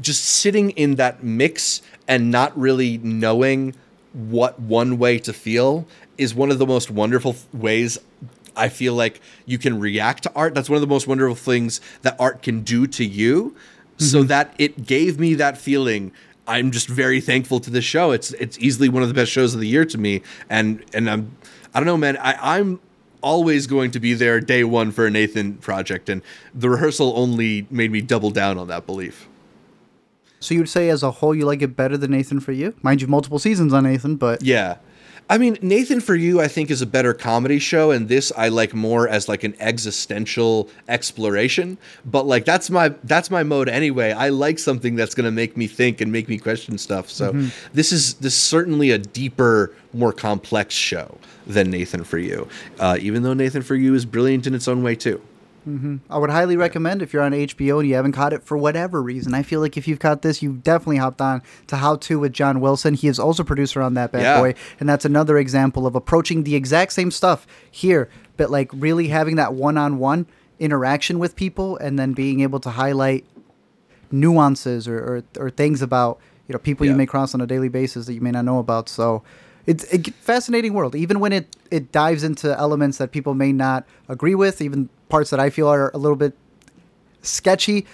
just 0.00 0.24
sitting 0.24 0.70
in 0.70 0.96
that 0.96 1.24
mix 1.24 1.80
and 2.06 2.30
not 2.30 2.56
really 2.58 2.98
knowing 2.98 3.74
what 4.12 4.60
one 4.60 4.98
way 4.98 5.18
to 5.20 5.32
feel 5.32 5.86
is 6.18 6.34
one 6.34 6.50
of 6.50 6.58
the 6.58 6.66
most 6.66 6.90
wonderful 6.90 7.34
ways 7.52 7.98
I 8.56 8.68
feel 8.68 8.94
like 8.94 9.20
you 9.46 9.58
can 9.58 9.78
react 9.78 10.22
to 10.24 10.32
art. 10.34 10.54
That's 10.54 10.68
one 10.68 10.76
of 10.76 10.80
the 10.80 10.86
most 10.86 11.06
wonderful 11.06 11.34
things 11.34 11.80
that 12.02 12.16
art 12.18 12.42
can 12.42 12.60
do 12.62 12.86
to 12.86 13.04
you. 13.04 13.50
Mm-hmm. 13.50 14.04
So 14.04 14.22
that 14.24 14.54
it 14.58 14.86
gave 14.86 15.18
me 15.18 15.34
that 15.34 15.56
feeling. 15.58 16.12
I'm 16.46 16.70
just 16.70 16.88
very 16.88 17.20
thankful 17.20 17.60
to 17.60 17.70
this 17.70 17.84
show. 17.84 18.10
It's 18.10 18.32
it's 18.34 18.58
easily 18.58 18.88
one 18.88 19.02
of 19.02 19.08
the 19.08 19.14
best 19.14 19.30
shows 19.30 19.54
of 19.54 19.60
the 19.60 19.68
year 19.68 19.84
to 19.84 19.98
me. 19.98 20.22
And 20.50 20.84
and 20.92 21.08
I'm 21.08 21.36
I 21.74 21.80
don't 21.80 21.86
know, 21.86 21.96
man. 21.96 22.16
I, 22.18 22.56
I'm 22.56 22.80
always 23.22 23.66
going 23.66 23.90
to 23.92 24.00
be 24.00 24.14
there 24.14 24.40
day 24.40 24.64
one 24.64 24.92
for 24.92 25.06
a 25.06 25.10
Nathan 25.10 25.54
project, 25.54 26.08
and 26.08 26.22
the 26.54 26.68
rehearsal 26.68 27.14
only 27.16 27.66
made 27.70 27.90
me 27.90 28.00
double 28.00 28.30
down 28.30 28.58
on 28.58 28.68
that 28.68 28.86
belief. 28.86 29.28
So 30.40 30.54
you'd 30.54 30.68
say 30.68 30.90
as 30.90 31.02
a 31.02 31.10
whole 31.10 31.34
you 31.34 31.46
like 31.46 31.62
it 31.62 31.74
better 31.74 31.96
than 31.96 32.10
Nathan 32.10 32.38
for 32.38 32.52
You? 32.52 32.74
Mind 32.82 33.00
you, 33.00 33.08
multiple 33.08 33.38
seasons 33.38 33.72
on 33.72 33.84
Nathan, 33.84 34.16
but 34.16 34.42
yeah. 34.42 34.76
I 35.28 35.38
mean, 35.38 35.56
Nathan 35.62 36.00
for 36.00 36.14
You, 36.14 36.40
I 36.40 36.48
think, 36.48 36.70
is 36.70 36.82
a 36.82 36.86
better 36.86 37.14
comedy 37.14 37.58
show, 37.58 37.90
and 37.90 38.08
this 38.08 38.30
I 38.36 38.48
like 38.48 38.74
more 38.74 39.08
as 39.08 39.28
like 39.28 39.42
an 39.42 39.54
existential 39.58 40.68
exploration. 40.88 41.78
But 42.04 42.26
like 42.26 42.44
that's 42.44 42.68
my 42.70 42.90
that's 43.04 43.30
my 43.30 43.42
mode 43.42 43.68
anyway. 43.68 44.12
I 44.12 44.28
like 44.28 44.58
something 44.58 44.96
that's 44.96 45.14
gonna 45.14 45.30
make 45.30 45.56
me 45.56 45.66
think 45.66 46.00
and 46.00 46.12
make 46.12 46.28
me 46.28 46.38
question 46.38 46.76
stuff. 46.76 47.08
So 47.08 47.32
mm-hmm. 47.32 47.48
this 47.72 47.90
is 47.92 48.14
this 48.14 48.34
is 48.34 48.38
certainly 48.40 48.90
a 48.90 48.98
deeper, 48.98 49.72
more 49.92 50.12
complex 50.12 50.74
show 50.74 51.16
than 51.46 51.70
Nathan 51.70 52.04
for 52.04 52.18
You. 52.18 52.48
Uh, 52.78 52.98
even 53.00 53.22
though 53.22 53.34
Nathan 53.34 53.62
for 53.62 53.76
You 53.76 53.94
is 53.94 54.04
brilliant 54.04 54.46
in 54.46 54.54
its 54.54 54.68
own 54.68 54.82
way 54.82 54.94
too. 54.94 55.22
Mm-hmm. 55.68 55.96
I 56.10 56.18
would 56.18 56.30
highly 56.30 56.56
recommend 56.56 57.00
if 57.00 57.12
you're 57.12 57.22
on 57.22 57.32
HBO 57.32 57.80
and 57.80 57.88
you 57.88 57.94
haven't 57.94 58.12
caught 58.12 58.32
it 58.32 58.42
for 58.42 58.56
whatever 58.56 59.02
reason. 59.02 59.34
I 59.34 59.42
feel 59.42 59.60
like 59.60 59.76
if 59.76 59.88
you've 59.88 59.98
caught 59.98 60.22
this, 60.22 60.42
you've 60.42 60.62
definitely 60.62 60.98
hopped 60.98 61.20
on 61.20 61.42
to 61.68 61.76
How 61.76 61.96
To 61.96 62.18
with 62.18 62.32
John 62.32 62.60
Wilson. 62.60 62.94
He 62.94 63.08
is 63.08 63.18
also 63.18 63.42
producer 63.44 63.80
on 63.80 63.94
that 63.94 64.12
bad 64.12 64.22
yeah. 64.22 64.40
boy, 64.40 64.54
and 64.78 64.88
that's 64.88 65.04
another 65.04 65.38
example 65.38 65.86
of 65.86 65.94
approaching 65.94 66.44
the 66.44 66.54
exact 66.54 66.92
same 66.92 67.10
stuff 67.10 67.46
here, 67.70 68.10
but 68.36 68.50
like 68.50 68.70
really 68.72 69.08
having 69.08 69.36
that 69.36 69.54
one-on-one 69.54 70.26
interaction 70.58 71.18
with 71.18 71.34
people, 71.34 71.76
and 71.78 71.98
then 71.98 72.12
being 72.12 72.40
able 72.40 72.60
to 72.60 72.70
highlight 72.70 73.24
nuances 74.10 74.86
or 74.86 74.98
or, 74.98 75.44
or 75.44 75.50
things 75.50 75.82
about 75.82 76.20
you 76.46 76.52
know 76.52 76.58
people 76.58 76.86
yeah. 76.86 76.92
you 76.92 76.98
may 76.98 77.06
cross 77.06 77.34
on 77.34 77.40
a 77.40 77.46
daily 77.46 77.68
basis 77.68 78.06
that 78.06 78.14
you 78.14 78.20
may 78.20 78.30
not 78.30 78.44
know 78.44 78.58
about. 78.58 78.88
So 78.88 79.22
it's 79.66 79.92
a 79.92 79.98
fascinating 80.20 80.74
world. 80.74 80.94
Even 80.94 81.20
when 81.20 81.32
it 81.32 81.56
it 81.70 81.90
dives 81.90 82.22
into 82.22 82.56
elements 82.58 82.98
that 82.98 83.12
people 83.12 83.34
may 83.34 83.52
not 83.52 83.86
agree 84.08 84.34
with, 84.34 84.60
even 84.60 84.88
parts 85.14 85.30
that 85.30 85.38
I 85.38 85.48
feel 85.48 85.68
are 85.68 85.92
a 85.94 85.98
little 85.98 86.16
bit 86.16 86.36
sketchy, 87.22 87.86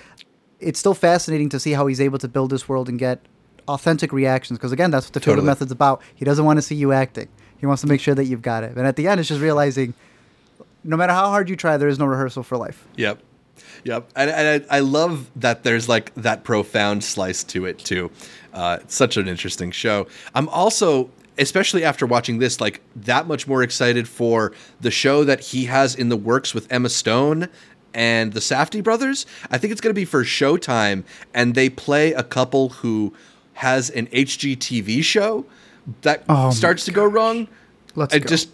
it's 0.59 0.79
still 0.79 0.95
fascinating 0.95 1.51
to 1.51 1.61
see 1.61 1.73
how 1.73 1.87
he's 1.87 2.01
able 2.01 2.17
to 2.19 2.29
build 2.29 2.49
this 2.49 2.67
world 2.67 2.89
and 2.89 2.99
get 2.99 3.21
authentic 3.69 4.11
reactions. 4.11 4.59
Because 4.59 4.73
again, 4.73 4.91
that's 4.91 5.05
what 5.07 5.13
the 5.13 5.21
totally. 5.21 5.47
method's 5.47 5.71
about. 5.71 6.01
He 6.15 6.25
doesn't 6.25 6.47
want 6.47 6.57
to 6.57 6.63
see 6.63 6.77
you 6.77 6.93
acting. 6.93 7.29
He 7.59 7.67
wants 7.67 7.83
to 7.83 7.89
make 7.89 8.01
sure 8.01 8.15
that 8.15 8.25
you've 8.25 8.41
got 8.41 8.65
it. 8.65 8.75
And 8.75 8.87
at 8.87 8.97
the 8.97 9.07
end, 9.07 9.21
it's 9.21 9.29
just 9.29 9.43
realizing, 9.43 9.93
no 10.83 10.97
matter 10.97 11.13
how 11.13 11.29
hard 11.29 11.51
you 11.51 11.57
try, 11.57 11.77
there 11.77 11.89
is 11.89 11.99
no 11.99 12.07
rehearsal 12.07 12.43
for 12.43 12.57
life. 12.57 12.89
Yep. 12.97 13.19
Yep, 13.85 14.11
and, 14.17 14.31
and 14.31 14.65
I, 14.71 14.77
I, 14.77 14.81
love 14.81 15.31
that 15.37 15.65
there's 15.65 15.87
like 15.87 16.15
that 16.15 16.45
profound 16.45 17.05
slice 17.05 17.45
to 17.45 17.67
it 17.67 17.79
too. 17.79 18.11
Uh, 18.55 18.79
it's 18.81 18.95
such 18.95 19.19
an 19.19 19.29
interesting 19.29 19.71
show. 19.71 20.07
I'm 20.35 20.49
also 20.49 21.11
especially 21.39 21.85
after 21.85 22.07
watching 22.07 22.39
this, 22.39 22.61
like 22.61 22.81
that 22.97 23.27
much 23.27 23.47
more 23.47 23.63
excited 23.63 24.09
for 24.09 24.53
the 24.81 24.91
show 24.91 25.25
that 25.25 25.41
he 25.41 25.65
has 25.67 25.95
in 25.95 26.09
the 26.09 26.17
works 26.17 26.55
with 26.55 26.71
Emma 26.73 26.89
Stone 26.89 27.49
and 27.95 28.33
the 28.33 28.41
Safdie 28.41 28.85
brothers. 28.85 29.27
I 29.51 29.59
think 29.59 29.73
it's 29.73 29.81
going 29.81 29.91
to 29.95 29.99
be 30.01 30.05
for 30.05 30.23
Showtime, 30.25 31.05
and 31.35 31.55
they 31.55 31.69
play 31.69 32.13
a 32.13 32.23
couple 32.23 32.69
who 32.71 33.13
has 33.55 33.91
an 33.91 34.07
HGTV 34.09 35.03
show 35.03 35.45
that 36.03 36.25
oh 36.29 36.51
starts 36.51 36.85
to 36.85 36.93
go 36.93 37.05
wrong. 37.05 37.49
Let's 37.95 38.15
I 38.15 38.19
go. 38.21 38.29
just 38.29 38.51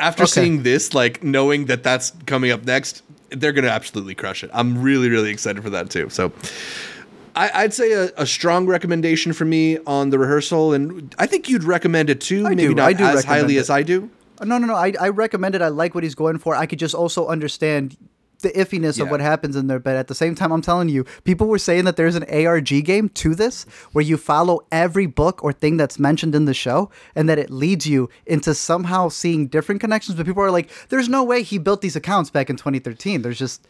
after 0.00 0.24
Okay. 0.24 0.30
seeing 0.32 0.62
this, 0.64 0.92
like 0.94 1.22
knowing 1.22 1.66
that 1.66 1.82
that's 1.82 2.12
coming 2.26 2.50
up 2.50 2.64
next, 2.64 3.02
they're 3.30 3.52
gonna 3.52 3.68
absolutely 3.68 4.14
crush 4.14 4.42
it. 4.42 4.50
I'm 4.52 4.82
really, 4.82 5.08
really 5.08 5.30
excited 5.30 5.62
for 5.62 5.70
that 5.70 5.90
too. 5.90 6.08
So. 6.10 6.32
I, 7.36 7.50
I'd 7.62 7.74
say 7.74 7.92
a, 7.92 8.10
a 8.16 8.26
strong 8.26 8.66
recommendation 8.66 9.32
for 9.32 9.44
me 9.44 9.78
on 9.86 10.10
the 10.10 10.18
rehearsal, 10.18 10.72
and 10.72 11.14
I 11.18 11.26
think 11.26 11.48
you'd 11.48 11.64
recommend 11.64 12.10
it 12.10 12.20
too. 12.20 12.46
I 12.46 12.50
maybe 12.50 12.68
do. 12.68 12.74
not 12.74 12.88
I 12.88 12.92
do 12.92 13.04
as 13.04 13.24
highly 13.24 13.56
it. 13.56 13.60
as 13.60 13.70
I 13.70 13.82
do. 13.82 14.10
Uh, 14.38 14.44
no, 14.44 14.58
no, 14.58 14.66
no. 14.66 14.74
I, 14.74 14.92
I 15.00 15.08
recommend 15.08 15.54
it. 15.54 15.62
I 15.62 15.68
like 15.68 15.94
what 15.94 16.04
he's 16.04 16.14
going 16.14 16.38
for. 16.38 16.54
I 16.54 16.66
could 16.66 16.78
just 16.78 16.94
also 16.94 17.26
understand 17.28 17.96
the 18.42 18.50
iffiness 18.50 18.98
Yeah. 18.98 19.04
of 19.04 19.10
what 19.10 19.20
happens 19.20 19.56
in 19.56 19.68
there. 19.68 19.78
But 19.78 19.96
at 19.96 20.08
the 20.08 20.14
same 20.14 20.34
time, 20.34 20.52
I'm 20.52 20.60
telling 20.60 20.88
you, 20.88 21.04
people 21.24 21.46
were 21.46 21.58
saying 21.58 21.84
that 21.86 21.96
there's 21.96 22.14
an 22.14 22.24
ARG 22.24 22.84
game 22.84 23.08
to 23.10 23.34
this 23.34 23.64
where 23.92 24.04
you 24.04 24.16
follow 24.16 24.60
every 24.70 25.06
book 25.06 25.42
or 25.42 25.52
thing 25.52 25.76
that's 25.76 25.98
mentioned 25.98 26.34
in 26.34 26.44
the 26.44 26.52
show 26.54 26.90
and 27.14 27.28
that 27.28 27.38
it 27.38 27.48
leads 27.50 27.86
you 27.86 28.10
into 28.26 28.54
somehow 28.54 29.08
seeing 29.08 29.46
different 29.46 29.80
connections. 29.80 30.16
But 30.16 30.26
people 30.26 30.42
are 30.42 30.50
like, 30.50 30.68
there's 30.90 31.08
no 31.08 31.24
way 31.24 31.42
he 31.42 31.58
built 31.58 31.80
these 31.80 31.96
accounts 31.96 32.28
back 32.30 32.50
in 32.50 32.56
2013. 32.56 33.22
There's 33.22 33.38
just. 33.38 33.66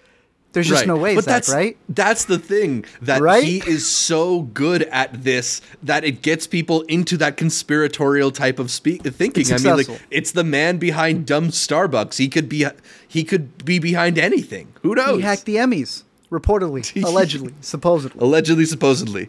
There's 0.55 0.69
just 0.69 0.81
Right. 0.83 0.87
no 0.89 0.97
way, 0.97 1.15
but 1.17 1.25
Zach, 1.25 1.35
that's 1.35 1.51
right? 1.53 1.77
That's 1.89 2.25
the 2.25 2.39
thing 2.39 2.85
that 3.03 3.21
Right? 3.21 3.45
he 3.45 3.59
is 3.67 3.87
so 3.87 4.43
good 4.55 4.85
at 4.85 5.23
this 5.25 5.61
that 5.83 6.05
it 6.05 6.23
gets 6.23 6.47
people 6.47 6.83
into 6.83 7.17
that 7.19 7.37
conspiratorial 7.37 8.31
type 8.31 8.59
of 8.59 8.71
spe- 8.71 9.03
thinking. 9.03 9.53
I 9.53 9.59
mean, 9.59 9.77
like 9.77 9.89
it's 10.11 10.31
the 10.33 10.45
man 10.45 10.79
behind 10.79 11.27
dumb 11.27 11.49
Starbucks. 11.49 12.17
He 12.19 12.29
could 12.29 12.49
be 12.49 12.65
he 13.07 13.25
could 13.25 13.65
be 13.65 13.79
behind 13.79 14.17
anything. 14.17 14.69
Who 14.83 14.95
knows? 14.95 15.17
He 15.17 15.23
hacked 15.23 15.45
the 15.45 15.57
Emmys, 15.57 16.05
reportedly, 16.31 17.05
allegedly, 17.05 17.53
supposedly. 17.61 18.21
Allegedly, 18.21 18.65
supposedly. 18.65 19.29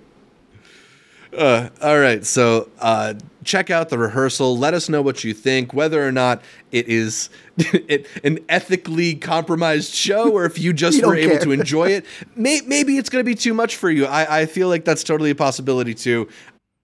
Uh, 1.35 1.69
all 1.81 1.99
right, 1.99 2.25
so 2.25 2.69
uh, 2.79 3.13
check 3.43 3.69
out 3.69 3.89
the 3.89 3.97
rehearsal. 3.97 4.57
Let 4.57 4.73
us 4.73 4.89
know 4.89 5.01
what 5.01 5.23
you 5.23 5.33
think, 5.33 5.73
whether 5.73 6.05
or 6.05 6.11
not 6.11 6.41
it 6.71 6.87
is 6.87 7.29
it, 7.57 8.07
an 8.23 8.39
ethically 8.49 9.15
compromised 9.15 9.93
show, 9.93 10.31
or 10.31 10.45
if 10.45 10.57
you 10.59 10.73
just 10.85 11.01
We 11.01 11.07
were 11.07 11.15
able 11.15 11.35
care. 11.35 11.41
to 11.41 11.51
enjoy 11.51 11.89
it. 11.89 12.05
May, 12.35 12.61
maybe 12.65 12.97
it's 12.97 13.09
going 13.09 13.23
to 13.23 13.25
be 13.29 13.35
too 13.35 13.53
much 13.53 13.75
for 13.75 13.89
you. 13.89 14.05
I, 14.05 14.41
I 14.41 14.45
feel 14.45 14.67
like 14.69 14.85
that's 14.85 15.03
totally 15.03 15.29
a 15.31 15.35
possibility 15.35 15.93
too. 15.93 16.27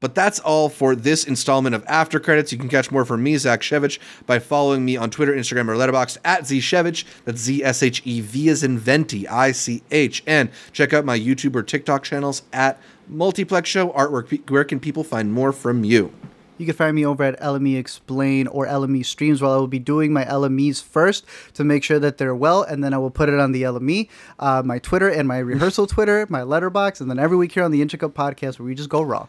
But 0.02 0.16
that's 0.16 0.40
all 0.40 0.68
for 0.68 0.96
this 0.96 1.26
installment 1.26 1.76
of 1.76 1.86
After 1.88 2.20
Credits. 2.20 2.52
You 2.52 2.58
can 2.58 2.70
catch 2.70 2.90
more 2.90 3.06
from 3.06 3.22
me, 3.22 3.38
Zach 3.38 3.62
Shevich, 3.62 4.00
by 4.26 4.40
following 4.40 4.84
me 4.84 4.98
on 4.98 5.12
Twitter, 5.12 5.32
Instagram, 5.32 5.70
or 5.70 5.76
Letterboxd 5.76 6.18
at 6.26 6.42
Zshevich. 6.42 7.06
That's 7.26 7.40
Z 7.40 7.64
S 7.64 7.84
H 7.84 8.02
E 8.04 8.20
V 8.20 8.50
as 8.50 8.64
in 8.64 8.80
Venti, 8.80 9.28
I 9.28 9.52
C 9.52 9.84
H. 9.92 10.24
And 10.26 10.50
check 10.72 10.92
out 10.92 11.06
my 11.06 11.20
YouTube 11.20 11.56
or 11.56 11.62
TikTok 11.62 12.02
channels 12.02 12.42
at 12.52 12.82
Multiplex 13.12 13.70
Show 13.70 13.90
Artwork. 13.90 14.50
Where 14.50 14.64
can 14.64 14.80
people 14.80 15.04
find 15.04 15.34
more 15.34 15.52
from 15.52 15.84
you? 15.84 16.14
You 16.58 16.66
can 16.66 16.76
find 16.76 16.96
me 16.96 17.06
over 17.06 17.24
at 17.24 17.38
LME 17.42 17.78
Explain 17.78 18.48
or 18.48 18.66
LME 18.66 19.06
Streams 19.06 19.42
while 19.42 19.52
I 19.52 19.58
will 19.58 19.68
be 19.68 19.80
doing 19.80 20.14
my 20.14 20.24
LMEs 20.24 20.82
first 20.82 21.26
to 21.56 21.66
make 21.66 21.84
sure 21.84 22.00
that 22.00 22.20
they're 22.20 22.36
well, 22.36 22.64
and 22.64 22.82
then 22.82 22.94
I 22.94 23.00
will 23.00 23.12
put 23.12 23.28
it 23.28 23.38
on 23.38 23.52
the 23.52 23.64
LME, 23.64 24.08
uh, 24.40 24.62
my 24.64 24.80
Twitter 24.80 25.10
and 25.10 25.28
my 25.28 25.40
rehearsal 25.40 25.88
Twitter, 25.88 26.26
my 26.30 26.40
Letterboxd, 26.40 27.02
and 27.02 27.10
then 27.10 27.20
every 27.20 27.36
week 27.36 27.52
here 27.52 27.64
on 27.64 27.72
the 27.72 27.84
Intercut 27.84 28.14
Podcast 28.14 28.60
where 28.60 28.66
we 28.66 28.76
just 28.76 28.90
go 28.90 29.02
raw. 29.02 29.28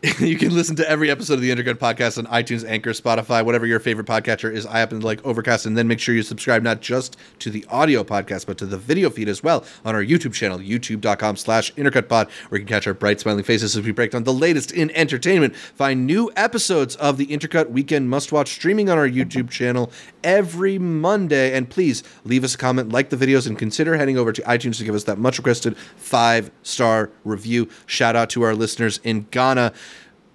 you 0.20 0.38
can 0.38 0.54
listen 0.54 0.76
to 0.76 0.88
every 0.88 1.10
episode 1.10 1.34
of 1.34 1.40
the 1.40 1.50
Intercut 1.50 1.74
Podcast 1.74 2.18
on 2.18 2.26
iTunes, 2.26 2.64
Anchor, 2.64 2.90
Spotify, 2.90 3.44
whatever 3.44 3.66
your 3.66 3.80
favorite 3.80 4.06
podcatcher 4.06 4.52
is. 4.52 4.64
I 4.64 4.78
happen 4.78 5.00
to 5.00 5.06
like 5.06 5.24
Overcast, 5.26 5.66
and 5.66 5.76
then 5.76 5.88
make 5.88 5.98
sure 5.98 6.14
you 6.14 6.22
subscribe 6.22 6.62
not 6.62 6.80
just 6.80 7.16
to 7.40 7.50
the 7.50 7.66
audio 7.68 8.04
podcast, 8.04 8.46
but 8.46 8.58
to 8.58 8.66
the 8.66 8.78
video 8.78 9.10
feed 9.10 9.28
as 9.28 9.42
well 9.42 9.64
on 9.84 9.96
our 9.96 10.04
YouTube 10.04 10.32
channel, 10.34 10.60
youtube.com 10.60 11.34
slash 11.34 11.74
intercutpod, 11.74 12.30
where 12.48 12.60
you 12.60 12.64
can 12.64 12.72
catch 12.76 12.86
our 12.86 12.94
bright 12.94 13.18
smiling 13.18 13.42
faces 13.42 13.76
as 13.76 13.84
we 13.84 13.90
break 13.90 14.12
down 14.12 14.22
the 14.22 14.32
latest 14.32 14.70
in 14.70 14.92
entertainment. 14.92 15.56
Find 15.56 16.06
new 16.06 16.30
episodes 16.36 16.94
of 16.94 17.16
the 17.16 17.26
Intercut 17.26 17.68
Weekend 17.70 18.08
Must 18.08 18.30
Watch 18.30 18.50
streaming 18.50 18.88
on 18.88 18.98
our 18.98 19.08
YouTube 19.08 19.50
channel 19.50 19.90
every 20.22 20.78
Monday. 20.78 21.52
And 21.52 21.68
please 21.68 22.04
leave 22.24 22.44
us 22.44 22.54
a 22.54 22.58
comment, 22.58 22.92
like 22.92 23.10
the 23.10 23.16
videos, 23.16 23.48
and 23.48 23.58
consider 23.58 23.96
heading 23.96 24.16
over 24.16 24.32
to 24.32 24.42
iTunes 24.42 24.78
to 24.78 24.84
give 24.84 24.94
us 24.94 25.04
that 25.04 25.18
much 25.18 25.38
requested 25.38 25.76
five 25.76 26.52
star 26.62 27.10
review. 27.24 27.68
Shout 27.86 28.14
out 28.14 28.30
to 28.30 28.42
our 28.42 28.54
listeners 28.54 29.00
in 29.02 29.26
Ghana. 29.32 29.72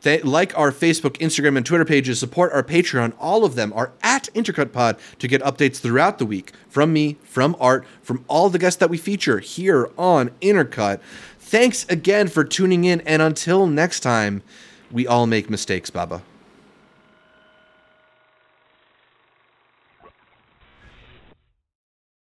They, 0.03 0.21
like 0.21 0.57
our 0.57 0.71
Facebook, 0.71 1.17
Instagram, 1.17 1.57
and 1.57 1.65
Twitter 1.65 1.85
pages, 1.85 2.19
support 2.19 2.51
our 2.51 2.61
Patreon. 2.61 3.13
All 3.19 3.43
of 3.43 3.55
them 3.55 3.73
are 3.73 3.93
at 4.01 4.29
Intercut 4.35 4.71
Pod 4.71 4.97
to 5.19 5.27
get 5.27 5.41
updates 5.41 5.79
throughout 5.79 6.19
the 6.19 6.25
week 6.25 6.51
from 6.69 6.93
me, 6.93 7.17
from 7.23 7.55
Art, 7.59 7.85
from 8.01 8.23
all 8.27 8.49
the 8.49 8.59
guests 8.59 8.79
that 8.79 8.89
we 8.89 8.97
feature 8.97 9.39
here 9.39 9.89
on 9.97 10.29
Intercut. 10.41 10.99
Thanks 11.39 11.85
again 11.89 12.27
for 12.27 12.43
tuning 12.43 12.83
in, 12.83 13.01
and 13.01 13.21
until 13.21 13.65
next 13.65 14.01
time, 14.01 14.43
we 14.91 15.07
all 15.07 15.25
make 15.25 15.49
mistakes, 15.49 15.89
Baba. 15.89 16.21